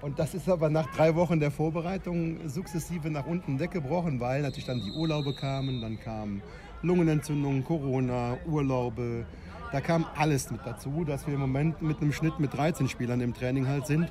Und 0.00 0.18
das 0.18 0.34
ist 0.34 0.48
aber 0.48 0.70
nach 0.70 0.86
drei 0.94 1.16
Wochen 1.16 1.40
der 1.40 1.50
Vorbereitung 1.50 2.48
sukzessive 2.48 3.10
nach 3.10 3.26
unten 3.26 3.58
weggebrochen, 3.58 4.20
weil 4.20 4.42
natürlich 4.42 4.66
dann 4.66 4.80
die 4.80 4.92
Urlaube 4.92 5.34
kamen, 5.34 5.80
dann 5.80 5.98
kamen 5.98 6.40
Lungenentzündungen, 6.82 7.64
Corona, 7.64 8.38
Urlaube. 8.46 9.26
Da 9.72 9.80
kam 9.80 10.06
alles 10.14 10.50
mit 10.52 10.60
dazu, 10.64 11.04
dass 11.04 11.26
wir 11.26 11.34
im 11.34 11.40
Moment 11.40 11.82
mit 11.82 12.00
einem 12.00 12.12
Schnitt 12.12 12.38
mit 12.38 12.54
13 12.54 12.88
Spielern 12.88 13.20
im 13.20 13.34
Training 13.34 13.66
halt 13.66 13.86
sind. 13.86 14.10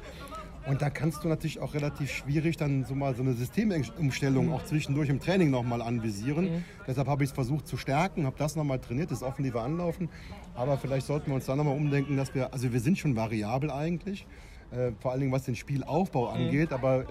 Und 0.67 0.81
da 0.81 0.89
kannst 0.89 1.23
du 1.23 1.29
natürlich 1.29 1.61
auch 1.61 1.73
relativ 1.73 2.11
schwierig 2.11 2.57
dann 2.57 2.83
so 2.83 2.93
mal 2.93 3.15
so 3.15 3.21
eine 3.23 3.31
Systemumstellung 3.31 4.51
auch 4.51 4.65
zwischendurch 4.65 5.07
im 5.07 5.21
Training 5.21 5.49
nochmal 5.49 5.81
anvisieren. 5.81 6.65
Deshalb 6.85 7.07
habe 7.07 7.23
ich 7.23 7.29
es 7.29 7.33
versucht 7.33 7.65
zu 7.65 7.77
stärken, 7.77 8.25
habe 8.25 8.35
das 8.37 8.57
nochmal 8.57 8.79
trainiert, 8.79 9.09
das 9.09 9.23
offensive 9.23 9.61
Anlaufen. 9.61 10.09
Aber 10.53 10.77
vielleicht 10.77 11.07
sollten 11.07 11.27
wir 11.27 11.35
uns 11.35 11.45
da 11.45 11.55
nochmal 11.55 11.77
umdenken, 11.77 12.17
dass 12.17 12.35
wir, 12.35 12.51
also 12.51 12.73
wir 12.73 12.81
sind 12.81 12.97
schon 12.97 13.15
variabel 13.15 13.71
eigentlich, 13.71 14.27
äh, 14.71 14.91
vor 14.99 15.11
allen 15.11 15.21
Dingen 15.21 15.31
was 15.31 15.43
den 15.43 15.55
Spielaufbau 15.55 16.29
angeht, 16.29 16.73
aber 16.73 17.01
äh, 17.01 17.05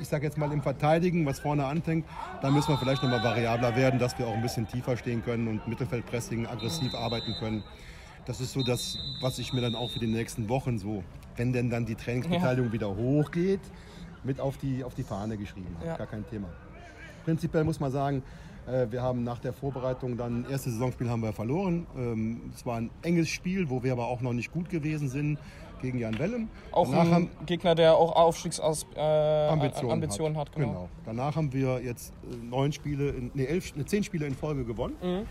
ich 0.00 0.08
sage 0.08 0.24
jetzt 0.24 0.38
mal 0.38 0.52
im 0.52 0.62
Verteidigen, 0.62 1.26
was 1.26 1.40
vorne 1.40 1.64
anfängt, 1.64 2.06
da 2.40 2.50
müssen 2.50 2.68
wir 2.68 2.78
vielleicht 2.78 3.02
nochmal 3.02 3.22
variabler 3.22 3.74
werden, 3.76 3.98
dass 3.98 4.18
wir 4.18 4.26
auch 4.26 4.34
ein 4.34 4.42
bisschen 4.42 4.66
tiefer 4.66 4.96
stehen 4.96 5.24
können 5.24 5.48
und 5.48 5.66
Mittelfeldpressing 5.66 6.46
aggressiv 6.46 6.94
arbeiten 6.94 7.34
können. 7.38 7.64
Das 8.26 8.40
ist 8.40 8.52
so 8.52 8.62
das, 8.62 8.98
was 9.20 9.38
ich 9.38 9.52
mir 9.52 9.60
dann 9.60 9.74
auch 9.74 9.90
für 9.90 9.98
die 9.98 10.06
nächsten 10.06 10.48
Wochen 10.48 10.78
so, 10.78 11.02
wenn 11.36 11.52
denn 11.52 11.70
dann 11.70 11.86
die 11.86 11.94
Trainingsbeteiligung 11.94 12.72
wieder 12.72 12.94
hochgeht, 12.94 13.60
mit 14.22 14.40
auf 14.40 14.58
die, 14.58 14.84
auf 14.84 14.94
die 14.94 15.02
Fahne 15.02 15.36
geschrieben 15.36 15.74
habe. 15.78 15.86
Ja. 15.86 15.96
Gar 15.96 16.06
kein 16.06 16.28
Thema. 16.28 16.48
Prinzipiell 17.24 17.64
muss 17.64 17.80
man 17.80 17.90
sagen, 17.90 18.22
wir 18.90 19.02
haben 19.02 19.24
nach 19.24 19.38
der 19.38 19.52
Vorbereitung 19.52 20.16
dann, 20.16 20.44
erstes 20.50 20.74
Saisonspiel 20.74 21.08
haben 21.08 21.22
wir 21.22 21.32
verloren. 21.32 21.86
Ähm, 21.96 22.50
Es 22.54 22.64
war 22.66 22.76
ein 22.76 22.90
enges 23.02 23.28
Spiel, 23.28 23.70
wo 23.70 23.82
wir 23.82 23.92
aber 23.92 24.08
auch 24.08 24.20
noch 24.20 24.32
nicht 24.32 24.52
gut 24.52 24.68
gewesen 24.68 25.08
sind 25.08 25.38
gegen 25.80 25.98
Jan 25.98 26.18
Wellem. 26.18 26.48
Auch 26.72 26.90
Danach 26.90 27.12
ein 27.16 27.30
Gegner, 27.46 27.74
der 27.74 27.94
auch 27.96 28.14
Aufstiegsambitionen 28.16 28.96
äh, 28.96 29.48
Ambitionen, 29.48 29.92
Ambitionen 29.92 30.36
hat. 30.36 30.52
genau. 30.52 30.88
Danach 31.04 31.36
haben 31.36 31.52
wir 31.52 31.80
jetzt 31.82 32.12
äh, 32.30 32.36
neun 32.44 32.72
Spiele, 32.72 33.10
in, 33.10 33.30
nee, 33.34 33.44
elf, 33.44 33.72
zehn 33.86 34.02
Spiele 34.02 34.26
in 34.26 34.34
Folge 34.34 34.64
gewonnen. 34.64 34.96
Mhm. 35.02 35.26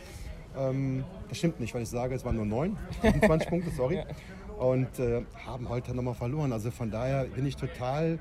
Ähm, 0.58 1.04
das 1.30 1.38
stimmt 1.38 1.60
nicht, 1.60 1.74
weil 1.76 1.84
ich 1.84 1.90
sage, 1.90 2.16
es 2.16 2.24
waren 2.26 2.36
nur 2.38 2.46
neun, 2.46 2.78
27 3.02 3.50
Punkte, 3.50 3.72
sorry. 3.72 4.04
Und 4.58 4.98
äh, 5.00 5.22
haben 5.46 5.70
heute 5.70 5.94
nochmal 5.94 6.16
verloren. 6.16 6.52
Also 6.52 6.72
von 6.72 6.90
daher 6.90 7.26
bin 7.26 7.46
ich 7.46 7.56
total 7.56 8.18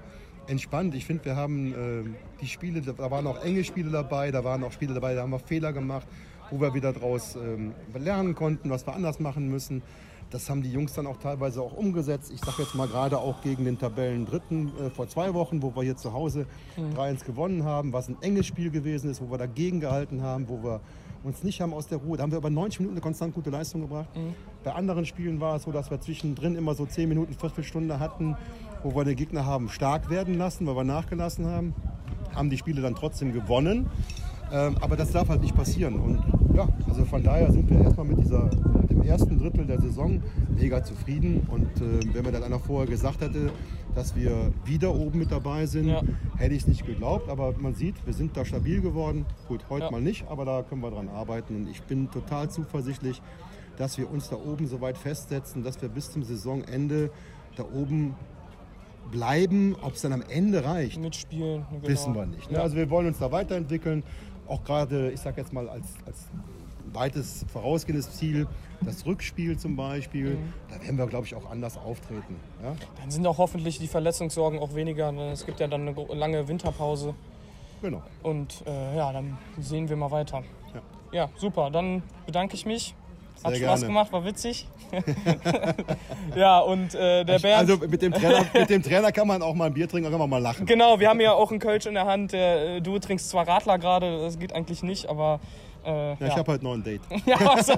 entspannt. 0.49 0.95
Ich 0.95 1.07
finde, 1.07 1.25
wir 1.25 1.37
haben 1.37 1.73
äh, 1.73 2.41
die 2.41 2.47
Spiele, 2.47 2.81
da 2.81 3.11
waren 3.11 3.27
auch 3.27 3.43
enge 3.43 3.65
Spiele 3.65 3.91
dabei, 3.91 4.31
da 4.31 4.45
waren 4.45 4.63
auch 4.65 4.73
Spiele 4.73 4.95
dabei, 4.95 5.15
da 5.15 5.23
haben 5.23 5.31
wir 5.31 5.39
Fehler 5.39 5.73
gemacht, 5.73 6.07
wo 6.51 6.61
wir 6.61 6.75
wieder 6.75 6.93
daraus 6.93 7.37
ähm, 7.37 7.75
lernen 7.95 8.35
konnten, 8.35 8.71
was 8.71 8.87
wir 8.87 8.95
anders 8.95 9.21
machen 9.21 9.49
müssen. 9.49 9.83
Das 10.31 10.51
haben 10.51 10.63
die 10.63 10.73
Jungs 10.73 10.93
dann 10.93 11.07
auch 11.07 11.19
teilweise 11.19 11.63
auch 11.63 11.73
umgesetzt. 11.73 12.33
Ich 12.35 12.41
sage 12.41 12.63
jetzt 12.63 12.75
mal 12.75 12.89
gerade 12.89 13.19
auch 13.19 13.43
gegen 13.43 13.65
den 13.65 13.79
Tabellendritten 13.79 14.73
äh, 14.77 14.91
vor 14.91 15.09
zwei 15.09 15.35
Wochen, 15.35 15.63
wo 15.63 15.75
wir 15.77 15.85
hier 15.85 15.97
zu 15.97 16.13
Hause 16.13 16.47
3-1 16.97 17.25
gewonnen 17.25 17.65
haben, 17.65 17.93
was 17.93 18.09
ein 18.09 18.17
enges 18.23 18.47
Spiel 18.47 18.71
gewesen 18.71 19.11
ist, 19.11 19.21
wo 19.21 19.31
wir 19.31 19.39
dagegen 19.39 19.79
gehalten 19.79 20.23
haben, 20.23 20.49
wo 20.49 20.63
wir 20.65 20.81
uns 21.23 21.43
nicht 21.43 21.61
haben 21.61 21.73
aus 21.73 21.87
der 21.87 21.99
Ruhe. 21.99 22.17
Da 22.17 22.25
haben 22.25 22.31
wir 22.31 22.39
über 22.39 22.51
90 22.51 22.81
Minuten 22.81 22.97
eine 22.97 23.03
konstant 23.03 23.35
gute 23.35 23.51
Leistung 23.51 23.83
gebracht. 23.83 24.09
Bei 24.65 24.73
anderen 24.73 25.07
Spielen 25.07 25.41
war 25.41 25.57
es 25.57 25.63
so, 25.63 25.73
dass 25.73 25.91
wir 25.91 26.01
zwischendrin 26.01 26.57
immer 26.57 26.75
so 26.75 26.87
10 26.87 27.09
Minuten, 27.09 27.33
Viertelstunde 27.35 27.99
hatten, 28.01 28.37
wo 28.83 28.95
wir 28.95 29.05
den 29.05 29.17
Gegner 29.17 29.47
haben 29.47 29.69
stark 29.69 30.11
werden 30.11 30.35
lassen, 30.35 30.67
weil 30.67 30.77
wir 30.77 30.85
nachgelassen 30.85 31.47
haben, 31.47 31.75
haben 32.35 32.51
die 32.51 32.59
Spiele 32.59 32.83
dann 32.83 32.95
trotzdem 32.95 33.33
gewonnen. 33.33 33.87
Ähm, 34.53 34.77
aber 34.81 34.97
das 34.97 35.11
darf 35.11 35.29
halt 35.29 35.41
nicht 35.41 35.57
passieren. 35.57 35.99
Und 35.99 36.23
ja, 36.55 36.69
also 36.89 37.05
von 37.05 37.23
daher 37.23 37.51
sind 37.51 37.69
wir 37.69 37.81
erstmal 37.81 38.07
mit, 38.07 38.21
dieser, 38.21 38.45
mit 38.81 38.91
dem 38.91 39.03
ersten 39.03 39.39
Drittel 39.39 39.67
der 39.67 39.81
Saison 39.81 40.23
mega 40.57 40.85
zufrieden. 40.85 41.47
Und 41.51 41.69
äh, 41.81 42.15
wenn 42.15 42.25
mir 42.25 42.33
dann 42.33 42.45
einer 42.45 42.61
vorher 42.61 42.87
gesagt 42.87 43.21
hätte, 43.21 43.51
dass 43.95 44.15
wir 44.15 44.53
wieder 44.65 44.95
oben 44.95 45.19
mit 45.19 45.33
dabei 45.33 45.67
sind, 45.67 45.89
ja. 45.89 46.03
hätte 46.37 46.55
ich 46.55 46.63
es 46.63 46.69
nicht 46.69 46.87
geglaubt. 46.87 47.29
Aber 47.29 47.55
man 47.59 47.75
sieht, 47.75 47.95
wir 48.07 48.13
sind 48.13 48.37
da 48.37 48.45
stabil 48.45 48.81
geworden. 48.81 49.27
Gut, 49.49 49.65
heute 49.69 49.87
ja. 49.87 49.91
mal 49.91 50.01
nicht, 50.01 50.29
aber 50.29 50.45
da 50.45 50.63
können 50.63 50.83
wir 50.83 50.91
dran 50.91 51.09
arbeiten. 51.09 51.57
Und 51.57 51.69
ich 51.69 51.83
bin 51.83 52.11
total 52.11 52.49
zuversichtlich, 52.49 53.21
dass 53.77 53.99
wir 53.99 54.11
uns 54.11 54.29
da 54.29 54.37
oben 54.37 54.67
so 54.69 54.81
weit 54.81 54.97
festsetzen, 54.97 55.65
dass 55.65 55.83
wir 55.83 55.89
bis 55.89 56.13
zum 56.13 56.23
Saisonende 56.23 57.11
da 57.57 57.65
oben 57.65 58.15
bleiben. 59.11 59.77
Ob 59.83 59.95
es 59.95 60.03
dann 60.03 60.13
am 60.13 60.23
Ende 60.23 60.65
reicht, 60.65 60.99
mitspielen, 60.99 61.65
genau. 61.71 61.89
wissen 61.89 62.15
wir 62.15 62.27
nicht. 62.27 62.51
Ne? 62.51 62.59
Ja. 62.59 62.63
Also 62.63 62.77
wir 62.77 62.91
wollen 62.91 63.07
uns 63.07 63.19
da 63.19 63.31
weiterentwickeln. 63.33 64.03
Auch 64.47 64.63
gerade, 64.65 65.11
ich 65.11 65.21
sage 65.21 65.41
jetzt 65.41 65.53
mal, 65.53 65.69
als, 65.69 65.87
als 66.07 66.29
weites 66.93 67.45
vorausgehendes 67.53 68.13
Ziel, 68.13 68.47
das 68.81 69.07
Rückspiel 69.07 69.59
zum 69.59 69.77
Beispiel, 69.77 70.37
mhm. 70.37 70.53
da 70.69 70.81
werden 70.83 70.99
wir, 70.99 71.07
glaube 71.07 71.27
ich, 71.27 71.35
auch 71.35 71.51
anders 71.51 71.77
auftreten. 71.77 72.37
Ja? 72.63 72.75
Dann 73.01 73.11
sind 73.11 73.27
auch 73.27 73.39
hoffentlich 73.39 73.79
die 73.79 73.89
Verletzungssorgen 73.89 74.59
auch 74.59 74.75
weniger. 74.75 75.13
Ne? 75.13 75.31
Es 75.31 75.47
gibt 75.47 75.61
ja 75.61 75.67
dann 75.67 75.89
eine 75.89 76.15
lange 76.15 76.47
Winterpause. 76.49 77.15
Genau. 77.83 78.03
Und 78.23 78.63
äh, 78.67 78.97
ja, 78.97 79.13
dann 79.13 79.37
sehen 79.59 79.89
wir 79.89 79.97
mal 79.97 80.11
weiter. 80.11 80.43
Ja. 80.75 80.81
ja, 81.13 81.31
super. 81.37 81.71
Dann 81.71 82.03
bedanke 82.25 82.55
ich 82.55 82.67
mich 82.67 82.95
hat 83.45 83.55
Sehr 83.55 83.67
Spaß 83.67 83.81
gerne. 83.81 83.87
gemacht, 83.87 84.13
war 84.13 84.25
witzig. 84.25 84.67
ja, 86.37 86.59
und 86.61 86.95
äh, 86.95 87.25
der 87.25 87.39
Bernd. 87.39 87.59
Also 87.59 87.77
mit 87.87 88.03
dem, 88.03 88.13
Trainer, 88.13 88.47
mit 88.53 88.71
dem 88.71 88.83
Trainer 88.83 89.13
kann 89.13 89.27
man 89.27 89.43
auch 89.43 89.55
mal 89.55 89.67
ein 89.67 89.75
Bier 89.75 89.89
trinken, 89.89 90.11
kann 90.11 90.19
man 90.19 90.31
mal 90.31 90.39
lachen. 90.39 90.67
Genau, 90.67 91.01
wir 91.01 91.09
haben 91.09 91.21
ja 91.21 91.33
auch 91.33 91.51
einen 91.51 91.61
Kölsch 91.61 91.87
in 91.87 91.95
der 91.95 92.07
Hand. 92.07 92.33
Der, 92.33 92.77
äh, 92.77 92.81
du 92.81 92.99
trinkst 92.99 93.29
zwar 93.29 93.47
Radler 93.47 93.79
gerade, 93.79 94.19
das 94.21 94.39
geht 94.39 94.53
eigentlich 94.53 94.83
nicht, 94.83 95.09
aber. 95.09 95.41
Äh, 95.85 95.89
ja, 95.91 96.17
ja, 96.19 96.27
ich 96.29 96.37
habe 96.37 96.53
heute 96.53 96.65
noch 96.65 96.75
ein 96.75 96.83
Date. 96.83 97.03
ja, 97.27 97.37
also, 97.37 97.75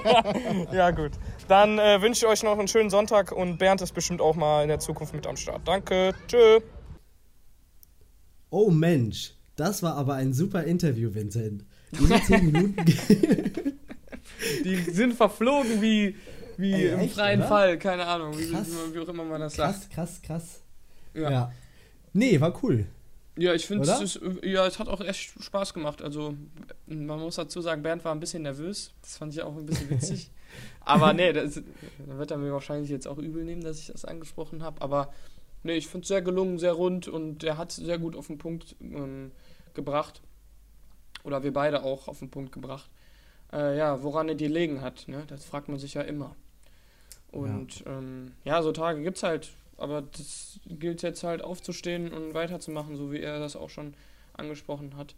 ja, 0.73 0.91
gut. 0.91 1.13
Dann 1.47 1.79
äh, 1.79 2.01
wünsche 2.01 2.25
ich 2.25 2.31
euch 2.31 2.43
noch 2.43 2.59
einen 2.59 2.69
schönen 2.69 2.91
Sonntag 2.91 3.33
und 3.33 3.59
Bernd 3.59 3.83
ist 3.83 3.93
bestimmt 3.93 4.21
auch 4.21 4.35
mal 4.35 4.63
in 4.63 4.69
der 4.69 4.79
Zukunft 4.79 5.15
mit 5.15 5.27
am 5.27 5.37
Start. 5.37 5.63
Danke, 5.67 6.15
tschö. 6.27 6.61
Oh 8.51 8.71
Mensch, 8.71 9.35
das 9.57 9.83
war 9.83 9.97
aber 9.97 10.15
ein 10.15 10.33
super 10.33 10.65
Interview, 10.65 11.15
Vincent. 11.15 11.65
Diese 11.93 12.21
10 12.23 12.47
Minuten. 12.47 12.77
Die 14.65 14.77
sind 14.77 15.15
verflogen 15.15 15.83
wie, 15.83 16.17
wie 16.57 16.73
Ey, 16.73 16.89
im 16.93 17.01
echt, 17.01 17.15
freien 17.15 17.41
oder? 17.41 17.49
Fall, 17.49 17.79
keine 17.79 18.07
Ahnung, 18.07 18.39
wie, 18.39 18.51
wie, 18.51 18.99
auch 18.99 19.09
immer 19.09 19.25
man 19.25 19.41
das 19.41 19.55
krass, 19.55 19.83
sagt. 19.83 19.93
Krass, 19.93 20.23
krass, 20.23 20.63
krass. 21.13 21.23
Ja. 21.23 21.31
ja. 21.31 21.53
Nee, 22.13 22.41
war 22.41 22.57
cool. 22.63 22.87
Ja, 23.37 23.55
ich 23.55 23.67
finde 23.67 23.89
es, 23.89 24.19
ja, 24.43 24.67
es 24.67 24.81
hat 24.81 24.89
auch 24.89 25.01
echt 25.01 25.41
Spaß 25.41 25.73
gemacht. 25.73 26.03
Also, 26.03 26.35
man 26.87 27.21
muss 27.21 27.37
dazu 27.37 27.61
sagen, 27.61 27.83
Bernd 27.83 28.05
war 28.05 28.13
ein 28.13 28.19
bisschen 28.19 28.43
nervös. 28.43 28.93
Das 29.01 29.17
fand 29.17 29.33
ich 29.33 29.43
auch 29.43 29.57
ein 29.57 29.67
bisschen 29.67 29.91
witzig. 29.91 30.33
Aber 30.81 31.13
nee, 31.13 31.33
das, 31.33 31.55
dann 31.55 32.19
wird 32.19 32.33
er 32.33 32.39
mir 32.39 32.53
wahrscheinlich 32.53 32.91
jetzt 32.91 33.07
auch 33.07 33.19
übel 33.19 33.45
nehmen, 33.45 33.63
dass 33.63 33.79
ich 33.79 33.89
das 33.89 34.05
angesprochen 34.05 34.65
habe. 34.65 34.83
Aber 34.83 35.13
nee, 35.63 35.77
ich 35.77 35.87
finde 35.87 36.03
es 36.03 36.09
sehr 36.09 36.23
gelungen, 36.23 36.59
sehr 36.59 36.73
rund 36.73 37.07
und 37.07 37.45
er 37.45 37.59
hat 37.59 37.71
sehr 37.71 37.99
gut 37.99 38.17
auf 38.17 38.27
den 38.27 38.39
Punkt 38.39 38.75
ähm, 38.81 39.31
gebracht. 39.75 40.21
Oder 41.23 41.45
wir 41.45 41.53
beide 41.53 41.85
auch 41.85 42.09
auf 42.09 42.19
den 42.19 42.31
Punkt 42.31 42.51
gebracht 42.51 42.91
äh, 43.53 43.77
ja, 43.77 44.03
woran 44.03 44.29
er 44.29 44.35
die 44.35 44.47
legen 44.47 44.81
hat. 44.81 45.09
Ne? 45.09 45.25
Das 45.29 45.45
fragt 45.45 45.69
man 45.69 45.79
sich 45.79 45.95
ja 45.95 46.03
immer. 46.03 46.35
Und 47.31 47.81
ja, 47.81 47.99
ähm, 47.99 48.33
ja 48.45 48.63
so 48.63 48.73
Tage 48.73 49.03
gibt 49.03 49.19
es 49.19 49.23
halt, 49.23 49.51
aber 49.77 50.03
das 50.03 50.61
gilt 50.67 51.03
jetzt 51.03 51.23
halt 51.25 51.43
aufzustehen 51.43 52.13
und 52.13 52.35
weiterzumachen, 52.35 52.97
so 52.97 53.13
wie 53.13 53.21
er 53.21 53.39
das 53.39 53.57
auch 53.57 53.71
schon 53.71 53.95
angesprochen 54.35 54.97
hat. 54.97 55.15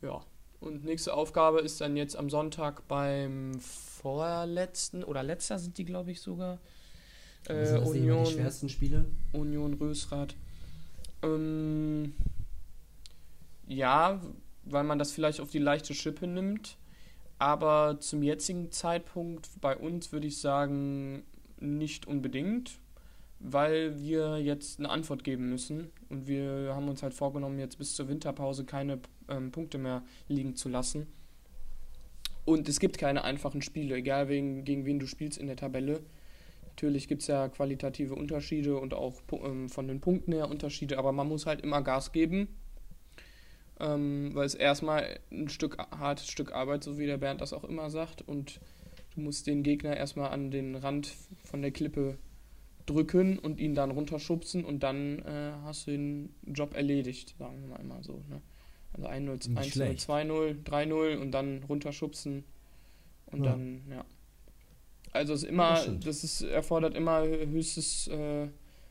Ja. 0.00 0.22
Und 0.60 0.84
nächste 0.84 1.14
Aufgabe 1.14 1.60
ist 1.60 1.80
dann 1.80 1.96
jetzt 1.96 2.16
am 2.16 2.30
Sonntag 2.30 2.86
beim 2.86 3.58
vorletzten 3.60 5.02
oder 5.02 5.22
letzter 5.22 5.58
sind 5.58 5.76
die, 5.76 5.84
glaube 5.84 6.12
ich, 6.12 6.20
sogar. 6.20 6.58
Äh, 7.48 7.54
also 7.54 7.90
Union, 7.90 8.24
die 8.24 8.32
schwersten 8.32 8.68
Spiele? 8.68 9.04
Union 9.32 9.74
Rösrath. 9.74 10.36
Ähm, 11.22 12.14
ja, 13.66 14.20
weil 14.64 14.84
man 14.84 14.98
das 14.98 15.10
vielleicht 15.10 15.40
auf 15.40 15.50
die 15.50 15.58
leichte 15.58 15.94
Schippe 15.94 16.26
nimmt. 16.26 16.76
Aber 17.42 17.98
zum 17.98 18.22
jetzigen 18.22 18.70
Zeitpunkt 18.70 19.48
bei 19.60 19.76
uns 19.76 20.12
würde 20.12 20.28
ich 20.28 20.38
sagen, 20.38 21.24
nicht 21.58 22.06
unbedingt, 22.06 22.78
weil 23.40 24.00
wir 24.00 24.38
jetzt 24.38 24.78
eine 24.78 24.90
Antwort 24.90 25.24
geben 25.24 25.50
müssen. 25.50 25.90
Und 26.08 26.28
wir 26.28 26.72
haben 26.72 26.88
uns 26.88 27.02
halt 27.02 27.14
vorgenommen, 27.14 27.58
jetzt 27.58 27.78
bis 27.78 27.96
zur 27.96 28.06
Winterpause 28.06 28.64
keine 28.64 29.00
ähm, 29.28 29.50
Punkte 29.50 29.78
mehr 29.78 30.04
liegen 30.28 30.54
zu 30.54 30.68
lassen. 30.68 31.08
Und 32.44 32.68
es 32.68 32.78
gibt 32.78 32.96
keine 32.96 33.24
einfachen 33.24 33.60
Spiele, 33.60 33.96
egal 33.96 34.28
wegen, 34.28 34.62
gegen 34.62 34.86
wen 34.86 35.00
du 35.00 35.08
spielst 35.08 35.36
in 35.36 35.48
der 35.48 35.56
Tabelle. 35.56 35.98
Natürlich 36.64 37.08
gibt 37.08 37.22
es 37.22 37.26
ja 37.26 37.48
qualitative 37.48 38.14
Unterschiede 38.14 38.78
und 38.78 38.94
auch 38.94 39.20
ähm, 39.32 39.68
von 39.68 39.88
den 39.88 40.00
Punkten 40.00 40.30
her 40.30 40.48
Unterschiede, 40.48 40.96
aber 40.96 41.10
man 41.10 41.26
muss 41.26 41.46
halt 41.46 41.60
immer 41.62 41.82
Gas 41.82 42.12
geben 42.12 42.46
ähm, 43.82 44.30
weil 44.32 44.46
es 44.46 44.54
erstmal 44.54 45.18
ein 45.30 45.48
Stück 45.48 45.76
hartes 45.78 46.28
Stück 46.28 46.52
Arbeit, 46.52 46.84
so 46.84 46.98
wie 46.98 47.06
der 47.06 47.18
Bernd 47.18 47.40
das 47.40 47.52
auch 47.52 47.64
immer 47.64 47.90
sagt, 47.90 48.22
und 48.22 48.60
du 49.14 49.20
musst 49.20 49.46
den 49.46 49.62
Gegner 49.62 49.96
erstmal 49.96 50.30
an 50.30 50.50
den 50.50 50.76
Rand 50.76 51.12
von 51.44 51.60
der 51.60 51.72
Klippe 51.72 52.16
drücken 52.86 53.38
und 53.38 53.58
ihn 53.58 53.74
dann 53.74 53.90
runterschubsen 53.90 54.64
und 54.64 54.82
dann 54.82 55.18
äh, 55.20 55.52
hast 55.64 55.86
du 55.86 55.90
den 55.90 56.34
Job 56.46 56.74
erledigt, 56.74 57.34
sagen 57.38 57.68
wir 57.68 57.84
mal 57.84 58.02
so. 58.02 58.22
Ne? 58.28 58.40
Also 58.92 59.08
1-0, 59.08 59.54
1-0, 59.54 60.06
2-0, 60.06 60.64
3-0 60.64 61.16
und 61.16 61.32
dann 61.32 61.64
runterschubsen 61.64 62.44
und 63.26 63.44
ja. 63.44 63.50
dann, 63.50 63.82
ja. 63.90 64.04
Also 65.12 65.34
es 65.34 65.42
immer, 65.42 65.74
das, 65.74 66.00
das 66.00 66.24
ist, 66.24 66.42
erfordert 66.42 66.94
immer 66.94 67.22
höchstes 67.26 68.08
äh, 68.08 68.48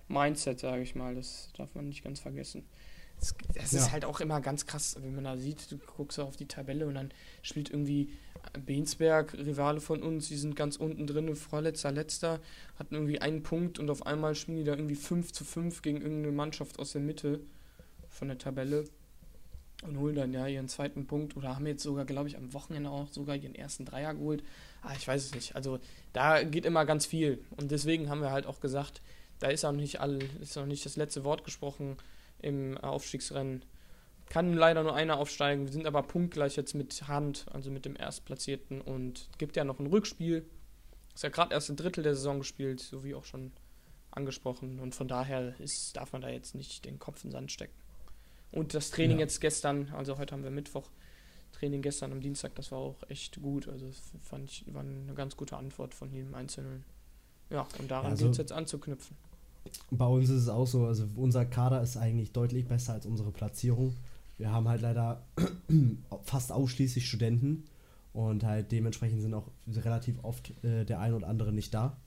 Mindset, 0.08 0.60
sage 0.60 0.84
ich 0.84 0.96
mal. 0.96 1.16
Das 1.16 1.50
darf 1.58 1.74
man 1.74 1.88
nicht 1.88 2.04
ganz 2.04 2.20
vergessen. 2.20 2.64
Das, 3.22 3.36
das 3.54 3.72
ja. 3.72 3.80
ist 3.80 3.92
halt 3.92 4.04
auch 4.04 4.20
immer 4.20 4.42
ganz 4.42 4.66
krass, 4.66 4.98
wenn 5.00 5.14
man 5.14 5.24
da 5.24 5.38
sieht, 5.38 5.72
du 5.72 5.78
guckst 5.78 6.20
auf 6.20 6.38
die 6.38 6.48
Tabelle 6.48 6.88
und 6.88 6.96
dann 6.96 7.12
spielt 7.44 7.70
irgendwie 7.70 8.10
Bensberg, 8.66 9.36
Rivale 9.36 9.80
von 9.80 10.02
uns, 10.02 10.28
die 10.28 10.38
sind 10.38 10.56
ganz 10.56 10.76
unten 10.76 11.06
drin, 11.06 11.36
vorletzter, 11.36 11.92
letzter, 11.92 12.40
hatten 12.80 12.96
irgendwie 12.96 13.22
einen 13.22 13.44
Punkt 13.44 13.78
und 13.78 13.92
auf 13.92 14.08
einmal 14.08 14.34
spielen 14.34 14.58
die 14.58 14.64
da 14.64 14.74
irgendwie 14.74 14.96
5 14.96 15.32
zu 15.34 15.46
5 15.46 15.84
gegen 15.84 16.02
irgendeine 16.02 16.36
Mannschaft 16.36 16.80
aus 16.80 16.94
der 16.94 17.02
Mitte 17.02 17.42
von 18.10 18.28
der 18.28 18.40
Tabelle 18.40 18.86
und 19.84 20.00
holen 20.00 20.16
dann 20.16 20.34
ja 20.34 20.48
ihren 20.48 20.68
zweiten 20.68 21.06
Punkt 21.06 21.38
oder 21.38 21.56
haben 21.56 21.68
jetzt 21.68 21.84
sogar, 21.84 22.06
glaube 22.06 22.28
ich, 22.28 22.38
am 22.38 22.54
Wochenende 22.54 22.90
auch 22.90 23.08
sogar 23.12 23.36
ihren 23.36 23.54
ersten 23.54 23.86
Dreier 23.86 24.16
geholt. 24.16 24.44
Ah, 24.82 24.94
ich 24.98 25.08
weiß 25.08 25.26
es 25.26 25.36
nicht. 25.36 25.56
Also 25.56 25.80
da 26.12 26.42
geht 26.42 26.66
immer 26.66 26.86
ganz 26.86 27.06
viel 27.06 27.44
und 27.52 27.70
deswegen 27.70 28.10
haben 28.10 28.22
wir 28.22 28.32
halt 28.32 28.48
auch 28.48 28.62
gesagt, 28.62 29.02
da 29.38 29.48
ist 29.48 29.64
auch 29.64 29.72
nicht 29.72 30.02
all, 30.02 30.20
ist 30.40 30.56
noch 30.56 30.66
nicht 30.66 30.86
das 30.86 30.96
letzte 30.96 31.24
Wort 31.24 31.44
gesprochen 31.44 31.98
im 32.42 32.78
Aufstiegsrennen. 32.78 33.64
Kann 34.30 34.54
leider 34.54 34.84
nur 34.84 34.96
einer 34.96 35.18
aufsteigen. 35.18 35.66
Wir 35.66 35.74
sind 35.74 35.86
aber 35.86 36.04
punktgleich 36.04 36.56
jetzt 36.56 36.74
mit 36.74 37.08
Hand, 37.08 37.46
also 37.52 37.70
mit 37.70 37.86
dem 37.86 37.96
Erstplatzierten. 37.96 38.82
Und 38.82 39.30
gibt 39.38 39.58
ja 39.58 39.64
noch 39.64 39.80
ein 39.80 39.88
Rückspiel. 39.88 40.46
Ist 41.14 41.24
ja 41.24 41.30
gerade 41.30 41.54
erst 41.54 41.70
ein 41.70 41.76
Drittel 41.76 42.04
der 42.04 42.16
Saison 42.16 42.40
gespielt, 42.40 42.80
so 42.80 43.04
wie 43.04 43.14
auch 43.14 43.26
schon 43.26 43.52
angesprochen. 44.12 44.80
Und 44.80 44.96
von 44.96 45.08
daher 45.08 45.60
ist, 45.60 45.98
darf 45.98 46.14
man 46.14 46.22
da 46.22 46.30
jetzt 46.30 46.56
nicht 46.56 46.86
den 46.86 47.00
Kopf 47.00 47.24
in 47.24 47.30
den 47.30 47.34
Sand 47.34 47.52
stecken. 47.52 47.76
Und 48.52 48.74
das 48.74 48.92
Training 48.92 49.18
ja. 49.18 49.24
jetzt 49.24 49.40
gestern, 49.40 49.90
also 49.94 50.18
heute 50.18 50.34
haben 50.34 50.44
wir 50.44 50.52
Mittwoch, 50.52 50.90
Training 51.54 51.82
gestern 51.82 52.12
am 52.12 52.22
Dienstag, 52.22 52.56
das 52.56 52.72
war 52.72 52.80
auch 52.80 52.98
echt 53.10 53.42
gut. 53.42 53.68
Also 53.68 53.88
das 53.88 54.02
fand 54.22 54.50
ich, 54.50 54.66
war 54.74 54.82
eine 54.82 55.14
ganz 55.14 55.38
gute 55.38 55.58
Antwort 55.58 55.94
von 55.94 56.12
jedem 56.12 56.36
Einzelnen. 56.36 56.84
Ja, 57.50 57.68
und 57.80 57.92
daran 57.92 58.12
also, 58.12 58.26
geht 58.26 58.32
es 58.34 58.38
jetzt 58.38 58.52
anzuknüpfen. 58.52 59.16
Bei 59.92 60.06
uns 60.06 60.30
ist 60.30 60.44
es 60.44 60.50
auch 60.50 60.68
so, 60.68 60.86
also 60.86 61.06
unser 61.16 61.46
Kader 61.46 61.82
ist 61.82 61.98
eigentlich 61.98 62.32
deutlich 62.32 62.68
besser 62.68 62.94
als 62.94 63.06
unsere 63.06 63.32
Platzierung. 63.32 63.96
Wir 64.38 64.52
haben 64.52 64.68
halt 64.68 64.82
leider 64.82 65.24
fast 66.24 66.52
ausschließlich 66.52 67.08
Studenten 67.08 67.66
und 68.14 68.44
halt 68.44 68.72
dementsprechend 68.72 69.22
sind 69.22 69.34
auch 69.34 69.48
relativ 69.68 70.24
oft 70.24 70.52
äh, 70.64 70.86
der 70.86 71.00
ein 71.00 71.14
oder 71.14 71.28
andere 71.28 71.54
nicht 71.54 71.74
da. 71.74 71.98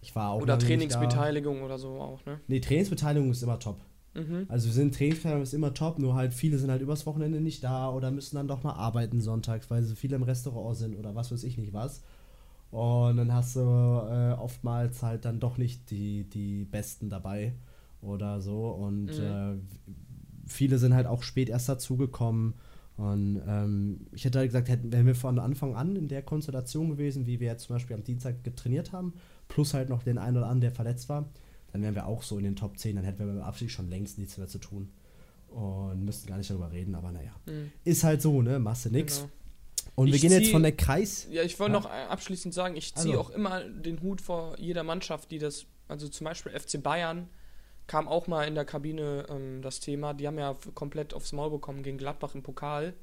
Ich 0.00 0.14
war 0.14 0.30
auch 0.30 0.42
oder 0.42 0.58
Trainingsbeteiligung 0.58 1.62
oder 1.62 1.78
so 1.78 2.00
auch, 2.00 2.24
ne? 2.24 2.40
Nee, 2.46 2.60
Trainingsbeteiligung 2.60 3.30
ist 3.30 3.42
immer 3.42 3.58
top. 3.58 3.80
Mhm. 4.14 4.46
Also 4.48 4.66
wir 4.66 4.72
sind 4.72 4.94
Trainingsbeteiligung 4.94 5.42
ist 5.42 5.54
immer 5.54 5.74
top, 5.74 5.98
nur 5.98 6.14
halt 6.14 6.34
viele 6.34 6.58
sind 6.58 6.70
halt 6.70 6.82
übers 6.82 7.06
Wochenende 7.06 7.40
nicht 7.40 7.64
da 7.64 7.90
oder 7.90 8.10
müssen 8.10 8.36
dann 8.36 8.48
doch 8.48 8.62
mal 8.62 8.74
arbeiten 8.74 9.20
sonntags, 9.20 9.70
weil 9.70 9.82
sie 9.82 9.96
viele 9.96 10.16
im 10.16 10.22
Restaurant 10.22 10.76
sind 10.76 10.96
oder 10.96 11.14
was 11.14 11.32
weiß 11.32 11.44
ich 11.44 11.58
nicht 11.58 11.72
was. 11.72 12.02
Und 12.70 13.16
dann 13.16 13.32
hast 13.32 13.56
du 13.56 13.60
äh, 13.60 14.32
oftmals 14.38 15.02
halt 15.02 15.24
dann 15.24 15.40
doch 15.40 15.56
nicht 15.56 15.90
die, 15.90 16.24
die 16.24 16.64
Besten 16.64 17.08
dabei 17.08 17.54
oder 18.02 18.40
so. 18.40 18.68
Und 18.68 19.06
mhm. 19.06 19.24
äh, 19.24 19.54
viele 20.46 20.78
sind 20.78 20.94
halt 20.94 21.06
auch 21.06 21.22
spät 21.22 21.48
erst 21.48 21.68
dazugekommen. 21.68 22.54
Und 22.96 23.40
ähm, 23.46 24.06
ich 24.12 24.24
hätte 24.24 24.40
halt 24.40 24.48
gesagt, 24.48 24.68
hätten, 24.68 24.92
wären 24.92 25.06
wir 25.06 25.14
von 25.14 25.38
Anfang 25.38 25.76
an 25.76 25.94
in 25.94 26.08
der 26.08 26.22
Konstellation 26.22 26.90
gewesen, 26.90 27.26
wie 27.26 27.38
wir 27.38 27.46
jetzt 27.46 27.64
zum 27.64 27.76
Beispiel 27.76 27.94
am 27.94 28.02
Dienstag 28.02 28.42
getrainiert 28.42 28.92
haben, 28.92 29.14
plus 29.46 29.72
halt 29.72 29.88
noch 29.88 30.02
den 30.02 30.18
einen 30.18 30.36
oder 30.36 30.46
anderen, 30.46 30.62
der 30.62 30.72
verletzt 30.72 31.08
war, 31.08 31.28
dann 31.72 31.82
wären 31.82 31.94
wir 31.94 32.06
auch 32.06 32.24
so 32.24 32.38
in 32.38 32.44
den 32.44 32.56
Top 32.56 32.76
10, 32.76 32.96
dann 32.96 33.04
hätten 33.04 33.20
wir 33.20 33.26
beim 33.26 33.42
Abstieg 33.42 33.70
schon 33.70 33.88
längst 33.88 34.18
nichts 34.18 34.36
mehr 34.36 34.48
zu 34.48 34.58
tun. 34.58 34.90
Und 35.48 36.04
müssten 36.04 36.26
gar 36.26 36.36
nicht 36.36 36.50
darüber 36.50 36.72
reden, 36.72 36.94
aber 36.94 37.12
naja. 37.12 37.30
Mhm. 37.46 37.70
Ist 37.84 38.04
halt 38.04 38.20
so, 38.20 38.42
ne? 38.42 38.58
Masse 38.58 38.90
nix. 38.90 39.18
Genau. 39.18 39.30
Und 39.98 40.06
wir 40.06 40.14
Ich 40.14 40.20
gehen 40.20 40.30
jetzt 40.30 40.46
zieh- 40.46 40.52
von 40.52 40.62
der 40.62 40.72
Kreis. 40.76 41.26
Ja, 41.30 41.42
ich 41.42 41.58
wollte 41.58 41.72
Ja. 41.74 41.80
noch 41.80 41.86
abschließend 41.90 42.54
sagen, 42.54 42.76
ich 42.76 42.94
ziehe 42.94 43.18
Also. 43.18 43.20
auch 43.20 43.30
immer 43.30 43.64
den 43.64 44.00
Hut 44.00 44.20
vor 44.20 44.56
jeder 44.58 44.84
Mannschaft, 44.84 45.30
die 45.32 45.38
das, 45.38 45.66
also 45.88 46.08
zum 46.08 46.24
Beispiel 46.24 46.52
FC 46.52 46.78
Bayern 46.80 47.28
kam 47.88 48.06
auch 48.06 48.28
mal 48.28 48.46
in 48.46 48.54
der 48.54 48.64
Kabine 48.64 49.26
ähm, 49.28 49.60
das 49.60 49.80
Thema, 49.80 50.14
die 50.14 50.26
haben 50.28 50.38
ja 50.38 50.54
komplett 50.74 51.14
aufs 51.14 51.32
Maul 51.32 51.50
bekommen 51.50 51.82
gegen 51.82 51.98
Gladbach 51.98 52.34
im 52.36 52.42
Pokal. 52.44 52.94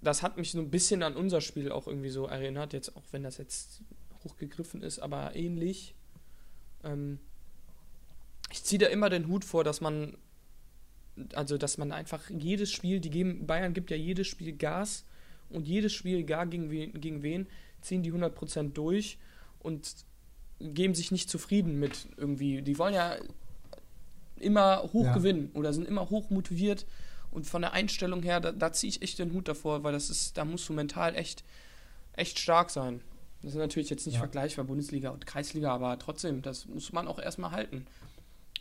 Das 0.00 0.22
hat 0.22 0.36
mich 0.36 0.50
so 0.50 0.58
ein 0.58 0.70
bisschen 0.70 1.02
an 1.04 1.14
unser 1.14 1.40
Spiel 1.40 1.70
auch 1.70 1.86
irgendwie 1.86 2.08
so 2.10 2.26
erinnert, 2.26 2.72
jetzt 2.72 2.96
auch 2.96 3.04
wenn 3.12 3.22
das 3.22 3.36
jetzt 3.38 3.82
hochgegriffen 4.24 4.82
ist, 4.82 4.98
aber 4.98 5.36
ähnlich. 5.36 5.94
Ähm, 6.82 7.20
ich 8.50 8.64
ziehe 8.64 8.78
da 8.80 8.86
immer 8.86 9.10
den 9.10 9.28
Hut 9.28 9.44
vor, 9.44 9.62
dass 9.62 9.80
man, 9.80 10.16
also 11.34 11.56
dass 11.56 11.78
man 11.78 11.92
einfach 11.92 12.30
jedes 12.30 12.72
Spiel, 12.72 12.98
die 13.00 13.10
geben, 13.10 13.46
Bayern 13.46 13.74
gibt 13.74 13.90
ja 13.92 13.96
jedes 13.96 14.26
Spiel 14.26 14.56
Gas 14.56 15.04
und 15.50 15.66
jedes 15.66 15.92
Spiel, 15.92 16.18
egal 16.18 16.48
gegen 16.48 16.70
wen, 16.70 16.92
gegen 17.00 17.22
wen 17.22 17.46
ziehen 17.80 18.02
die 18.02 18.12
100% 18.12 18.72
durch 18.72 19.18
und 19.60 19.94
geben 20.60 20.94
sich 20.94 21.10
nicht 21.12 21.28
zufrieden 21.28 21.78
mit 21.78 22.08
irgendwie. 22.16 22.62
Die 22.62 22.78
wollen 22.78 22.94
ja 22.94 23.16
immer 24.36 24.82
hoch 24.92 25.04
Ja. 25.04 25.12
gewinnen 25.14 25.50
oder 25.54 25.72
sind 25.72 25.86
immer 25.86 26.10
hoch 26.10 26.30
motiviert 26.30 26.86
und 27.30 27.46
von 27.46 27.62
der 27.62 27.72
Einstellung 27.72 28.22
her, 28.22 28.40
da, 28.40 28.52
da 28.52 28.72
ziehe 28.72 28.88
ich 28.90 29.02
echt 29.02 29.18
den 29.18 29.32
Hut 29.32 29.48
davor, 29.48 29.82
weil 29.84 29.92
das 29.92 30.10
ist, 30.10 30.36
da 30.36 30.44
musst 30.44 30.68
du 30.68 30.72
mental 30.72 31.14
echt, 31.16 31.44
echt 32.14 32.38
stark 32.38 32.70
sein. 32.70 33.00
Das 33.42 33.52
ist 33.52 33.58
natürlich 33.58 33.90
jetzt 33.90 34.06
nicht 34.06 34.14
Ja. 34.14 34.20
vergleichbar 34.20 34.64
Bundesliga 34.64 35.10
und 35.10 35.26
Kreisliga, 35.26 35.72
aber 35.74 35.98
trotzdem, 35.98 36.42
das 36.42 36.66
muss 36.66 36.92
man 36.92 37.06
auch 37.06 37.18
erstmal 37.18 37.50
halten. 37.50 37.86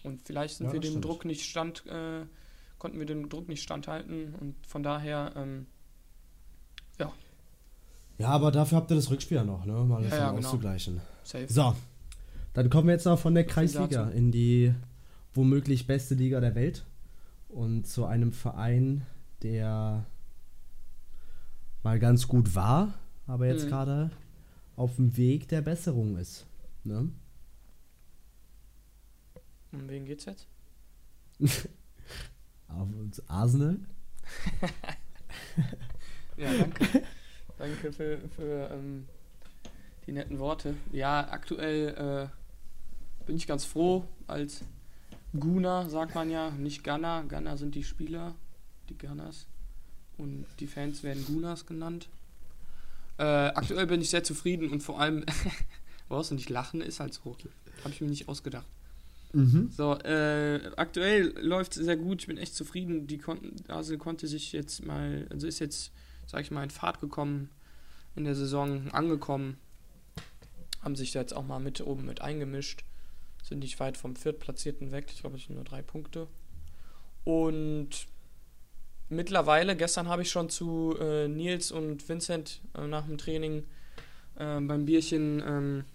Und 0.04 0.22
vielleicht 0.26 0.58
sind 0.58 0.68
Ja, 0.68 0.74
wir 0.74 0.80
dem 0.82 0.90
stimmt. 0.92 1.06
Druck 1.06 1.26
nicht 1.26 1.46
stand, 1.46 1.86
äh, 1.86 2.26
konnten 2.78 3.00
wir 3.00 3.06
dem 3.06 3.30
Druck 3.30 3.48
nicht 3.48 3.62
standhalten 3.64 4.36
und 4.36 4.56
von 4.68 4.84
daher, 4.84 5.32
ähm, 5.38 5.68
Ja, 8.20 8.30
aber 8.30 8.52
dafür 8.52 8.78
habt 8.78 8.91
ihr 8.91 8.96
das 8.96 9.10
Rückspiel 9.10 9.38
ja 9.38 9.44
noch, 9.44 9.66
ne? 9.66 9.74
Mal 9.74 10.04
das 10.04 10.12
Ja, 10.12 10.18
ja, 10.18 10.32
genau. 10.32 10.48
auszugleichen. 10.48 11.02
safe. 11.24 11.48
So, 11.52 11.76
dann 12.54 12.70
kommen 12.70 12.88
wir 12.88 12.94
jetzt 12.94 13.06
noch 13.06 13.18
von 13.18 13.34
der 13.34 13.44
Kreisliga 13.46 14.10
in 14.10 14.32
die 14.32 14.74
womöglich 15.34 15.88
beste 15.88 16.14
Liga 16.14 16.39
der 16.39 16.54
Welt 16.54 16.86
und 17.50 17.88
zu 17.88 18.06
einem 18.06 18.32
Verein, 18.32 19.06
der 19.41 20.06
mal 21.82 21.98
ganz 22.00 22.28
gut 22.28 22.54
war, 22.54 22.94
aber 23.26 23.48
jetzt 23.48 23.66
Mhm. 23.66 23.70
gerade 23.70 24.12
auf 24.76 24.96
dem 24.98 25.18
Weg 25.18 25.48
der 25.48 25.62
Besserung 25.64 26.16
ist. 26.18 26.46
Ne? 26.84 27.10
Um 29.72 29.89
wen 29.89 30.06
geht's 30.06 30.26
jetzt? 30.26 30.48
Auf 32.68 32.88
Arsenal. 33.28 33.80
Ja, 36.38 36.54
danke. 36.60 37.04
danke 37.58 37.94
für, 37.94 38.18
für 38.36 38.70
ähm, 38.72 39.08
die 40.06 40.12
netten 40.12 40.40
Worte. 40.40 40.76
Ja, 40.92 41.28
aktuell 41.30 42.30
äh, 42.30 43.26
bin 43.26 43.36
ich 43.36 43.48
ganz 43.48 43.66
froh 43.66 44.06
als 44.28 44.62
Guna, 45.40 45.90
sagt 45.90 46.16
man 46.16 46.30
ja, 46.30 46.52
nicht 46.52 46.84
Gunner. 46.84 47.24
Gunner 47.28 47.58
sind 47.58 47.76
die 47.76 47.84
Spieler, 47.84 48.36
die 48.90 48.98
Gunners. 48.98 49.48
Und 50.18 50.46
die 50.60 50.68
Fans 50.68 51.04
werden 51.04 51.26
Gunas 51.26 51.66
genannt. 51.66 52.08
Äh, 53.18 53.24
aktuell 53.24 53.88
bin 53.88 54.02
ich 54.02 54.10
sehr 54.10 54.24
zufrieden 54.24 54.70
und 54.70 54.82
vor 54.82 55.00
allem, 55.00 55.26
brauchst 56.10 56.32
du 56.32 56.36
nicht 56.36 56.50
lachen, 56.50 56.82
ist 56.82 57.00
halt 57.00 57.14
so. 57.14 57.36
Habe 57.84 57.94
ich 57.94 58.02
mir 58.02 58.08
nicht 58.08 58.28
ausgedacht. 58.28 58.66
Mhm. 59.34 59.72
So, 59.76 59.98
äh, 60.00 60.72
aktuell 60.78 61.34
läuft 61.40 61.76
es 61.76 61.84
sehr 61.84 61.98
gut. 61.98 62.22
Ich 62.22 62.28
bin 62.28 62.38
echt 62.38 62.56
zufrieden. 62.56 63.08
Die 63.08 63.18
konnten, 63.18 63.56
Arsenal 63.68 63.98
konnte 63.98 64.28
sich 64.28 64.52
jetzt 64.52 64.86
mal, 64.86 65.28
also 65.32 65.48
ist 65.48 65.60
jetzt, 65.60 65.92
sag 66.26 66.41
ich 66.41 66.51
mal, 66.51 66.63
in 66.63 66.69
Fahrt 66.69 66.99
gekommen 66.99 67.49
in 68.15 68.26
der 68.26 68.36
Saison, 68.36 68.91
angekommen. 68.91 69.57
Haben 70.82 70.95
sich 70.95 71.11
da 71.11 71.19
jetzt 71.19 71.36
auch 71.36 71.45
mal 71.45 71.59
mit 71.59 71.82
oben 71.82 72.05
mit 72.05 72.21
eingemischt. 72.21 72.84
Sind 73.41 73.59
nicht 73.59 73.80
weit 73.80 73.97
vom 73.97 74.15
Viertplatzierten 74.15 74.91
weg. 74.91 75.07
Ich 75.13 75.21
glaube, 75.21 75.38
es 75.38 75.45
sind 75.45 75.55
nur 75.55 75.63
drei 75.63 75.82
Punkte. 75.82 76.28
Und 77.24 77.89
mittlerweile, 79.09 79.76
gestern 79.76 80.07
habe 80.09 80.21
ich 80.21 80.30
schon 80.30 80.49
zu 80.49 80.95
äh, 80.99 81.28
Nils 81.28 81.71
und 81.71 82.07
Vincent 82.07 82.61
äh, 82.78 82.86
nach 82.88 83.05
dem 83.05 83.17
Training 83.17 83.63
äh, 84.36 84.59
beim 84.59 84.86
Bierchen 84.86 85.41
ähm, 85.45 85.86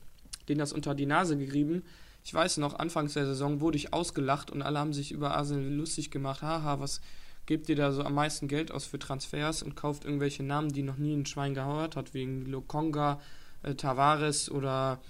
denen 0.48 0.58
das 0.58 0.72
unter 0.72 0.94
die 0.94 1.06
Nase 1.06 1.36
gerieben. 1.36 1.82
Ich 2.24 2.34
weiß 2.34 2.58
noch, 2.58 2.78
anfangs 2.78 3.14
der 3.14 3.26
Saison 3.26 3.60
wurde 3.60 3.76
ich 3.76 3.92
ausgelacht 3.92 4.50
und 4.50 4.62
alle 4.62 4.78
haben 4.78 4.92
sich 4.92 5.12
über 5.12 5.34
Arsenal 5.36 5.72
lustig 5.72 6.10
gemacht. 6.10 6.42
Haha, 6.42 6.80
was 6.80 7.00
gebt 7.48 7.70
ihr 7.70 7.76
da 7.76 7.92
so 7.92 8.02
am 8.02 8.12
meisten 8.12 8.46
Geld 8.46 8.70
aus 8.70 8.84
für 8.84 8.98
Transfers 8.98 9.62
und 9.62 9.74
kauft 9.74 10.04
irgendwelche 10.04 10.42
Namen, 10.42 10.70
die 10.70 10.82
noch 10.82 10.98
nie 10.98 11.16
ein 11.16 11.24
Schwein 11.24 11.54
gehört 11.54 11.96
hat, 11.96 12.12
wegen 12.12 12.44
Lokonga, 12.44 13.22
äh, 13.62 13.74
Tavares 13.74 14.50
oder 14.50 15.00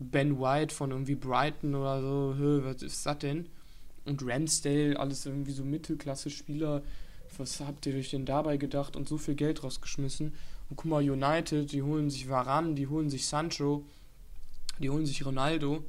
Ben 0.00 0.40
White 0.40 0.74
von 0.74 0.90
irgendwie 0.90 1.14
Brighton 1.14 1.76
oder 1.76 2.02
so. 2.02 2.34
Hö, 2.36 2.64
was 2.64 2.82
ist 2.82 3.06
das 3.06 3.20
denn? 3.20 3.46
Und 4.04 4.26
Ramsdale, 4.26 4.98
alles 4.98 5.26
irgendwie 5.26 5.52
so 5.52 5.62
Mittelklasse-Spieler. 5.62 6.82
Was 7.38 7.60
habt 7.60 7.86
ihr 7.86 7.94
euch 7.94 8.10
denn 8.10 8.26
dabei 8.26 8.56
gedacht 8.56 8.96
und 8.96 9.08
so 9.08 9.16
viel 9.16 9.36
Geld 9.36 9.62
rausgeschmissen? 9.62 10.34
Und 10.68 10.76
guck 10.76 10.86
mal, 10.86 11.08
United, 11.08 11.70
die 11.70 11.82
holen 11.82 12.10
sich 12.10 12.28
Varan, 12.28 12.74
die 12.74 12.88
holen 12.88 13.10
sich 13.10 13.28
Sancho, 13.28 13.84
die 14.80 14.90
holen 14.90 15.06
sich 15.06 15.24
Ronaldo. 15.24 15.84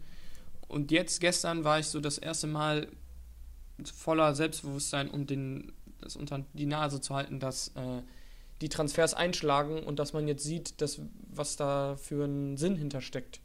Und 0.67 0.91
jetzt, 0.91 1.21
gestern, 1.21 1.63
war 1.63 1.79
ich 1.79 1.87
so 1.87 1.99
das 1.99 2.19
erste 2.19 2.45
Mal 2.45 2.87
voller 3.83 4.35
Selbstbewusstsein, 4.35 5.09
um 5.09 5.25
den, 5.25 5.71
das 6.01 6.15
unter 6.15 6.45
die 6.53 6.65
Nase 6.65 7.01
zu 7.01 7.15
halten, 7.15 7.39
dass 7.39 7.69
äh, 7.69 8.01
die 8.61 8.69
Transfers 8.69 9.13
einschlagen 9.13 9.83
und 9.83 9.99
dass 9.99 10.13
man 10.13 10.27
jetzt 10.27 10.43
sieht, 10.43 10.81
dass, 10.81 11.01
was 11.29 11.55
da 11.55 11.95
für 11.95 12.23
einen 12.23 12.57
Sinn 12.57 12.75
hintersteckt. 12.75 13.41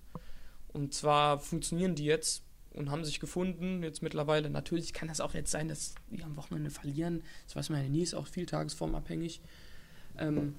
Und 0.73 0.95
zwar 0.95 1.39
funktionieren 1.39 1.95
die 1.95 2.05
jetzt 2.05 2.43
und 2.71 2.91
haben 2.91 3.05
sich 3.05 3.21
gefunden, 3.21 3.83
jetzt 3.83 4.03
mittlerweile. 4.03 4.49
Natürlich 4.49 4.93
kann 4.95 5.09
das 5.09 5.21
auch 5.21 5.35
jetzt 5.35 5.51
sein, 5.51 5.69
dass 5.69 5.95
die 6.11 6.23
am 6.23 6.37
Wochenende 6.37 6.71
verlieren. 6.71 7.23
Das 7.47 7.57
weiß 7.57 7.69
man 7.71 7.83
ja 7.83 7.89
nie, 7.89 8.03
ist 8.03 8.15
auch 8.15 8.27
viel 8.27 8.47
tagesformabhängig. 8.47 9.43
Ähm, 10.19 10.55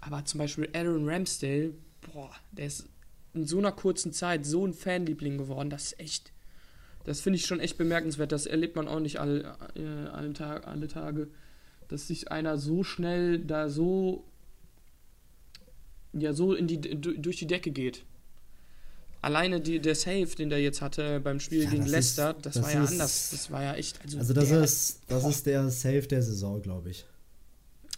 aber 0.00 0.24
zum 0.24 0.38
Beispiel 0.38 0.68
Aaron 0.72 1.08
Ramsdale, 1.08 1.74
boah, 2.00 2.30
der 2.52 2.66
ist 2.66 2.88
in 3.34 3.46
so 3.46 3.58
einer 3.58 3.72
kurzen 3.72 4.12
Zeit 4.12 4.46
so 4.46 4.66
ein 4.66 4.72
Fanliebling 4.72 5.36
geworden. 5.36 5.68
Das 5.68 5.84
ist 5.84 6.00
echt, 6.00 6.32
das 7.04 7.20
finde 7.20 7.38
ich 7.38 7.46
schon 7.46 7.60
echt 7.60 7.78
bemerkenswert. 7.78 8.32
Das 8.32 8.46
erlebt 8.46 8.76
man 8.76 8.88
auch 8.88 9.00
nicht 9.00 9.18
alle, 9.20 9.56
äh, 9.74 10.08
alle, 10.12 10.32
Tag, 10.32 10.66
alle 10.66 10.88
Tage, 10.88 11.28
dass 11.88 12.06
sich 12.08 12.30
einer 12.30 12.58
so 12.58 12.84
schnell 12.84 13.38
da 13.38 13.68
so, 13.68 14.24
ja, 16.12 16.32
so 16.32 16.54
in 16.54 16.66
die, 16.66 16.80
du- 16.80 17.16
durch 17.18 17.36
die 17.36 17.46
Decke 17.46 17.70
geht. 17.70 18.04
Alleine 19.22 19.60
die, 19.60 19.80
der 19.80 19.94
Save, 19.94 20.26
den 20.38 20.48
der 20.48 20.60
jetzt 20.62 20.80
hatte 20.80 21.20
beim 21.20 21.40
Spiel 21.40 21.64
Ja, 21.64 21.70
gegen 21.70 21.82
das 21.82 21.90
Leicester, 21.90 22.36
ist- 22.36 22.46
das, 22.46 22.54
das 22.54 22.62
war 22.64 22.72
ja 22.72 22.84
ist- 22.84 22.90
anders. 22.92 23.28
Das 23.32 23.50
war 23.50 23.62
ja 23.62 23.74
echt. 23.74 24.00
Also, 24.02 24.18
Also 24.18 24.32
das 24.34 24.48
der, 24.48 24.62
ist, 24.64 25.00
das 25.08 25.24
ist 25.26 25.46
der 25.46 25.68
Save 25.70 26.02
der 26.06 26.22
Saison, 26.22 26.62
glaube 26.62 26.90
ich. 26.90 27.04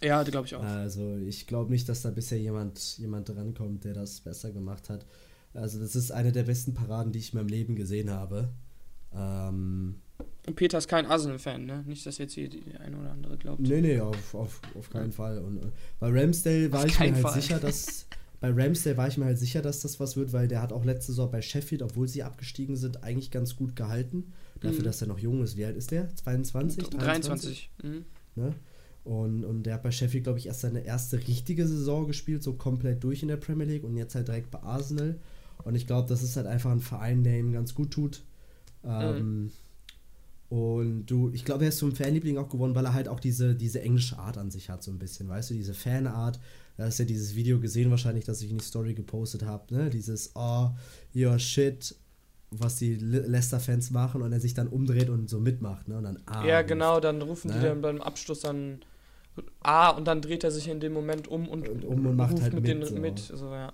Ja, 0.01 0.21
glaube 0.23 0.47
ich 0.47 0.55
auch. 0.55 0.63
Also 0.63 1.15
ich 1.17 1.47
glaube 1.47 1.71
nicht, 1.71 1.87
dass 1.87 2.01
da 2.01 2.09
bisher 2.09 2.37
jemand, 2.37 2.97
jemand 2.97 3.29
drankommt, 3.29 3.85
der 3.85 3.93
das 3.93 4.19
besser 4.19 4.51
gemacht 4.51 4.89
hat. 4.89 5.05
Also 5.53 5.79
das 5.79 5.95
ist 5.95 6.11
eine 6.11 6.33
der 6.33 6.43
besten 6.43 6.73
Paraden, 6.73 7.13
die 7.13 7.19
ich 7.19 7.31
in 7.31 7.39
meinem 7.39 7.47
Leben 7.47 7.75
gesehen 7.77 8.09
habe. 8.09 8.49
Ähm, 9.15 9.95
Und 10.47 10.55
Peter 10.55 10.77
ist 10.77 10.87
kein 10.87 11.05
Arsenal-Fan, 11.05 11.65
ne? 11.65 11.83
Nicht, 11.87 12.05
dass 12.05 12.17
jetzt 12.17 12.33
hier 12.33 12.49
die 12.49 12.63
eine 12.77 12.97
oder 12.97 13.11
andere 13.11 13.37
glaubt. 13.37 13.61
nee, 13.61 13.81
nee, 13.81 13.99
auf, 13.99 14.33
auf, 14.35 14.61
auf 14.75 14.89
keinen 14.89 15.11
Fall. 15.11 15.39
Und 15.39 15.57
äh, 15.57 15.67
bei 15.99 16.09
Ramsdale 16.09 16.71
war 16.71 16.79
Auf 16.81 16.85
ich 16.87 16.99
mir 16.99 17.05
halt 17.13 17.17
Fall. 17.17 17.33
sicher, 17.41 17.59
dass 17.59 18.07
bei 18.41 18.49
Ramsdale 18.51 18.97
war 18.97 19.07
ich 19.07 19.17
mir 19.17 19.25
halt 19.25 19.39
sicher, 19.39 19.61
dass 19.61 19.79
das 19.81 19.99
was 19.99 20.17
wird, 20.17 20.33
weil 20.33 20.47
der 20.47 20.61
hat 20.61 20.73
auch 20.73 20.83
letzte 20.85 21.11
Saison 21.13 21.31
bei 21.31 21.41
Sheffield, 21.41 21.81
obwohl 21.81 22.07
sie 22.07 22.23
abgestiegen 22.23 22.75
sind, 22.75 23.03
eigentlich 23.03 23.31
ganz 23.31 23.55
gut 23.55 23.75
gehalten. 23.75 24.33
Dafür, 24.61 24.79
Mhm. 24.79 24.83
dass 24.85 25.01
er 25.01 25.07
noch 25.07 25.19
jung 25.19 25.43
ist. 25.43 25.57
Wie 25.57 25.65
alt 25.65 25.75
ist 25.77 25.91
der? 25.91 26.13
22? 26.15 26.89
23. 26.89 27.69
Mhm. 27.83 28.05
Ne? 28.35 28.53
Und, 29.03 29.43
und 29.43 29.63
der 29.63 29.73
hat 29.75 29.83
bei 29.83 29.91
Sheffield, 29.91 30.23
glaube 30.23 30.39
ich, 30.39 30.47
erst 30.47 30.61
seine 30.61 30.85
erste 30.85 31.17
richtige 31.27 31.67
Saison 31.67 32.07
gespielt, 32.07 32.41
so 32.41 32.53
komplett 32.53 33.03
durch 33.03 33.21
in 33.21 33.27
der 33.27 33.35
Premier 33.37 33.65
League 33.67 33.83
und 33.83 33.97
jetzt 33.97 34.15
halt 34.15 34.29
direkt 34.29 34.49
bei 34.51 34.63
Arsenal. 34.63 35.19
Und 35.65 35.75
ich 35.75 35.85
glaube, 35.87 36.07
das 36.07 36.23
ist 36.23 36.37
halt 36.37 36.47
einfach 36.47 36.71
ein 36.71 36.79
Verein, 36.79 37.23
der 37.23 37.37
ihm 37.37 37.51
ganz 37.51 37.75
gut 37.75 37.91
tut. 37.91 38.21
Ähm, 38.85 39.51
Und 40.49 41.05
du, 41.07 41.31
ich 41.33 41.45
glaube, 41.45 41.63
er 41.65 41.69
ist 41.69 41.79
zum 41.79 41.95
Fanliebling 41.95 42.37
auch 42.37 42.49
geworden, 42.49 42.75
weil 42.75 42.85
er 42.85 42.93
halt 42.93 43.07
auch 43.07 43.19
diese, 43.19 43.55
diese 43.55 43.81
englische 43.81 44.19
Art 44.19 44.37
an 44.37 44.51
sich 44.51 44.69
hat, 44.69 44.83
so 44.83 44.91
ein 44.91 44.99
bisschen, 44.99 45.27
weißt 45.27 45.49
du, 45.49 45.55
diese 45.55 45.73
Fanart. 45.73 46.39
Da 46.77 46.85
hast 46.85 46.99
du 46.99 47.03
ja 47.03 47.07
dieses 47.07 47.35
Video 47.35 47.59
gesehen, 47.59 47.89
wahrscheinlich, 47.89 48.25
das 48.25 48.41
ich 48.41 48.51
in 48.51 48.57
die 48.59 48.63
Story 48.63 48.93
gepostet 48.93 49.43
habe, 49.45 49.73
ne? 49.73 49.89
Dieses, 49.89 50.31
oh, 50.35 50.69
your 51.15 51.39
shit, 51.39 51.95
was 52.51 52.75
die 52.77 52.95
Le- 52.95 53.25
Leicester-Fans 53.27 53.89
machen 53.91 54.21
und 54.21 54.31
er 54.31 54.39
sich 54.39 54.53
dann 54.53 54.67
umdreht 54.67 55.09
und 55.09 55.29
so 55.29 55.39
mitmacht, 55.39 55.87
ne? 55.87 55.97
Und 55.97 56.03
dann, 56.03 56.19
ah, 56.27 56.45
Ja, 56.45 56.61
genau, 56.61 56.99
dann 56.99 57.21
rufen 57.21 57.49
die 57.51 57.59
Ne? 57.59 57.61
dann 57.61 57.81
beim 57.81 58.01
Abschluss 58.01 58.41
dann 58.41 58.81
A 59.61 59.89
und 59.89 60.05
dann 60.07 60.21
dreht 60.21 60.43
er 60.43 60.51
sich 60.51 60.67
in 60.67 60.79
dem 60.79 60.93
Moment 60.93 61.27
um 61.27 61.47
und, 61.47 61.67
Und 61.67 61.83
um 61.85 62.05
und 62.05 62.15
macht 62.15 62.33
ruft 62.33 62.43
halt 62.43 62.53
mit, 62.53 62.63
mit, 62.63 62.71
den 62.81 62.85
so. 62.87 62.95
mit. 62.95 63.19
So, 63.19 63.53
ja. 63.53 63.73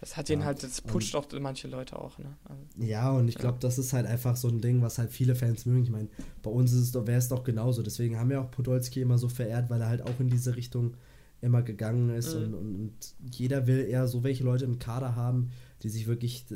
Das 0.00 0.16
hat 0.16 0.30
ihn 0.30 0.46
halt, 0.46 0.62
das 0.62 0.80
pusht 0.80 1.14
auch 1.14 1.26
manche 1.38 1.68
Leute 1.68 1.98
auch, 1.98 2.18
ne? 2.18 2.34
Also, 2.44 2.62
ja, 2.78 3.10
und 3.10 3.28
ich 3.28 3.34
glaube, 3.34 3.58
das 3.60 3.78
ist 3.78 3.92
halt 3.92 4.06
einfach 4.06 4.34
so 4.34 4.48
ein 4.48 4.62
Ding, 4.62 4.80
was 4.80 4.96
halt 4.96 5.10
viele 5.10 5.34
Fans 5.34 5.66
mögen. 5.66 5.82
Ich 5.82 5.90
meine, 5.90 6.08
bei 6.42 6.50
uns 6.50 6.72
ist 6.72 6.80
es 6.80 6.92
doch, 6.92 7.06
wäre 7.06 7.18
es 7.18 7.28
doch 7.28 7.44
genauso. 7.44 7.82
Deswegen 7.82 8.18
haben 8.18 8.30
wir 8.30 8.40
auch 8.40 8.50
Podolski 8.50 9.02
immer 9.02 9.18
so 9.18 9.28
verehrt, 9.28 9.68
weil 9.68 9.82
er 9.82 9.88
halt 9.88 10.02
auch 10.02 10.18
in 10.18 10.30
diese 10.30 10.56
Richtung 10.56 10.96
immer 11.42 11.60
gegangen 11.60 12.08
ist. 12.08 12.34
Mhm. 12.34 12.42
Und, 12.42 12.54
und, 12.54 12.92
jeder 13.30 13.66
will 13.66 13.86
eher 13.86 14.08
so 14.08 14.22
welche 14.22 14.42
Leute 14.42 14.64
im 14.64 14.78
Kader 14.78 15.16
haben, 15.16 15.50
die 15.82 15.90
sich 15.90 16.06
wirklich 16.06 16.46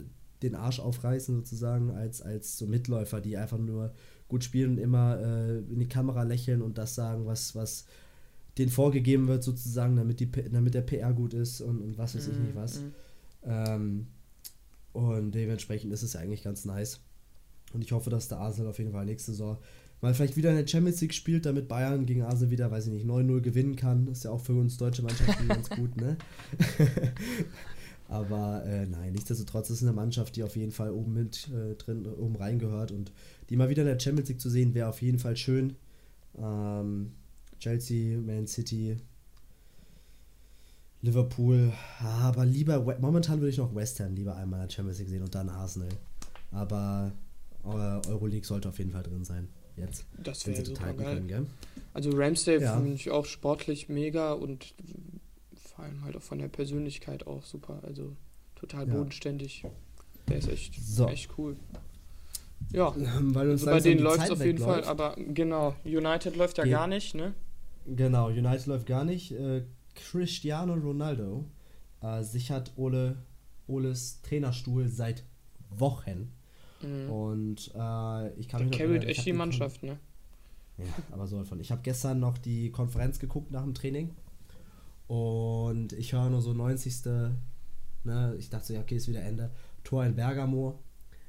den 0.42 0.54
Arsch 0.54 0.80
aufreißen, 0.80 1.36
sozusagen, 1.36 1.90
als, 1.90 2.22
als 2.22 2.56
so 2.56 2.66
Mitläufer, 2.66 3.20
die 3.20 3.36
einfach 3.36 3.58
nur 3.58 3.92
gut 4.28 4.42
spielen 4.42 4.72
und 4.72 4.78
immer 4.78 5.18
äh, 5.20 5.58
in 5.58 5.80
die 5.80 5.88
Kamera 5.88 6.22
lächeln 6.22 6.62
und 6.62 6.78
das 6.78 6.94
sagen, 6.94 7.26
was, 7.26 7.54
was 7.54 7.84
denen 8.56 8.70
vorgegeben 8.70 9.28
wird, 9.28 9.42
sozusagen, 9.42 9.96
damit, 9.96 10.20
die, 10.20 10.30
damit 10.30 10.72
der 10.72 10.82
PR 10.82 11.12
gut 11.12 11.34
ist 11.34 11.60
und, 11.60 11.82
und 11.82 11.98
was 11.98 12.14
weiß 12.14 12.28
ich 12.28 12.38
nicht 12.38 12.54
was. 12.54 12.80
Mhm. 12.80 12.92
Ähm, 13.44 14.06
und 14.92 15.32
dementsprechend 15.32 15.92
ist 15.92 16.02
es 16.02 16.16
eigentlich 16.16 16.42
ganz 16.42 16.64
nice. 16.64 17.00
Und 17.72 17.82
ich 17.82 17.92
hoffe, 17.92 18.10
dass 18.10 18.28
der 18.28 18.38
Arsenal 18.38 18.70
auf 18.70 18.78
jeden 18.78 18.92
Fall 18.92 19.04
nächste 19.04 19.32
Saison 19.32 19.58
mal 20.00 20.14
vielleicht 20.14 20.36
wieder 20.36 20.50
in 20.50 20.56
der 20.56 20.66
Champions 20.66 21.00
League 21.00 21.14
spielt, 21.14 21.46
damit 21.46 21.66
Bayern 21.66 22.06
gegen 22.06 22.22
Arsenal 22.22 22.50
wieder, 22.50 22.70
weiß 22.70 22.86
ich 22.86 22.92
nicht, 22.92 23.06
9-0 23.06 23.40
gewinnen 23.40 23.74
kann. 23.74 24.06
Ist 24.08 24.24
ja 24.24 24.30
auch 24.30 24.40
für 24.40 24.54
uns 24.54 24.76
deutsche 24.76 25.02
Mannschaften 25.02 25.48
ganz 25.48 25.68
gut, 25.70 25.96
ne? 25.96 26.16
Aber 28.08 28.64
äh, 28.66 28.86
nein, 28.86 29.12
nichtsdestotrotz 29.12 29.70
ist 29.70 29.78
es 29.78 29.82
eine 29.82 29.94
Mannschaft, 29.96 30.36
die 30.36 30.42
auf 30.42 30.56
jeden 30.56 30.72
Fall 30.72 30.90
oben 30.90 31.14
mit 31.14 31.48
äh, 31.48 31.74
drin, 31.74 32.06
oben 32.06 32.36
reingehört 32.36 32.92
und 32.92 33.12
die 33.48 33.56
mal 33.56 33.70
wieder 33.70 33.82
in 33.82 33.88
der 33.88 33.98
Champions 33.98 34.28
League 34.28 34.40
zu 34.40 34.50
sehen, 34.50 34.74
wäre 34.74 34.88
auf 34.88 35.00
jeden 35.00 35.18
Fall 35.18 35.36
schön. 35.36 35.74
Ähm, 36.38 37.12
Chelsea, 37.58 38.18
Man 38.18 38.46
City, 38.46 38.98
Liverpool, 41.04 41.72
aber 42.02 42.46
lieber, 42.46 42.80
momentan 42.98 43.40
würde 43.40 43.50
ich 43.50 43.58
noch 43.58 43.74
West 43.74 44.00
Ham 44.00 44.14
lieber 44.14 44.36
einmal 44.36 44.62
in 44.62 44.68
der 44.68 44.74
Champions 44.74 44.98
League 44.98 45.10
sehen 45.10 45.22
und 45.22 45.34
dann 45.34 45.50
Arsenal. 45.50 45.90
Aber 46.50 47.12
äh, 47.64 48.08
Euroleague 48.08 48.46
sollte 48.46 48.70
auf 48.70 48.78
jeden 48.78 48.90
Fall 48.90 49.02
drin 49.02 49.24
sein. 49.24 49.48
Jetzt. 49.76 50.06
Das 50.22 50.46
wäre 50.46 50.64
super 50.64 50.94
geil. 50.94 51.14
Können, 51.16 51.28
gell? 51.28 51.46
Also 51.92 52.10
Ramsdale 52.10 52.62
ja. 52.62 52.76
finde 52.76 52.92
ich 52.92 53.10
auch 53.10 53.26
sportlich 53.26 53.88
mega 53.88 54.32
und 54.32 54.74
vor 55.54 55.84
allem 55.84 56.04
halt 56.04 56.16
auch 56.16 56.22
von 56.22 56.38
der 56.38 56.48
Persönlichkeit 56.48 57.26
auch 57.26 57.44
super. 57.44 57.80
Also 57.82 58.16
total 58.54 58.86
bodenständig. 58.86 59.62
Ja. 59.62 59.70
Der 60.28 60.38
ist 60.38 60.48
echt, 60.48 60.74
so. 60.82 61.08
echt 61.08 61.30
cool. 61.36 61.56
Ja, 62.72 62.94
Weil 62.96 63.50
uns 63.50 63.66
also 63.66 63.72
bei 63.72 63.80
denen 63.80 64.00
läuft 64.00 64.24
es 64.24 64.30
auf 64.30 64.44
jeden 64.44 64.58
Fall, 64.58 64.84
aber 64.84 65.16
genau, 65.16 65.74
United 65.84 66.34
läuft 66.36 66.56
ja 66.56 66.64
Ge 66.64 66.72
gar 66.72 66.86
nicht, 66.86 67.14
ne? 67.14 67.34
Genau, 67.86 68.28
United 68.28 68.66
läuft 68.66 68.86
gar 68.86 69.04
nicht. 69.04 69.32
Äh, 69.32 69.64
Cristiano 69.94 70.74
Ronaldo 70.74 71.44
äh, 72.00 72.22
sichert 72.22 72.72
Ole, 72.76 73.16
Oles 73.66 74.20
Trainerstuhl 74.22 74.88
seit 74.88 75.24
Wochen. 75.70 76.32
Mhm. 76.82 77.10
Und 77.10 77.72
äh, 77.74 78.34
ich 78.34 78.48
kann 78.48 78.68
Der 78.68 78.78
carried 78.78 79.04
echt 79.04 79.24
die 79.26 79.32
Mannschaft, 79.32 79.82
ne? 79.82 79.98
Ja, 80.78 80.84
aber 81.12 81.26
so 81.26 81.42
von. 81.44 81.60
Ich 81.60 81.70
habe 81.70 81.82
gestern 81.82 82.18
noch 82.20 82.36
die 82.36 82.70
Konferenz 82.70 83.18
geguckt 83.18 83.50
nach 83.50 83.62
dem 83.62 83.74
Training. 83.74 84.10
Und 85.06 85.92
ich 85.92 86.12
höre 86.12 86.30
nur 86.30 86.42
so 86.42 86.52
90. 86.52 87.04
Ne, 88.04 88.34
ich 88.38 88.50
dachte 88.50 88.66
so, 88.66 88.74
ja, 88.74 88.80
okay, 88.80 88.96
ist 88.96 89.08
wieder 89.08 89.22
Ende. 89.22 89.50
Tor 89.82 90.04
in 90.04 90.16
Bergamo. 90.16 90.78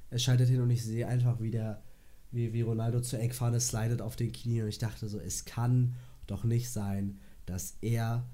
Er 0.09 0.19
schaltet 0.19 0.49
hin 0.49 0.61
und 0.61 0.69
ich 0.69 0.83
sehe 0.83 1.07
einfach, 1.07 1.39
wie 1.39 1.51
der, 1.51 1.81
wie, 2.31 2.53
wie 2.53 2.61
Ronaldo 2.61 3.01
zur 3.01 3.19
Eckfahne 3.19 3.59
slidet 3.59 4.01
auf 4.01 4.15
den 4.15 4.31
Knien. 4.31 4.63
Und 4.63 4.69
ich 4.69 4.77
dachte 4.77 5.07
so, 5.07 5.19
es 5.19 5.45
kann 5.45 5.95
doch 6.27 6.43
nicht 6.43 6.69
sein, 6.69 7.19
dass 7.45 7.77
er 7.81 8.25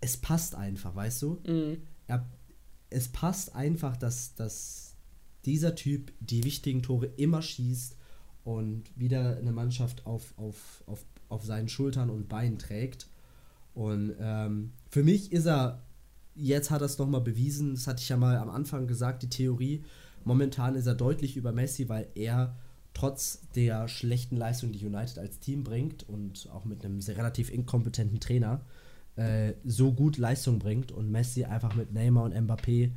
es 0.00 0.16
passt 0.16 0.54
einfach, 0.54 0.94
weißt 0.94 1.22
du? 1.22 1.38
Mhm. 1.46 1.78
Er, 2.06 2.26
es 2.90 3.08
passt 3.08 3.54
einfach, 3.54 3.96
dass, 3.96 4.34
dass 4.34 4.94
dieser 5.44 5.74
Typ 5.74 6.12
die 6.20 6.44
wichtigen 6.44 6.82
Tore 6.82 7.06
immer 7.16 7.42
schießt 7.42 7.96
und 8.44 8.84
wieder 8.94 9.36
eine 9.36 9.52
Mannschaft 9.52 10.06
auf, 10.06 10.34
auf, 10.36 10.82
auf, 10.86 11.04
auf 11.28 11.44
seinen 11.44 11.68
Schultern 11.68 12.10
und 12.10 12.28
Beinen 12.28 12.58
trägt. 12.58 13.08
Und 13.74 14.14
ähm, 14.20 14.72
für 14.90 15.02
mich 15.02 15.32
ist 15.32 15.46
er, 15.46 15.82
jetzt 16.34 16.70
hat 16.70 16.82
er 16.82 16.86
es 16.86 16.98
nochmal 16.98 17.20
bewiesen, 17.20 17.74
das 17.74 17.86
hatte 17.86 18.02
ich 18.02 18.08
ja 18.08 18.16
mal 18.16 18.38
am 18.38 18.50
Anfang 18.50 18.86
gesagt, 18.86 19.22
die 19.22 19.28
Theorie, 19.28 19.84
momentan 20.24 20.74
ist 20.74 20.86
er 20.86 20.94
deutlich 20.94 21.36
über 21.36 21.52
Messi, 21.52 21.88
weil 21.88 22.08
er 22.14 22.56
trotz 22.94 23.40
der 23.54 23.88
schlechten 23.88 24.36
Leistung, 24.36 24.72
die 24.72 24.84
United 24.84 25.18
als 25.18 25.38
Team 25.38 25.64
bringt 25.64 26.08
und 26.08 26.48
auch 26.52 26.64
mit 26.64 26.84
einem 26.84 27.00
sehr 27.02 27.18
relativ 27.18 27.50
inkompetenten 27.50 28.20
Trainer, 28.20 28.62
äh, 29.16 29.54
so 29.64 29.92
gut 29.92 30.18
Leistung 30.18 30.58
bringt 30.58 30.92
und 30.92 31.10
Messi 31.10 31.44
einfach 31.44 31.74
mit 31.74 31.92
Neymar 31.92 32.24
und 32.24 32.34
Mbappé 32.34 32.90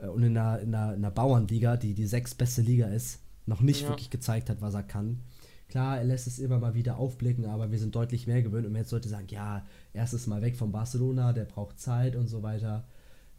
äh, 0.00 0.06
und 0.06 0.22
in 0.22 0.36
einer, 0.36 0.60
in, 0.60 0.74
einer, 0.74 0.94
in 0.94 1.04
einer 1.04 1.10
Bauernliga, 1.10 1.76
die 1.76 1.94
die 1.94 2.06
sechs 2.06 2.34
beste 2.34 2.62
Liga 2.62 2.86
ist, 2.88 3.20
noch 3.46 3.60
nicht 3.60 3.82
ja. 3.82 3.88
wirklich 3.88 4.10
gezeigt 4.10 4.50
hat, 4.50 4.60
was 4.60 4.74
er 4.74 4.82
kann. 4.82 5.20
Klar, 5.68 5.98
er 5.98 6.04
lässt 6.04 6.26
es 6.26 6.38
immer 6.38 6.58
mal 6.58 6.74
wieder 6.74 6.98
aufblicken, 6.98 7.46
aber 7.46 7.72
wir 7.72 7.78
sind 7.78 7.94
deutlich 7.94 8.26
mehr 8.26 8.42
gewöhnt. 8.42 8.66
Und 8.66 8.76
jetzt 8.76 8.92
Leute 8.92 9.08
sagen, 9.08 9.26
ja, 9.30 9.64
erstes 9.92 10.26
Mal 10.26 10.42
weg 10.42 10.56
von 10.56 10.70
Barcelona, 10.70 11.32
der 11.32 11.44
braucht 11.44 11.80
Zeit 11.80 12.14
und 12.14 12.28
so 12.28 12.42
weiter. 12.42 12.84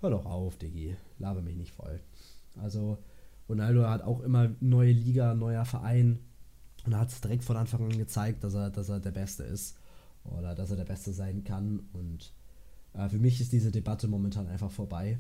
Hör 0.01 0.09
doch 0.09 0.25
auf, 0.25 0.57
Diggi. 0.57 0.97
Laber 1.19 1.41
mich 1.41 1.55
nicht 1.55 1.71
voll. 1.71 2.01
Also, 2.61 2.97
Ronaldo 3.47 3.87
hat 3.87 4.01
auch 4.01 4.21
immer 4.21 4.49
neue 4.59 4.91
Liga, 4.91 5.35
neuer 5.35 5.63
Verein. 5.63 6.19
Und 6.85 6.93
er 6.93 6.99
hat 6.99 7.09
es 7.09 7.21
direkt 7.21 7.45
von 7.45 7.55
Anfang 7.55 7.83
an 7.83 7.97
gezeigt, 7.97 8.43
dass 8.43 8.55
er, 8.55 8.71
dass 8.71 8.89
er 8.89 8.99
der 8.99 9.11
Beste 9.11 9.43
ist 9.43 9.77
oder 10.27 10.55
dass 10.55 10.71
er 10.71 10.77
der 10.77 10.85
Beste 10.85 11.13
sein 11.13 11.43
kann. 11.43 11.87
Und 11.93 12.33
äh, 12.93 13.09
für 13.09 13.19
mich 13.19 13.41
ist 13.41 13.51
diese 13.51 13.71
Debatte 13.71 14.07
momentan 14.07 14.47
einfach 14.47 14.71
vorbei. 14.71 15.19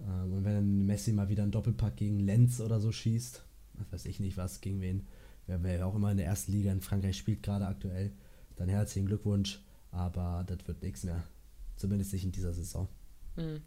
Ähm, 0.00 0.32
und 0.32 0.44
wenn 0.44 0.86
Messi 0.86 1.12
mal 1.12 1.28
wieder 1.28 1.42
einen 1.42 1.52
Doppelpack 1.52 1.96
gegen 1.96 2.20
Lenz 2.20 2.60
oder 2.60 2.80
so 2.80 2.92
schießt, 2.92 3.42
was 3.74 3.92
weiß 3.92 4.06
ich 4.06 4.20
nicht 4.20 4.36
was, 4.36 4.60
gegen 4.60 4.80
wen, 4.80 5.06
wer, 5.46 5.62
wer 5.62 5.86
auch 5.86 5.94
immer 5.94 6.10
in 6.10 6.16
der 6.16 6.26
ersten 6.26 6.52
Liga 6.52 6.72
in 6.72 6.80
Frankreich 6.80 7.16
spielt, 7.16 7.42
gerade 7.42 7.66
aktuell, 7.66 8.12
dann 8.56 8.68
herzlichen 8.68 9.06
Glückwunsch. 9.06 9.62
Aber 9.90 10.44
das 10.46 10.66
wird 10.66 10.82
nichts 10.82 11.04
mehr. 11.04 11.24
Zumindest 11.76 12.12
nicht 12.12 12.24
in 12.24 12.32
dieser 12.32 12.52
Saison. 12.52 12.88
Mhm. 13.36 13.62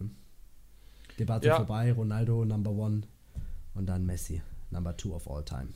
Ja. 0.00 0.06
Debatte 1.18 1.48
ja. 1.48 1.56
vorbei, 1.56 1.92
Ronaldo 1.92 2.44
Number 2.44 2.70
One 2.70 3.02
und 3.74 3.86
dann 3.86 4.06
Messi 4.06 4.40
Number 4.70 4.96
Two 4.96 5.14
of 5.14 5.28
all 5.28 5.44
time. 5.44 5.68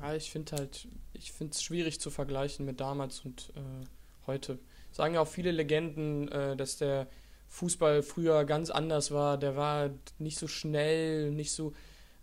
Ja, 0.00 0.14
ich 0.14 0.30
finde 0.30 0.56
halt, 0.56 0.88
ich 1.12 1.32
finde 1.32 1.52
es 1.52 1.62
schwierig 1.62 2.00
zu 2.00 2.10
vergleichen 2.10 2.66
mit 2.66 2.80
damals 2.80 3.20
und 3.20 3.52
äh, 3.56 3.86
heute. 4.26 4.58
Sagen 4.92 5.14
ja 5.14 5.20
auch 5.20 5.28
viele 5.28 5.50
Legenden, 5.50 6.28
äh, 6.28 6.56
dass 6.56 6.76
der 6.76 7.08
Fußball 7.48 8.02
früher 8.02 8.44
ganz 8.44 8.70
anders 8.70 9.10
war. 9.10 9.38
Der 9.38 9.56
war 9.56 9.90
nicht 10.18 10.38
so 10.38 10.48
schnell, 10.48 11.30
nicht 11.30 11.52
so, 11.52 11.72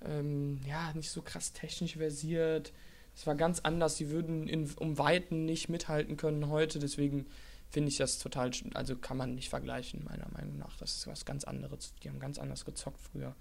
ähm, 0.04 0.60
ja, 0.68 0.92
nicht 0.94 1.12
so 1.12 1.22
krass 1.22 1.54
technisch 1.54 1.98
versiert. 1.98 2.74
Es 3.16 3.28
war 3.28 3.36
ganz 3.36 3.60
anders. 3.60 3.96
Die 3.96 4.10
würden 4.10 4.48
in, 4.48 4.70
um 4.78 4.98
Weiten 4.98 5.46
nicht 5.46 5.70
mithalten 5.70 6.18
können 6.18 6.50
heute. 6.50 6.80
Deswegen 6.80 7.28
finde 7.70 7.90
ich 7.90 7.98
das 7.98 8.20
total, 8.20 8.52
also 8.74 8.96
kann 8.96 9.18
man 9.18 9.36
nicht 9.36 9.50
vergleichen, 9.50 10.04
meiner 10.04 10.28
Meinung 10.32 10.58
nach. 10.58 10.78
Das 10.78 10.96
ist 10.96 11.08
was 11.08 11.26
ganz 11.26 11.44
anderes. 11.44 11.94
Die 12.04 12.10
haben 12.10 12.20
ganz 12.20 12.38
anders 12.38 12.66
gezockt 12.66 13.00
früher. 13.00 13.36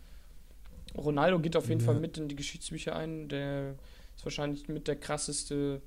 Ronaldo 0.97 1.39
geht 1.39 1.57
auf 1.57 1.68
jeden 1.68 1.80
ja. 1.80 1.87
Fall 1.87 2.01
mit 2.01 2.18
in 2.18 2.28
die 2.28 2.37
Geschichtsbücher 2.37 2.95
ein. 2.95 3.28
Der 3.28 3.74
ist 4.23 4.27
wahrscheinlich 4.27 4.68
mit 4.68 4.87
der 4.87 4.95
krasseste, 4.95 5.83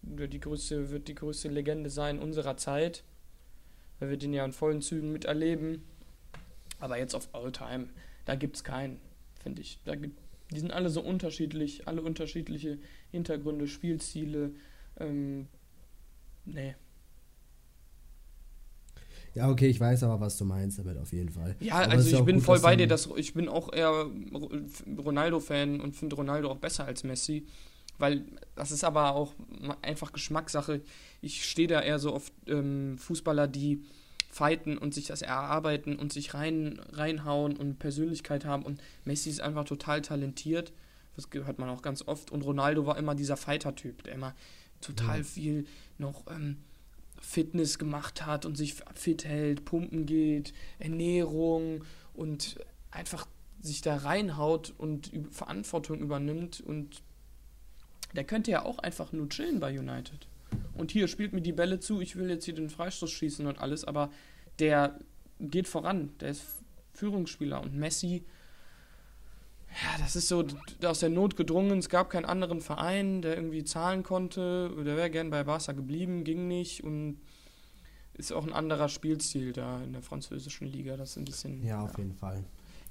die 0.00 0.40
größte, 0.40 0.90
wird 0.90 1.08
die 1.08 1.14
größte 1.14 1.48
Legende 1.48 1.90
sein 1.90 2.18
unserer 2.18 2.56
Zeit, 2.56 3.04
weil 3.98 4.08
wir 4.08 4.16
den 4.16 4.32
ja 4.32 4.46
in 4.46 4.52
vollen 4.52 4.80
Zügen 4.80 5.12
miterleben. 5.12 5.82
Aber 6.78 6.96
jetzt 6.96 7.14
auf 7.14 7.28
All-Time, 7.34 7.88
da 8.24 8.34
gibt 8.34 8.56
es 8.56 8.64
keinen, 8.64 8.98
finde 9.42 9.60
ich. 9.60 9.78
Da 9.84 9.94
gibt, 9.94 10.18
die 10.50 10.58
sind 10.58 10.72
alle 10.72 10.88
so 10.88 11.02
unterschiedlich, 11.02 11.86
alle 11.86 12.00
unterschiedliche 12.00 12.78
Hintergründe, 13.10 13.68
Spielziele. 13.68 14.54
Ähm, 14.98 15.46
nee, 16.46 16.74
ja, 19.34 19.48
okay, 19.48 19.68
ich 19.68 19.78
weiß 19.78 20.02
aber, 20.02 20.20
was 20.20 20.36
du 20.36 20.44
meinst 20.44 20.78
damit 20.78 20.98
auf 20.98 21.12
jeden 21.12 21.30
Fall. 21.30 21.54
Ja, 21.60 21.74
aber 21.74 21.92
also 21.92 22.16
ich 22.16 22.24
bin 22.24 22.36
gut, 22.36 22.44
voll 22.44 22.60
bei 22.60 22.76
dir, 22.76 22.86
dass 22.86 23.08
ich 23.16 23.34
bin 23.34 23.48
auch 23.48 23.72
eher 23.72 24.06
Ronaldo-Fan 24.98 25.80
und 25.80 25.96
finde 25.96 26.16
Ronaldo 26.16 26.50
auch 26.50 26.56
besser 26.58 26.84
als 26.84 27.04
Messi. 27.04 27.46
Weil 27.98 28.24
das 28.56 28.70
ist 28.70 28.82
aber 28.82 29.14
auch 29.14 29.34
einfach 29.82 30.12
Geschmackssache. 30.12 30.80
Ich 31.20 31.44
stehe 31.44 31.68
da 31.68 31.82
eher 31.82 31.98
so 31.98 32.14
auf 32.14 32.32
ähm, 32.46 32.96
Fußballer, 32.98 33.46
die 33.46 33.84
fighten 34.30 34.78
und 34.78 34.94
sich 34.94 35.06
das 35.06 35.22
erarbeiten 35.22 35.96
und 35.96 36.12
sich 36.12 36.34
rein, 36.34 36.80
reinhauen 36.92 37.56
und 37.56 37.78
Persönlichkeit 37.78 38.44
haben. 38.44 38.62
Und 38.62 38.80
Messi 39.04 39.28
ist 39.28 39.42
einfach 39.42 39.64
total 39.64 40.00
talentiert. 40.00 40.72
Das 41.14 41.28
hört 41.32 41.58
man 41.58 41.68
auch 41.68 41.82
ganz 41.82 42.06
oft. 42.06 42.30
Und 42.30 42.42
Ronaldo 42.42 42.86
war 42.86 42.96
immer 42.96 43.14
dieser 43.14 43.36
Fighter-Typ, 43.36 44.04
der 44.04 44.14
immer 44.14 44.34
total 44.80 45.18
ja. 45.18 45.24
viel 45.24 45.66
noch 45.98 46.24
ähm, 46.30 46.56
Fitness 47.20 47.78
gemacht 47.78 48.26
hat 48.26 48.46
und 48.46 48.56
sich 48.56 48.74
fit 48.94 49.24
hält, 49.24 49.64
pumpen 49.64 50.06
geht, 50.06 50.52
Ernährung 50.78 51.84
und 52.14 52.58
einfach 52.90 53.26
sich 53.60 53.82
da 53.82 53.96
reinhaut 53.96 54.72
und 54.78 55.12
Verantwortung 55.30 56.00
übernimmt 56.00 56.60
und 56.60 57.02
der 58.16 58.24
könnte 58.24 58.50
ja 58.50 58.64
auch 58.64 58.78
einfach 58.78 59.12
nur 59.12 59.28
chillen 59.28 59.60
bei 59.60 59.78
United. 59.78 60.26
Und 60.74 60.90
hier 60.90 61.06
spielt 61.06 61.32
mir 61.32 61.42
die 61.42 61.52
Bälle 61.52 61.78
zu, 61.78 62.00
ich 62.00 62.16
will 62.16 62.28
jetzt 62.28 62.44
hier 62.44 62.54
den 62.54 62.70
Freistoß 62.70 63.10
schießen 63.10 63.46
und 63.46 63.58
alles, 63.58 63.84
aber 63.84 64.10
der 64.58 64.98
geht 65.38 65.68
voran. 65.68 66.10
Der 66.20 66.30
ist 66.30 66.44
Führungsspieler 66.92 67.60
und 67.60 67.74
Messi, 67.74 68.24
ja, 69.70 69.98
das 69.98 70.16
ist 70.16 70.28
so 70.28 70.44
aus 70.84 71.00
der 71.00 71.08
Not 71.08 71.36
gedrungen. 71.36 71.78
Es 71.78 71.88
gab 71.88 72.10
keinen 72.10 72.24
anderen 72.24 72.60
Verein, 72.60 73.22
der 73.22 73.36
irgendwie 73.36 73.64
zahlen 73.64 74.02
konnte. 74.02 74.70
Der 74.84 74.96
wäre 74.96 75.10
gern 75.10 75.30
bei 75.30 75.44
Barca 75.44 75.72
geblieben, 75.72 76.24
ging 76.24 76.48
nicht 76.48 76.82
und 76.82 77.20
ist 78.14 78.32
auch 78.32 78.46
ein 78.46 78.52
anderer 78.52 78.88
Spielstil 78.88 79.52
da 79.52 79.82
in 79.82 79.92
der 79.92 80.02
französischen 80.02 80.66
Liga. 80.66 80.96
Das 80.96 81.10
ist 81.10 81.16
ein 81.16 81.24
bisschen. 81.24 81.64
Ja, 81.64 81.82
auf 81.82 81.92
ja. 81.92 81.98
jeden 81.98 82.14
Fall. 82.14 82.44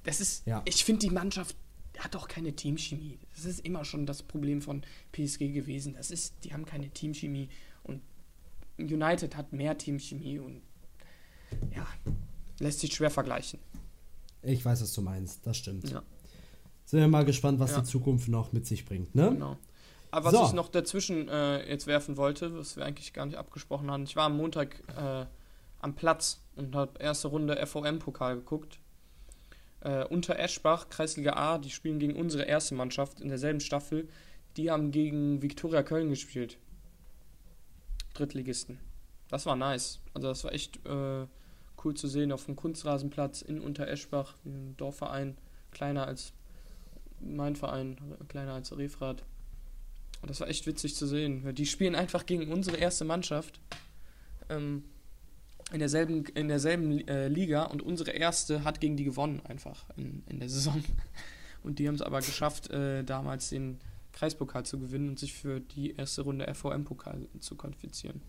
Das 0.03 0.21
ist, 0.21 0.45
ja. 0.47 0.61
ich 0.65 0.85
finde, 0.85 1.01
die 1.01 1.11
Mannschaft 1.11 1.55
hat 1.97 2.15
auch 2.15 2.27
keine 2.27 2.53
Teamchemie. 2.53 3.19
Das 3.35 3.45
ist 3.45 3.59
immer 3.59 3.83
schon 3.83 4.05
das 4.05 4.23
Problem 4.23 4.61
von 4.61 4.81
PSG 5.11 5.51
gewesen. 5.53 5.95
Das 5.95 6.11
ist, 6.11 6.45
die 6.45 6.53
haben 6.53 6.65
keine 6.65 6.89
Teamchemie 6.89 7.49
und 7.83 8.01
United 8.77 9.35
hat 9.35 9.51
mehr 9.51 9.77
Teamchemie 9.77 10.39
und 10.39 10.61
ja, 11.75 11.85
lässt 12.59 12.79
sich 12.79 12.93
schwer 12.93 13.11
vergleichen. 13.11 13.59
Ich 14.41 14.63
weiß, 14.63 14.81
was 14.81 14.93
du 14.93 15.01
meinst. 15.01 15.45
Das 15.45 15.57
stimmt. 15.57 15.89
Ja. 15.89 16.01
Sind 16.89 17.01
wir 17.01 17.07
mal 17.07 17.23
gespannt, 17.23 17.59
was 17.59 17.73
ja. 17.73 17.81
die 17.81 17.83
Zukunft 17.83 18.29
noch 18.29 18.51
mit 18.51 18.65
sich 18.65 18.83
bringt, 18.83 19.13
ne? 19.13 19.29
Genau. 19.29 19.57
Aber 20.09 20.25
was 20.25 20.33
so. 20.33 20.45
ich 20.45 20.53
noch 20.53 20.69
dazwischen 20.69 21.29
äh, 21.29 21.69
jetzt 21.69 21.85
werfen 21.85 22.17
wollte, 22.17 22.57
was 22.57 22.77
wir 22.77 22.83
eigentlich 22.83 23.13
gar 23.13 23.27
nicht 23.27 23.37
abgesprochen 23.37 23.91
haben, 23.91 24.05
ich 24.05 24.15
war 24.15 24.25
am 24.25 24.37
Montag 24.37 24.81
äh, 24.97 25.27
am 25.81 25.93
Platz 25.93 26.41
und 26.55 26.75
habe 26.75 26.97
erste 26.97 27.27
Runde 27.27 27.63
FOM-Pokal 27.63 28.37
geguckt. 28.37 28.79
Äh, 29.81 30.03
unter 30.05 30.39
Eschbach, 30.39 30.89
Kreisliga 30.89 31.33
A, 31.33 31.59
die 31.59 31.69
spielen 31.69 31.99
gegen 31.99 32.15
unsere 32.15 32.45
erste 32.45 32.73
Mannschaft 32.73 33.21
in 33.21 33.29
derselben 33.29 33.59
Staffel. 33.59 34.09
Die 34.57 34.71
haben 34.71 34.89
gegen 34.89 35.43
Viktoria 35.43 35.83
Köln 35.83 36.09
gespielt. 36.09 36.57
Drittligisten. 38.15 38.79
Das 39.27 39.45
war 39.45 39.55
nice. 39.55 39.99
Also 40.15 40.27
das 40.27 40.43
war 40.43 40.53
echt 40.53 40.83
äh, 40.87 41.27
cool 41.85 41.93
zu 41.93 42.07
sehen 42.07 42.31
auf 42.31 42.45
dem 42.45 42.55
Kunstrasenplatz 42.55 43.43
in 43.43 43.61
Unter 43.61 43.87
Eschbach, 43.87 44.33
ein 44.43 44.73
Dorfverein, 44.75 45.37
kleiner 45.69 46.07
als 46.07 46.33
mein 47.21 47.55
Verein, 47.55 47.97
kleiner 48.27 48.53
als 48.53 48.75
Refrat. 48.77 49.23
Und 50.21 50.29
das 50.29 50.39
war 50.41 50.47
echt 50.47 50.67
witzig 50.67 50.95
zu 50.95 51.07
sehen. 51.07 51.53
Die 51.55 51.65
spielen 51.65 51.95
einfach 51.95 52.25
gegen 52.25 52.51
unsere 52.51 52.77
erste 52.77 53.05
Mannschaft 53.05 53.59
ähm, 54.49 54.83
in 55.71 55.79
derselben, 55.79 56.25
in 56.25 56.47
derselben 56.47 57.07
äh, 57.07 57.27
Liga 57.27 57.63
und 57.63 57.81
unsere 57.81 58.11
erste 58.11 58.63
hat 58.63 58.81
gegen 58.81 58.97
die 58.97 59.03
gewonnen 59.03 59.41
einfach 59.45 59.85
in, 59.95 60.23
in 60.27 60.39
der 60.39 60.49
Saison. 60.49 60.83
Und 61.61 61.77
die 61.77 61.89
haben 61.89 61.95
es 61.95 62.01
aber 62.01 62.19
geschafft, 62.19 62.69
äh, 62.69 63.03
damals 63.03 63.49
den 63.49 63.79
Kreispokal 64.13 64.65
zu 64.65 64.79
gewinnen 64.79 65.09
und 65.09 65.19
sich 65.19 65.33
für 65.33 65.59
die 65.59 65.91
erste 65.91 66.21
Runde 66.21 66.51
FOM-Pokal 66.53 67.27
zu 67.41 67.55
qualifizieren. 67.55 68.21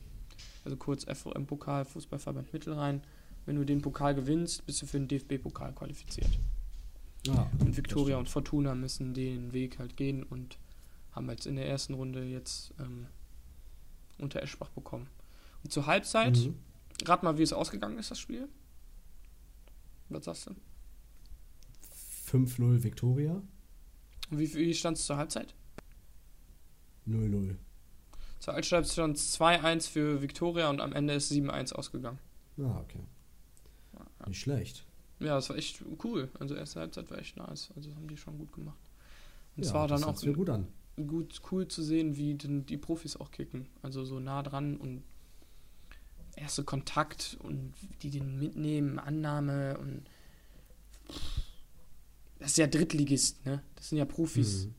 Also 0.64 0.76
kurz 0.76 1.04
FOM-Pokal, 1.04 1.84
Fußballverband 1.84 2.52
Mittelrhein. 2.52 3.02
Wenn 3.46 3.54
du 3.54 3.64
den 3.64 3.82
Pokal 3.82 4.16
gewinnst, 4.16 4.66
bist 4.66 4.82
du 4.82 4.86
für 4.86 4.98
den 4.98 5.06
DFB-Pokal 5.06 5.72
qualifiziert. 5.74 6.40
Ja, 7.26 7.50
und 7.58 7.76
Victoria 7.76 8.16
und 8.16 8.28
Fortuna 8.28 8.74
müssen 8.74 9.12
den 9.12 9.52
Weg 9.52 9.78
halt 9.78 9.96
gehen 9.96 10.22
und 10.22 10.58
haben 11.12 11.28
jetzt 11.28 11.46
in 11.46 11.56
der 11.56 11.68
ersten 11.68 11.94
Runde 11.94 12.24
jetzt 12.24 12.72
ähm, 12.78 13.06
unter 14.18 14.42
Eschbach 14.42 14.70
bekommen. 14.70 15.08
Und 15.62 15.72
zur 15.72 15.86
Halbzeit, 15.86 16.36
mhm. 16.36 16.56
rat 17.04 17.22
mal, 17.22 17.36
wie 17.36 17.42
es 17.42 17.52
ausgegangen 17.52 17.98
ist, 17.98 18.10
das 18.10 18.18
Spiel. 18.18 18.48
Was 20.08 20.24
sagst 20.24 20.46
du? 20.48 20.54
5-0 22.30 22.82
Victoria. 22.82 23.42
Und 24.30 24.38
wie, 24.38 24.54
wie 24.54 24.74
stand 24.74 24.96
es 24.96 25.06
zur 25.06 25.16
Halbzeit? 25.16 25.54
0-0. 27.06 27.56
Zur 28.38 28.54
Halbzeit 28.54 28.86
stand 28.86 29.16
es 29.16 29.38
2-1 29.38 29.90
für 29.90 30.22
Victoria 30.22 30.70
und 30.70 30.80
am 30.80 30.92
Ende 30.92 31.14
ist 31.14 31.30
7-1 31.30 31.74
ausgegangen. 31.74 32.18
Ah, 32.58 32.80
okay. 32.80 33.00
Nicht 34.26 34.40
schlecht. 34.40 34.86
Ja, 35.20 35.36
das 35.36 35.48
war 35.50 35.56
echt 35.56 35.82
cool. 36.04 36.30
Also 36.38 36.54
erste 36.54 36.80
Halbzeit 36.80 37.10
war 37.10 37.18
echt 37.18 37.36
nice. 37.36 37.70
Also 37.76 37.94
haben 37.94 38.08
die 38.08 38.16
schon 38.16 38.38
gut 38.38 38.52
gemacht. 38.52 38.78
Und 39.56 39.64
es 39.64 39.74
war 39.74 39.86
dann 39.86 40.02
auch 40.04 40.20
gut, 40.20 40.48
an. 40.48 40.66
gut 40.96 41.40
cool 41.50 41.68
zu 41.68 41.82
sehen, 41.82 42.16
wie 42.16 42.34
den, 42.34 42.66
die 42.66 42.78
Profis 42.78 43.16
auch 43.16 43.30
kicken. 43.30 43.68
Also 43.82 44.04
so 44.04 44.18
nah 44.18 44.42
dran 44.42 44.76
und 44.76 45.02
erste 46.36 46.64
Kontakt 46.64 47.36
und 47.42 47.74
die 48.02 48.10
den 48.10 48.38
mitnehmen, 48.38 48.98
Annahme 48.98 49.78
und 49.78 50.04
das 52.38 52.52
ist 52.52 52.58
ja 52.58 52.66
Drittligist, 52.66 53.44
ne? 53.44 53.62
Das 53.74 53.90
sind 53.90 53.98
ja 53.98 54.06
Profis. 54.06 54.66
Mhm. 54.66 54.74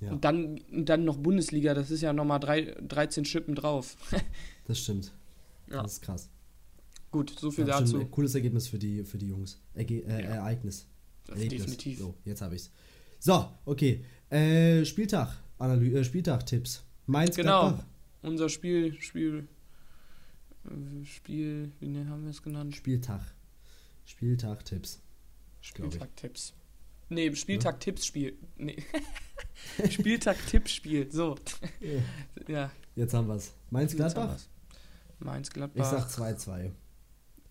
Ja. 0.00 0.12
Und 0.12 0.24
dann, 0.24 0.60
dann 0.70 1.04
noch 1.04 1.16
Bundesliga, 1.16 1.74
das 1.74 1.90
ist 1.90 2.02
ja 2.02 2.12
nochmal 2.12 2.38
13 2.38 3.24
Schippen 3.24 3.56
drauf. 3.56 3.96
das 4.66 4.78
stimmt. 4.78 5.12
Ja. 5.68 5.82
Das 5.82 5.94
ist 5.94 6.02
krass. 6.02 6.30
Gut, 7.10 7.34
so 7.38 7.50
viel 7.50 7.66
ja, 7.66 7.80
dazu. 7.80 8.04
Cooles 8.06 8.34
Ergebnis 8.34 8.68
für 8.68 8.78
die, 8.78 9.04
für 9.04 9.18
die 9.18 9.28
Jungs. 9.28 9.60
Erge 9.74 10.04
äh, 10.04 10.22
ja. 10.22 10.28
Ereignis. 10.36 10.86
Erlebnis. 11.28 11.60
Definitiv. 11.62 11.98
So, 11.98 12.14
jetzt 12.24 12.42
habe 12.42 12.54
ich's. 12.54 12.70
So, 13.18 13.48
okay. 13.64 14.04
Äh, 14.30 14.84
Spieltag, 14.84 15.36
Analy 15.58 15.94
äh, 15.94 16.04
Spieltag-Tipps. 16.04 16.84
Mainz 17.06 17.36
Genau. 17.36 17.68
Gladbach. 17.68 17.86
Unser 18.22 18.48
Spiel, 18.48 19.00
Spiel, 19.00 19.48
äh, 20.64 21.04
Spiel, 21.04 21.72
wie 21.80 21.88
ne, 21.88 22.08
haben 22.08 22.24
wir 22.24 22.30
es 22.30 22.42
genannt? 22.42 22.76
Spieltag. 22.76 23.22
Spieltag-Tipps. 24.04 25.00
Spieltag-Tipps. 25.60 26.54
Nee, 27.08 27.34
Spieltag-Tipps-Spiel. 27.34 28.36
Nee. 28.56 28.82
Spieltag-Tippspiel. 29.90 31.10
So. 31.10 31.36
Ja. 31.80 32.52
ja. 32.52 32.70
Jetzt 32.94 33.14
haben 33.14 33.28
wir's. 33.28 33.54
Mainz 33.70 33.96
Gladbach? 33.96 34.36
Mainz 35.20 35.50
Gladbach. 35.50 35.92
Ich 35.92 35.98
sag 35.98 36.08
2-2. 36.10 36.70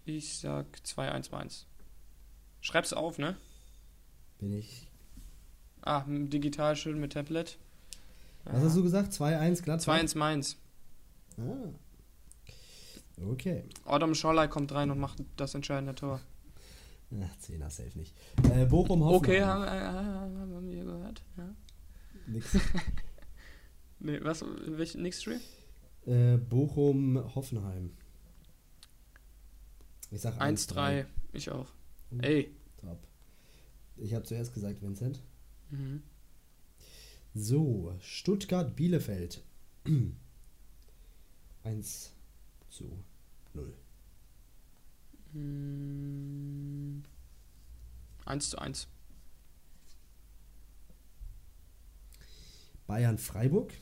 Ich 0.08 0.38
sag 0.38 0.66
2-1 0.86 1.32
Mainz. 1.32 1.66
Schreib's 2.62 2.94
auf, 2.94 3.18
ne? 3.18 3.36
Bin 4.40 4.54
ich. 4.54 4.88
Ah, 5.82 6.06
digital 6.08 6.78
schön 6.78 6.98
mit 6.98 7.12
Tablet. 7.12 7.58
Was 8.46 8.64
hast 8.64 8.78
du 8.78 8.84
gesagt? 8.84 9.12
2-1 9.12 9.64
Gladbach? 9.64 9.98
2-1 9.98 10.18
Mainz. 10.18 10.56
Ah. 11.38 11.74
Okay. 13.22 13.66
Adam 13.84 14.16
Scholler 14.16 14.48
kommt 14.48 14.72
rein 14.72 14.92
und 14.92 15.00
macht 15.00 15.22
das 15.36 15.56
entscheidende 15.56 15.94
Tor. 15.94 16.22
Ach, 17.12 17.36
10er 17.46 17.70
safe 17.70 17.98
nicht. 17.98 18.16
Äh, 18.54 18.66
Bochum 18.66 19.04
Hoffenheim. 19.04 19.18
Okay, 19.18 19.44
haben, 19.44 19.64
äh, 19.64 19.68
haben 19.68 20.72
wir 20.72 20.86
gehört. 20.86 21.22
Ja. 21.36 21.54
Nix. 22.28 22.58
nee, 24.00 24.20
was? 24.24 24.46
Welch, 24.68 24.96
nix 24.96 25.22
Spiel? 25.22 25.42
Äh, 26.06 26.38
Bochum 26.38 27.22
Hoffenheim. 27.36 27.92
Ich 30.12 30.22
sag 30.22 30.40
1-3. 30.42 31.06
Ich 31.34 31.50
auch. 31.50 31.72
Mhm. 32.12 32.20
Ey. 32.22 32.56
Top. 32.78 33.00
Ich 33.98 34.14
habe 34.14 34.24
zuerst 34.24 34.54
gesagt 34.54 34.82
Vincent. 34.82 35.22
Mhm. 35.70 36.04
So, 37.34 37.96
Stuttgart 38.00 38.76
Bielefeld. 38.76 39.44
1 41.64 42.12
zu 42.70 43.04
0. 43.54 43.74
Mhm. 45.34 47.04
1 48.26 48.50
zu 48.50 48.60
1. 48.60 48.88
Bayern 52.88 53.18
Freiburg. 53.18 53.74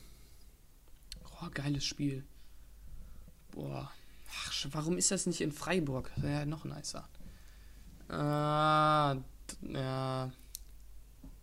Oh, 1.40 1.48
geiles 1.52 1.84
Spiel. 1.84 2.24
Boah. 3.52 3.92
Ach, 4.44 4.66
warum 4.72 4.98
ist 4.98 5.10
das 5.10 5.26
nicht 5.26 5.40
in 5.40 5.52
Freiburg? 5.52 6.10
Wäre 6.16 6.40
ja 6.40 6.46
noch 6.46 6.64
nicer. 6.64 7.08
Ah, 8.08 9.16
ja. 9.62 10.30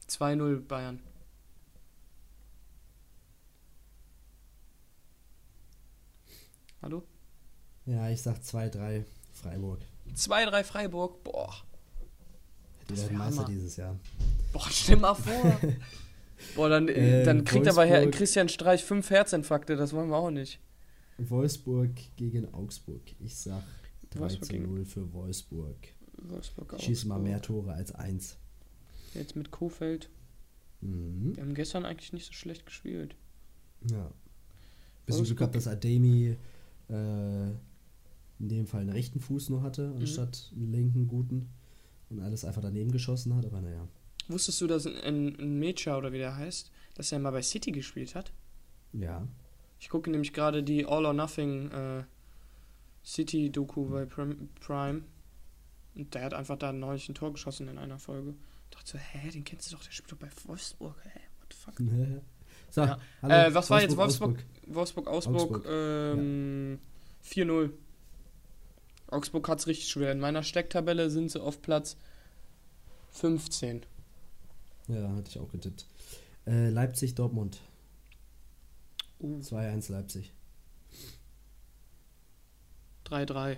2-0 0.09 0.59
Bayern. 0.67 1.01
Hallo? 6.81 7.03
Ja, 7.85 8.09
ich 8.09 8.21
sag 8.21 8.37
2-3 8.37 9.05
Freiburg. 9.31 9.79
2-3 10.15 10.63
Freiburg? 10.63 11.23
Boah. 11.23 11.53
Die 12.89 12.97
werden 12.97 13.17
Meister 13.17 13.45
dieses 13.45 13.77
Jahr. 13.77 13.97
Boah, 14.51 14.67
stell 14.69 14.97
mal 14.97 15.13
vor. 15.13 15.59
Boah, 16.55 16.69
dann, 16.69 16.89
äh, 16.89 17.23
dann 17.23 17.45
kriegt 17.45 17.65
Wolfsburg, 17.65 17.85
aber 17.85 17.85
Herr 17.85 18.11
Christian 18.11 18.49
Streich 18.49 18.83
fünf 18.83 19.09
Herzinfarkte, 19.09 19.77
das 19.77 19.93
wollen 19.93 20.09
wir 20.09 20.17
auch 20.17 20.29
nicht. 20.29 20.59
Wolfsburg 21.17 21.91
gegen 22.15 22.53
Augsburg. 22.53 23.01
Ich 23.19 23.35
sag 23.35 23.63
3 24.11 24.27
zu 24.27 24.55
0 24.55 24.85
für 24.85 25.13
Wolfsburg. 25.13 25.77
Wolfsburg 26.17 26.79
Schießen 26.79 27.07
mal 27.07 27.19
mehr 27.19 27.41
Tore 27.41 27.73
als 27.73 27.91
eins. 27.93 28.37
Jetzt 29.13 29.35
mit 29.35 29.51
Kofeld. 29.51 30.09
Mhm. 30.81 31.35
Wir 31.35 31.43
haben 31.43 31.53
gestern 31.53 31.85
eigentlich 31.85 32.13
nicht 32.13 32.25
so 32.25 32.33
schlecht 32.33 32.65
gespielt. 32.65 33.15
Ja. 33.89 34.11
Bisschen 35.05 35.25
Glück 35.25 35.39
gehabt, 35.39 35.55
dass 35.55 35.67
Ademi 35.67 36.37
äh, 36.89 37.47
in 38.39 38.49
dem 38.49 38.67
Fall 38.67 38.81
einen 38.81 38.89
rechten 38.89 39.19
Fuß 39.19 39.49
nur 39.49 39.61
hatte, 39.61 39.89
mhm. 39.89 39.97
anstatt 39.97 40.51
einen 40.55 40.71
linken 40.71 41.07
guten. 41.07 41.49
Und 42.09 42.19
alles 42.19 42.45
einfach 42.45 42.61
daneben 42.61 42.91
geschossen 42.91 43.35
hat, 43.35 43.45
aber 43.45 43.61
naja. 43.61 43.87
Wusstest 44.27 44.61
du, 44.61 44.67
dass 44.67 44.85
ein, 44.85 45.35
ein 45.39 45.59
Mecha 45.59 45.97
oder 45.97 46.13
wie 46.13 46.17
der 46.17 46.35
heißt, 46.35 46.71
dass 46.95 47.11
er 47.11 47.19
mal 47.19 47.31
bei 47.31 47.41
City 47.41 47.71
gespielt 47.71 48.15
hat? 48.15 48.31
Ja. 48.93 49.27
Ich 49.83 49.89
gucke 49.89 50.09
nämlich 50.09 50.31
gerade 50.31 50.63
die 50.63 50.85
All 50.85 51.05
or 51.05 51.11
Nothing 51.11 51.69
äh, 51.71 52.03
City-Doku 53.05 53.89
bei 53.89 54.05
Prime. 54.05 55.01
Und 55.93 56.13
der 56.13 56.23
hat 56.23 56.33
einfach 56.33 56.57
da 56.57 56.71
neulich 56.71 57.09
ein 57.09 57.15
Tor 57.15 57.33
geschossen 57.33 57.67
in 57.67 57.77
einer 57.77 57.99
Folge. 57.99 58.33
Ich 58.69 58.77
dachte 58.77 58.91
so, 58.91 58.97
hä, 58.97 59.29
den 59.29 59.43
kennst 59.43 59.69
du 59.69 59.75
doch, 59.75 59.83
der 59.83 59.91
spielt 59.91 60.09
doch 60.13 60.17
bei 60.17 60.29
Wolfsburg, 60.45 60.95
hä? 61.03 61.19
What 61.41 61.51
the 61.51 61.57
fuck? 61.57 61.77
So, 62.71 62.81
Ja. 62.85 62.97
hallo, 63.21 63.33
Äh, 63.33 63.53
was 63.53 63.69
war 63.69 63.81
jetzt 63.81 63.97
Augsburg? 63.97 64.45
Wolfsburg, 64.67 65.07
Augsburg, 65.09 65.35
Augsburg, 65.35 65.65
ähm, 65.67 66.79
4-0. 67.21 67.71
Augsburg 69.07 69.49
hat 69.49 69.59
es 69.59 69.67
richtig 69.67 69.89
schwer. 69.89 70.13
In 70.13 70.19
meiner 70.21 70.43
Stecktabelle 70.43 71.09
sind 71.09 71.29
sie 71.29 71.41
auf 71.41 71.61
Platz 71.61 71.97
15. 73.11 73.85
Ja, 74.87 75.09
hatte 75.09 75.29
ich 75.29 75.39
auch 75.39 75.51
getippt. 75.51 75.85
Äh, 76.47 76.69
Leipzig, 76.69 77.15
Dortmund. 77.15 77.59
Uh, 79.23 79.39
2-1 79.39 79.89
Leipzig. 79.91 80.31
3-3. 83.05 83.57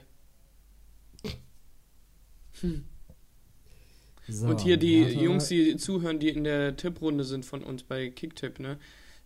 So, 4.27 4.47
Und 4.47 4.61
hier 4.61 4.77
die 4.77 5.03
Hertha- 5.05 5.21
Jungs, 5.21 5.47
die 5.49 5.75
zuhören, 5.77 6.19
die 6.19 6.29
in 6.29 6.43
der 6.43 6.75
Tipprunde 6.77 7.23
sind 7.23 7.45
von 7.45 7.63
uns 7.63 7.83
bei 7.83 8.09
Kicktipp, 8.09 8.59
ne? 8.59 8.79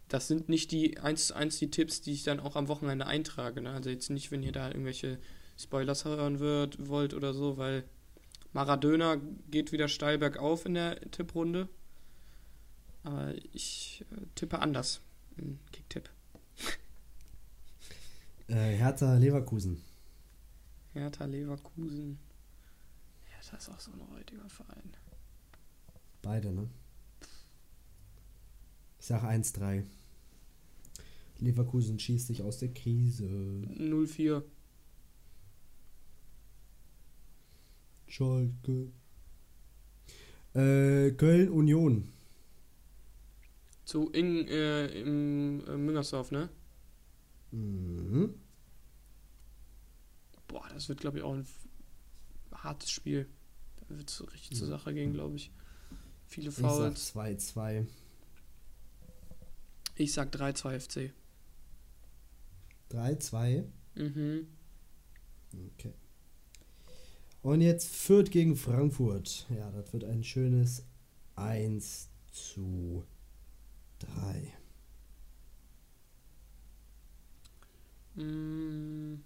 Das 0.08 0.28
sind 0.28 0.50
nicht 0.50 0.72
die 0.72 0.98
1 1.00 1.28
zu 1.28 1.36
1 1.36 1.60
die 1.60 1.70
Tipps, 1.70 2.02
die 2.02 2.14
ich 2.14 2.24
dann 2.24 2.40
auch 2.40 2.56
am 2.56 2.68
Wochenende 2.68 3.06
eintrage, 3.06 3.62
ne? 3.62 3.72
Also 3.72 3.90
jetzt 3.92 4.10
nicht, 4.10 4.32
wenn 4.32 4.44
ihr 4.44 4.52
da 4.52 4.68
irgendwelche 4.70 5.20
Spoilers 5.58 6.04
hören 6.06 6.40
wird, 6.40 6.88
wollt 6.90 7.14
oder 7.14 7.34
so, 7.34 7.58
weil 7.58 7.84
Maradona 8.52 9.18
geht 9.52 9.72
wieder 9.72 9.88
steil 9.88 10.18
bergauf 10.18 10.66
in 10.66 10.74
der 10.74 11.00
Tipprunde. 11.12 11.70
Aber 13.04 13.34
ich 13.54 14.04
äh, 14.12 14.26
tippe 14.36 14.60
anders 14.60 15.02
in 15.38 15.60
Kicktipp. 15.72 16.10
Äh, 18.48 18.76
Hertha 18.78 19.16
Leverkusen. 19.16 19.82
Hertha 20.94 21.26
Leverkusen. 21.26 22.18
Hertha 23.26 23.58
ist 23.58 23.70
auch 23.70 23.80
so 23.80 23.92
ein 23.92 24.02
heutiger 24.16 24.50
Verein. 24.50 24.92
Beide, 26.22 26.52
ne? 26.52 26.68
Ich 29.00 29.06
sag 29.06 29.24
1-3. 29.24 29.84
Leverkusen 31.38 32.00
schießt 32.00 32.28
sich 32.28 32.42
aus 32.42 32.58
der 32.58 32.74
Krise. 32.74 33.26
0-4. 33.26 34.44
Schalke. 38.08 38.92
Äh, 40.54 41.12
Köln 41.12 41.50
Union. 41.50 42.12
Zu 43.90 44.12
in, 44.12 44.48
äh, 44.48 44.86
im 45.02 45.66
äh, 45.66 45.76
Müngersdorf, 45.76 46.30
ne? 46.30 46.48
Mhm. 47.50 48.36
Boah, 50.48 50.70
das 50.72 50.88
wird, 50.90 51.00
glaube 51.00 51.18
ich, 51.18 51.24
auch 51.24 51.34
ein 51.34 51.48
hartes 52.52 52.92
Spiel. 52.92 53.28
Da 53.88 53.98
wird 53.98 54.08
es 54.08 54.32
richtig 54.32 54.56
zur 54.56 54.68
Ja. 54.68 54.78
Sache 54.78 54.94
gehen, 54.94 55.12
glaube 55.14 55.38
ich. 55.38 55.52
Viele 56.28 56.50
Ich 56.50 56.56
sag 56.56 56.70
Fouls. 56.70 57.16
2-2. 57.16 57.88
Ich 59.96 60.14
sag 60.14 60.36
3-2 60.36 60.80
FC. 60.80 61.14
3-2. 62.92 63.64
Mhm. 63.96 64.48
Okay. 65.74 65.96
Und 67.42 67.62
jetzt 67.62 67.88
Fürth 67.88 68.30
gegen 68.30 68.56
Frankfurt. 68.56 69.48
Ja, 69.50 69.72
das 69.72 69.92
wird 69.94 70.04
ein 70.04 70.24
schönes 70.24 70.84
1 71.36 72.12
zu 72.32 73.04
3. 74.00 74.54
Mm, 78.16 79.24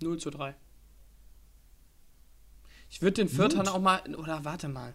0 0.00 0.18
zu 0.18 0.30
3. 0.30 0.54
Ich 2.90 3.02
würde 3.02 3.14
den 3.14 3.28
Viertern 3.28 3.68
auch 3.68 3.80
mal. 3.80 4.14
Oder 4.16 4.44
warte 4.44 4.68
mal. 4.68 4.94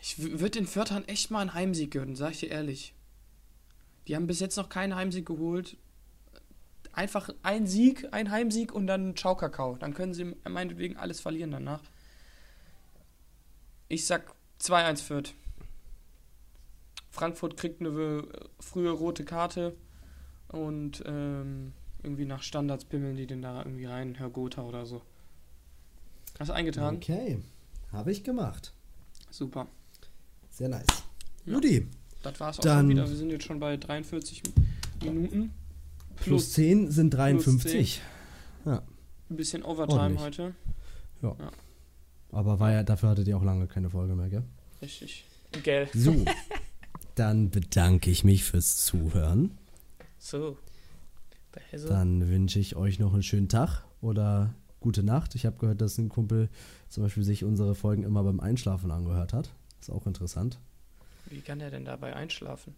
Ich 0.00 0.18
würde 0.18 0.50
den 0.50 0.66
Viertern 0.66 1.06
echt 1.06 1.30
mal 1.30 1.40
einen 1.40 1.54
Heimsieg 1.54 1.92
gönnen, 1.92 2.16
sag 2.16 2.32
ich 2.32 2.40
dir 2.40 2.50
ehrlich. 2.50 2.94
Die 4.08 4.16
haben 4.16 4.26
bis 4.26 4.40
jetzt 4.40 4.56
noch 4.56 4.68
keinen 4.68 4.96
Heimsieg 4.96 5.26
geholt. 5.26 5.76
Einfach 6.92 7.30
ein 7.42 7.66
Sieg, 7.66 8.12
ein 8.12 8.30
Heimsieg 8.30 8.72
und 8.72 8.86
dann 8.86 9.16
Ciao 9.16 9.36
Kakao. 9.36 9.76
Dann 9.76 9.94
können 9.94 10.12
sie 10.12 10.36
meinetwegen 10.44 10.96
alles 10.96 11.20
verlieren 11.20 11.52
danach. 11.52 11.82
Ich 13.88 14.06
sag 14.06 14.34
2-1 14.60 15.02
Fürth. 15.02 15.34
Frankfurt 17.12 17.56
kriegt 17.56 17.80
eine 17.80 17.90
äh, 17.90 18.22
frühe 18.58 18.90
rote 18.90 19.24
Karte. 19.24 19.74
Und 20.48 21.02
ähm, 21.06 21.72
irgendwie 22.02 22.24
nach 22.24 22.42
Standards 22.42 22.84
pimmeln 22.84 23.16
die 23.16 23.26
den 23.26 23.42
da 23.42 23.58
irgendwie 23.60 23.84
rein, 23.86 24.14
Herr 24.16 24.28
Gotha 24.28 24.62
oder 24.62 24.84
so. 24.86 25.02
Hast 26.38 26.48
du 26.48 26.54
eingetragen? 26.54 26.96
Okay. 26.96 27.38
Habe 27.92 28.10
ich 28.10 28.24
gemacht. 28.24 28.72
Super. 29.30 29.66
Sehr 30.50 30.68
nice. 30.68 30.86
Ja. 31.44 31.54
Judy. 31.54 31.88
Das 32.22 32.38
war's 32.40 32.58
auch 32.58 32.62
Dann- 32.62 32.80
schon 32.80 32.88
wieder. 32.90 33.08
Wir 33.08 33.16
sind 33.16 33.30
jetzt 33.30 33.44
schon 33.44 33.60
bei 33.60 33.76
43 33.76 34.42
Minuten. 35.02 35.52
Plus 36.16 36.26
Plus 36.26 36.52
10 36.52 36.90
sind 36.90 37.10
53. 37.14 38.00
ein 38.64 38.80
bisschen 39.28 39.62
Overtime 39.62 40.00
Ordentlich. 40.18 40.22
heute. 40.22 40.54
Aber 42.30 42.58
war 42.60 42.72
ja, 42.72 42.82
dafür 42.82 43.10
hattet 43.10 43.28
ihr 43.28 43.36
auch 43.36 43.44
lange 43.44 43.66
keine 43.66 43.90
Folge 43.90 44.14
mehr, 44.14 44.28
gell? 44.28 44.42
Richtig. 44.80 45.24
Gell. 45.62 45.88
So. 45.94 46.24
Dann 47.14 47.50
bedanke 47.50 48.10
ich 48.10 48.24
mich 48.24 48.44
fürs 48.44 48.84
Zuhören. 48.84 49.52
So. 50.18 50.56
Behese. 51.52 51.88
Dann 51.88 52.28
wünsche 52.28 52.58
ich 52.58 52.76
euch 52.76 52.98
noch 52.98 53.12
einen 53.12 53.22
schönen 53.22 53.48
Tag 53.48 53.84
oder 54.00 54.54
gute 54.80 55.02
Nacht. 55.02 55.34
Ich 55.34 55.44
habe 55.46 55.58
gehört, 55.58 55.80
dass 55.80 55.98
ein 55.98 56.08
Kumpel 56.08 56.48
zum 56.88 57.02
Beispiel 57.02 57.22
sich 57.22 57.44
unsere 57.44 57.74
Folgen 57.74 58.02
immer 58.04 58.22
beim 58.22 58.40
Einschlafen 58.40 58.90
angehört 58.90 59.32
hat. 59.32 59.50
Ist 59.80 59.90
auch 59.90 60.06
interessant. 60.06 60.58
Wie 61.26 61.40
kann 61.40 61.58
der 61.58 61.70
denn 61.70 61.84
dabei 61.84 62.14
einschlafen? 62.14 62.74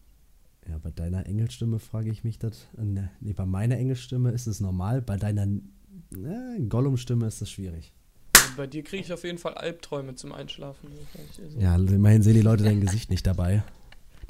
Ja, 0.69 0.79
bei 0.79 0.91
deiner 0.91 1.27
Engelstimme 1.27 1.79
frage 1.79 2.11
ich 2.11 2.25
mich 2.25 2.39
das. 2.39 2.67
äh, 2.79 2.85
ne, 2.85 3.11
Nee, 3.21 3.33
bei 3.33 3.45
meiner 3.45 3.77
Engelstimme 3.77 4.31
ist 4.31 4.47
es 4.47 4.61
normal. 4.61 5.03
Bei 5.03 5.17
deiner 5.17 5.45
äh, 5.45 6.61
Gollum-Stimme 6.69 7.27
ist 7.27 7.43
es 7.43 7.51
schwierig. 7.51 7.93
Also 8.35 8.57
bei 8.57 8.67
dir 8.67 8.83
kriege 8.83 9.03
ich 9.03 9.13
auf 9.13 9.25
jeden 9.25 9.39
Fall 9.39 9.55
Albträume 9.55 10.15
zum 10.15 10.33
Einschlafen. 10.33 10.89
Ja, 11.59 11.75
also 11.75 11.95
immerhin 11.95 12.23
sehen 12.23 12.35
die 12.35 12.43
Leute 12.43 12.65
dein 12.65 12.81
Gesicht 12.81 13.11
nicht 13.11 13.27
dabei. 13.27 13.63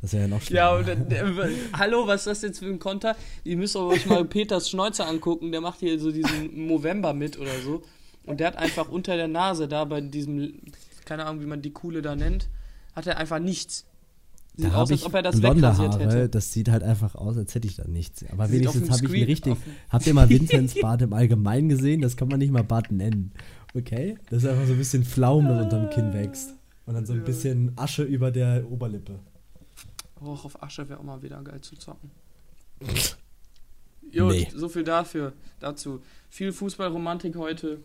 Das 0.05 0.13
wäre 0.13 0.23
ja 0.25 0.29
noch 0.29 0.43
Ja, 0.51 0.83
schlimmer. 0.85 1.01
und, 1.03 1.13
äh, 1.13 1.51
hallo, 1.73 2.07
was 2.07 2.21
ist 2.21 2.27
das 2.27 2.43
jetzt 2.43 2.59
für 2.59 2.67
ein 2.67 2.79
Konter? 2.79 3.17
Ihr 3.43 3.57
müsst 3.57 3.75
euch 3.75 4.05
mal 4.05 4.23
Peters 4.27 4.69
Schnäuzer 4.69 5.09
angucken, 5.09 5.51
der 5.51 5.63
macht 5.63 5.81
hier 5.81 5.99
so 5.99 6.13
diesen 6.13 6.67
Movember 6.67 7.15
mit 7.15 7.39
oder 7.39 7.59
so. 7.65 7.83
Und 8.27 8.39
der 8.41 8.49
hat 8.49 8.57
einfach 8.59 8.91
unter 8.91 9.17
der 9.17 9.29
Nase 9.29 9.67
da 9.67 9.85
bei 9.87 10.03
diesem, 10.03 10.61
keine 11.07 11.25
Ahnung, 11.25 11.41
wie 11.41 11.47
man 11.47 11.63
die 11.63 11.71
Kuhle 11.71 12.03
da 12.03 12.15
nennt, 12.17 12.49
hat 12.95 13.07
er 13.07 13.17
einfach 13.17 13.39
nichts. 13.39 13.87
Sieht 14.59 14.67
da 14.73 14.75
aus, 14.83 14.91
als 14.91 15.05
ob 15.07 15.15
er 15.15 15.23
das 15.23 15.41
blonde 15.41 15.75
Haare. 15.75 15.99
hätte. 15.99 16.29
Das 16.29 16.53
sieht 16.53 16.69
halt 16.69 16.83
einfach 16.83 17.15
aus, 17.15 17.39
als 17.39 17.55
hätte 17.55 17.67
ich 17.67 17.77
da 17.77 17.85
nichts. 17.89 18.27
Aber 18.31 18.47
Sieht 18.47 18.57
wenigstens 18.61 18.83
dem 18.83 18.91
habe 18.93 18.97
ich 18.99 19.03
einen 19.05 19.09
Screen- 19.11 19.25
richtig. 19.25 19.55
dem- 19.55 19.73
Habt 19.89 20.07
ihr 20.07 20.13
mal 20.15 20.29
Vinzenz 20.29 20.75
Bart 20.83 21.01
im 21.01 21.15
Allgemeinen 21.15 21.71
gesehen? 21.71 22.03
Das 22.03 22.19
kann 22.19 22.29
man 22.29 22.41
nicht 22.41 22.53
mal 22.53 22.63
Bart 22.63 22.93
nennen. 22.93 23.33
Okay? 23.75 24.19
Das 24.29 24.43
ist 24.43 24.49
einfach 24.51 24.67
so 24.67 24.73
ein 24.73 24.79
bisschen 24.79 25.03
Pflaumen, 25.03 25.49
das 25.49 25.65
unterm 25.65 25.89
Kinn 25.89 26.13
wächst. 26.13 26.51
Und 26.85 26.93
dann 26.93 27.07
so 27.07 27.15
ein 27.15 27.21
Ja. 27.21 27.25
bisschen 27.25 27.73
Asche 27.77 28.03
über 28.03 28.31
der 28.31 28.71
Oberlippe. 28.71 29.19
Hoch 30.25 30.45
auf 30.45 30.63
Asche 30.63 30.89
wäre 30.89 30.99
auch 31.01 31.05
mal 31.05 31.23
wieder 31.23 31.43
geil 31.43 31.61
zu 31.61 31.77
zocken. 31.77 32.11
Jo, 34.11 34.29
Nee. 34.31 34.49
so 34.55 34.69
viel 34.69 34.85
dafür, 34.85 35.33
dazu. 35.61 36.03
Viel 36.31 36.53
Fußballromantik 36.53 37.37
heute. 37.37 37.81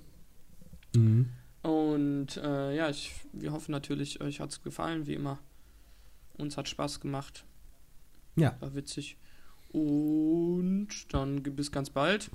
Mhm. 0.96 1.30
Und 1.62 2.38
äh, 2.38 2.76
ja, 2.76 2.90
ich, 2.90 3.14
wir 3.34 3.52
hoffen 3.52 3.72
natürlich, 3.72 4.22
euch 4.22 4.40
hat 4.40 4.50
es 4.52 4.62
gefallen, 4.64 5.06
wie 5.08 5.14
immer. 5.14 5.40
Uns 6.38 6.56
hat 6.58 6.70
Spaß 6.70 7.00
gemacht. 7.02 7.44
Ja. 8.36 8.56
War 8.62 8.74
witzig. 8.76 9.18
Und 9.72 10.88
dann 11.12 11.44
bis 11.44 11.72
ganz 11.72 11.90
bald. 11.90 12.32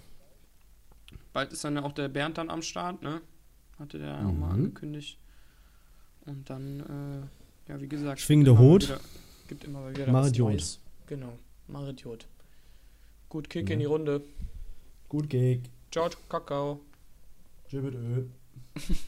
Bald 1.32 1.52
ist 1.52 1.64
dann 1.64 1.74
ja 1.76 1.82
auch 1.82 1.92
der 1.92 2.08
Bernd 2.08 2.38
dann 2.38 2.50
am 2.50 2.62
Start, 2.62 3.02
ne? 3.02 3.20
Hatte 3.78 3.98
der 3.98 4.08
ja 4.08 4.18
auch 4.26 4.32
mal 4.32 4.48
Mhm. 4.48 4.54
angekündigt. 4.54 5.18
Und 6.26 6.48
dann, 6.48 6.80
äh, 7.66 7.72
ja, 7.72 7.80
wie 7.80 7.88
gesagt. 7.88 8.20
Schwingende 8.20 8.58
Hut. 8.58 8.98
Gibt 9.48 9.64
immer 9.64 9.80
mal 9.80 9.94
wieder 9.94 10.10
Mach 10.10 10.24
was. 10.24 10.38
Neues. 10.38 10.80
Genau, 11.06 11.32
mach 11.68 11.86
Idiot. 11.88 12.26
Gut, 13.28 13.50
Kick 13.50 13.68
Ja. 13.68 13.74
in 13.74 13.80
die 13.80 13.84
Runde. 13.86 14.22
Gut 15.08 15.28
Gig. 15.28 15.60
Ciao, 15.90 16.08
Kakao. 16.28 16.80
Tschüss. 17.68 17.94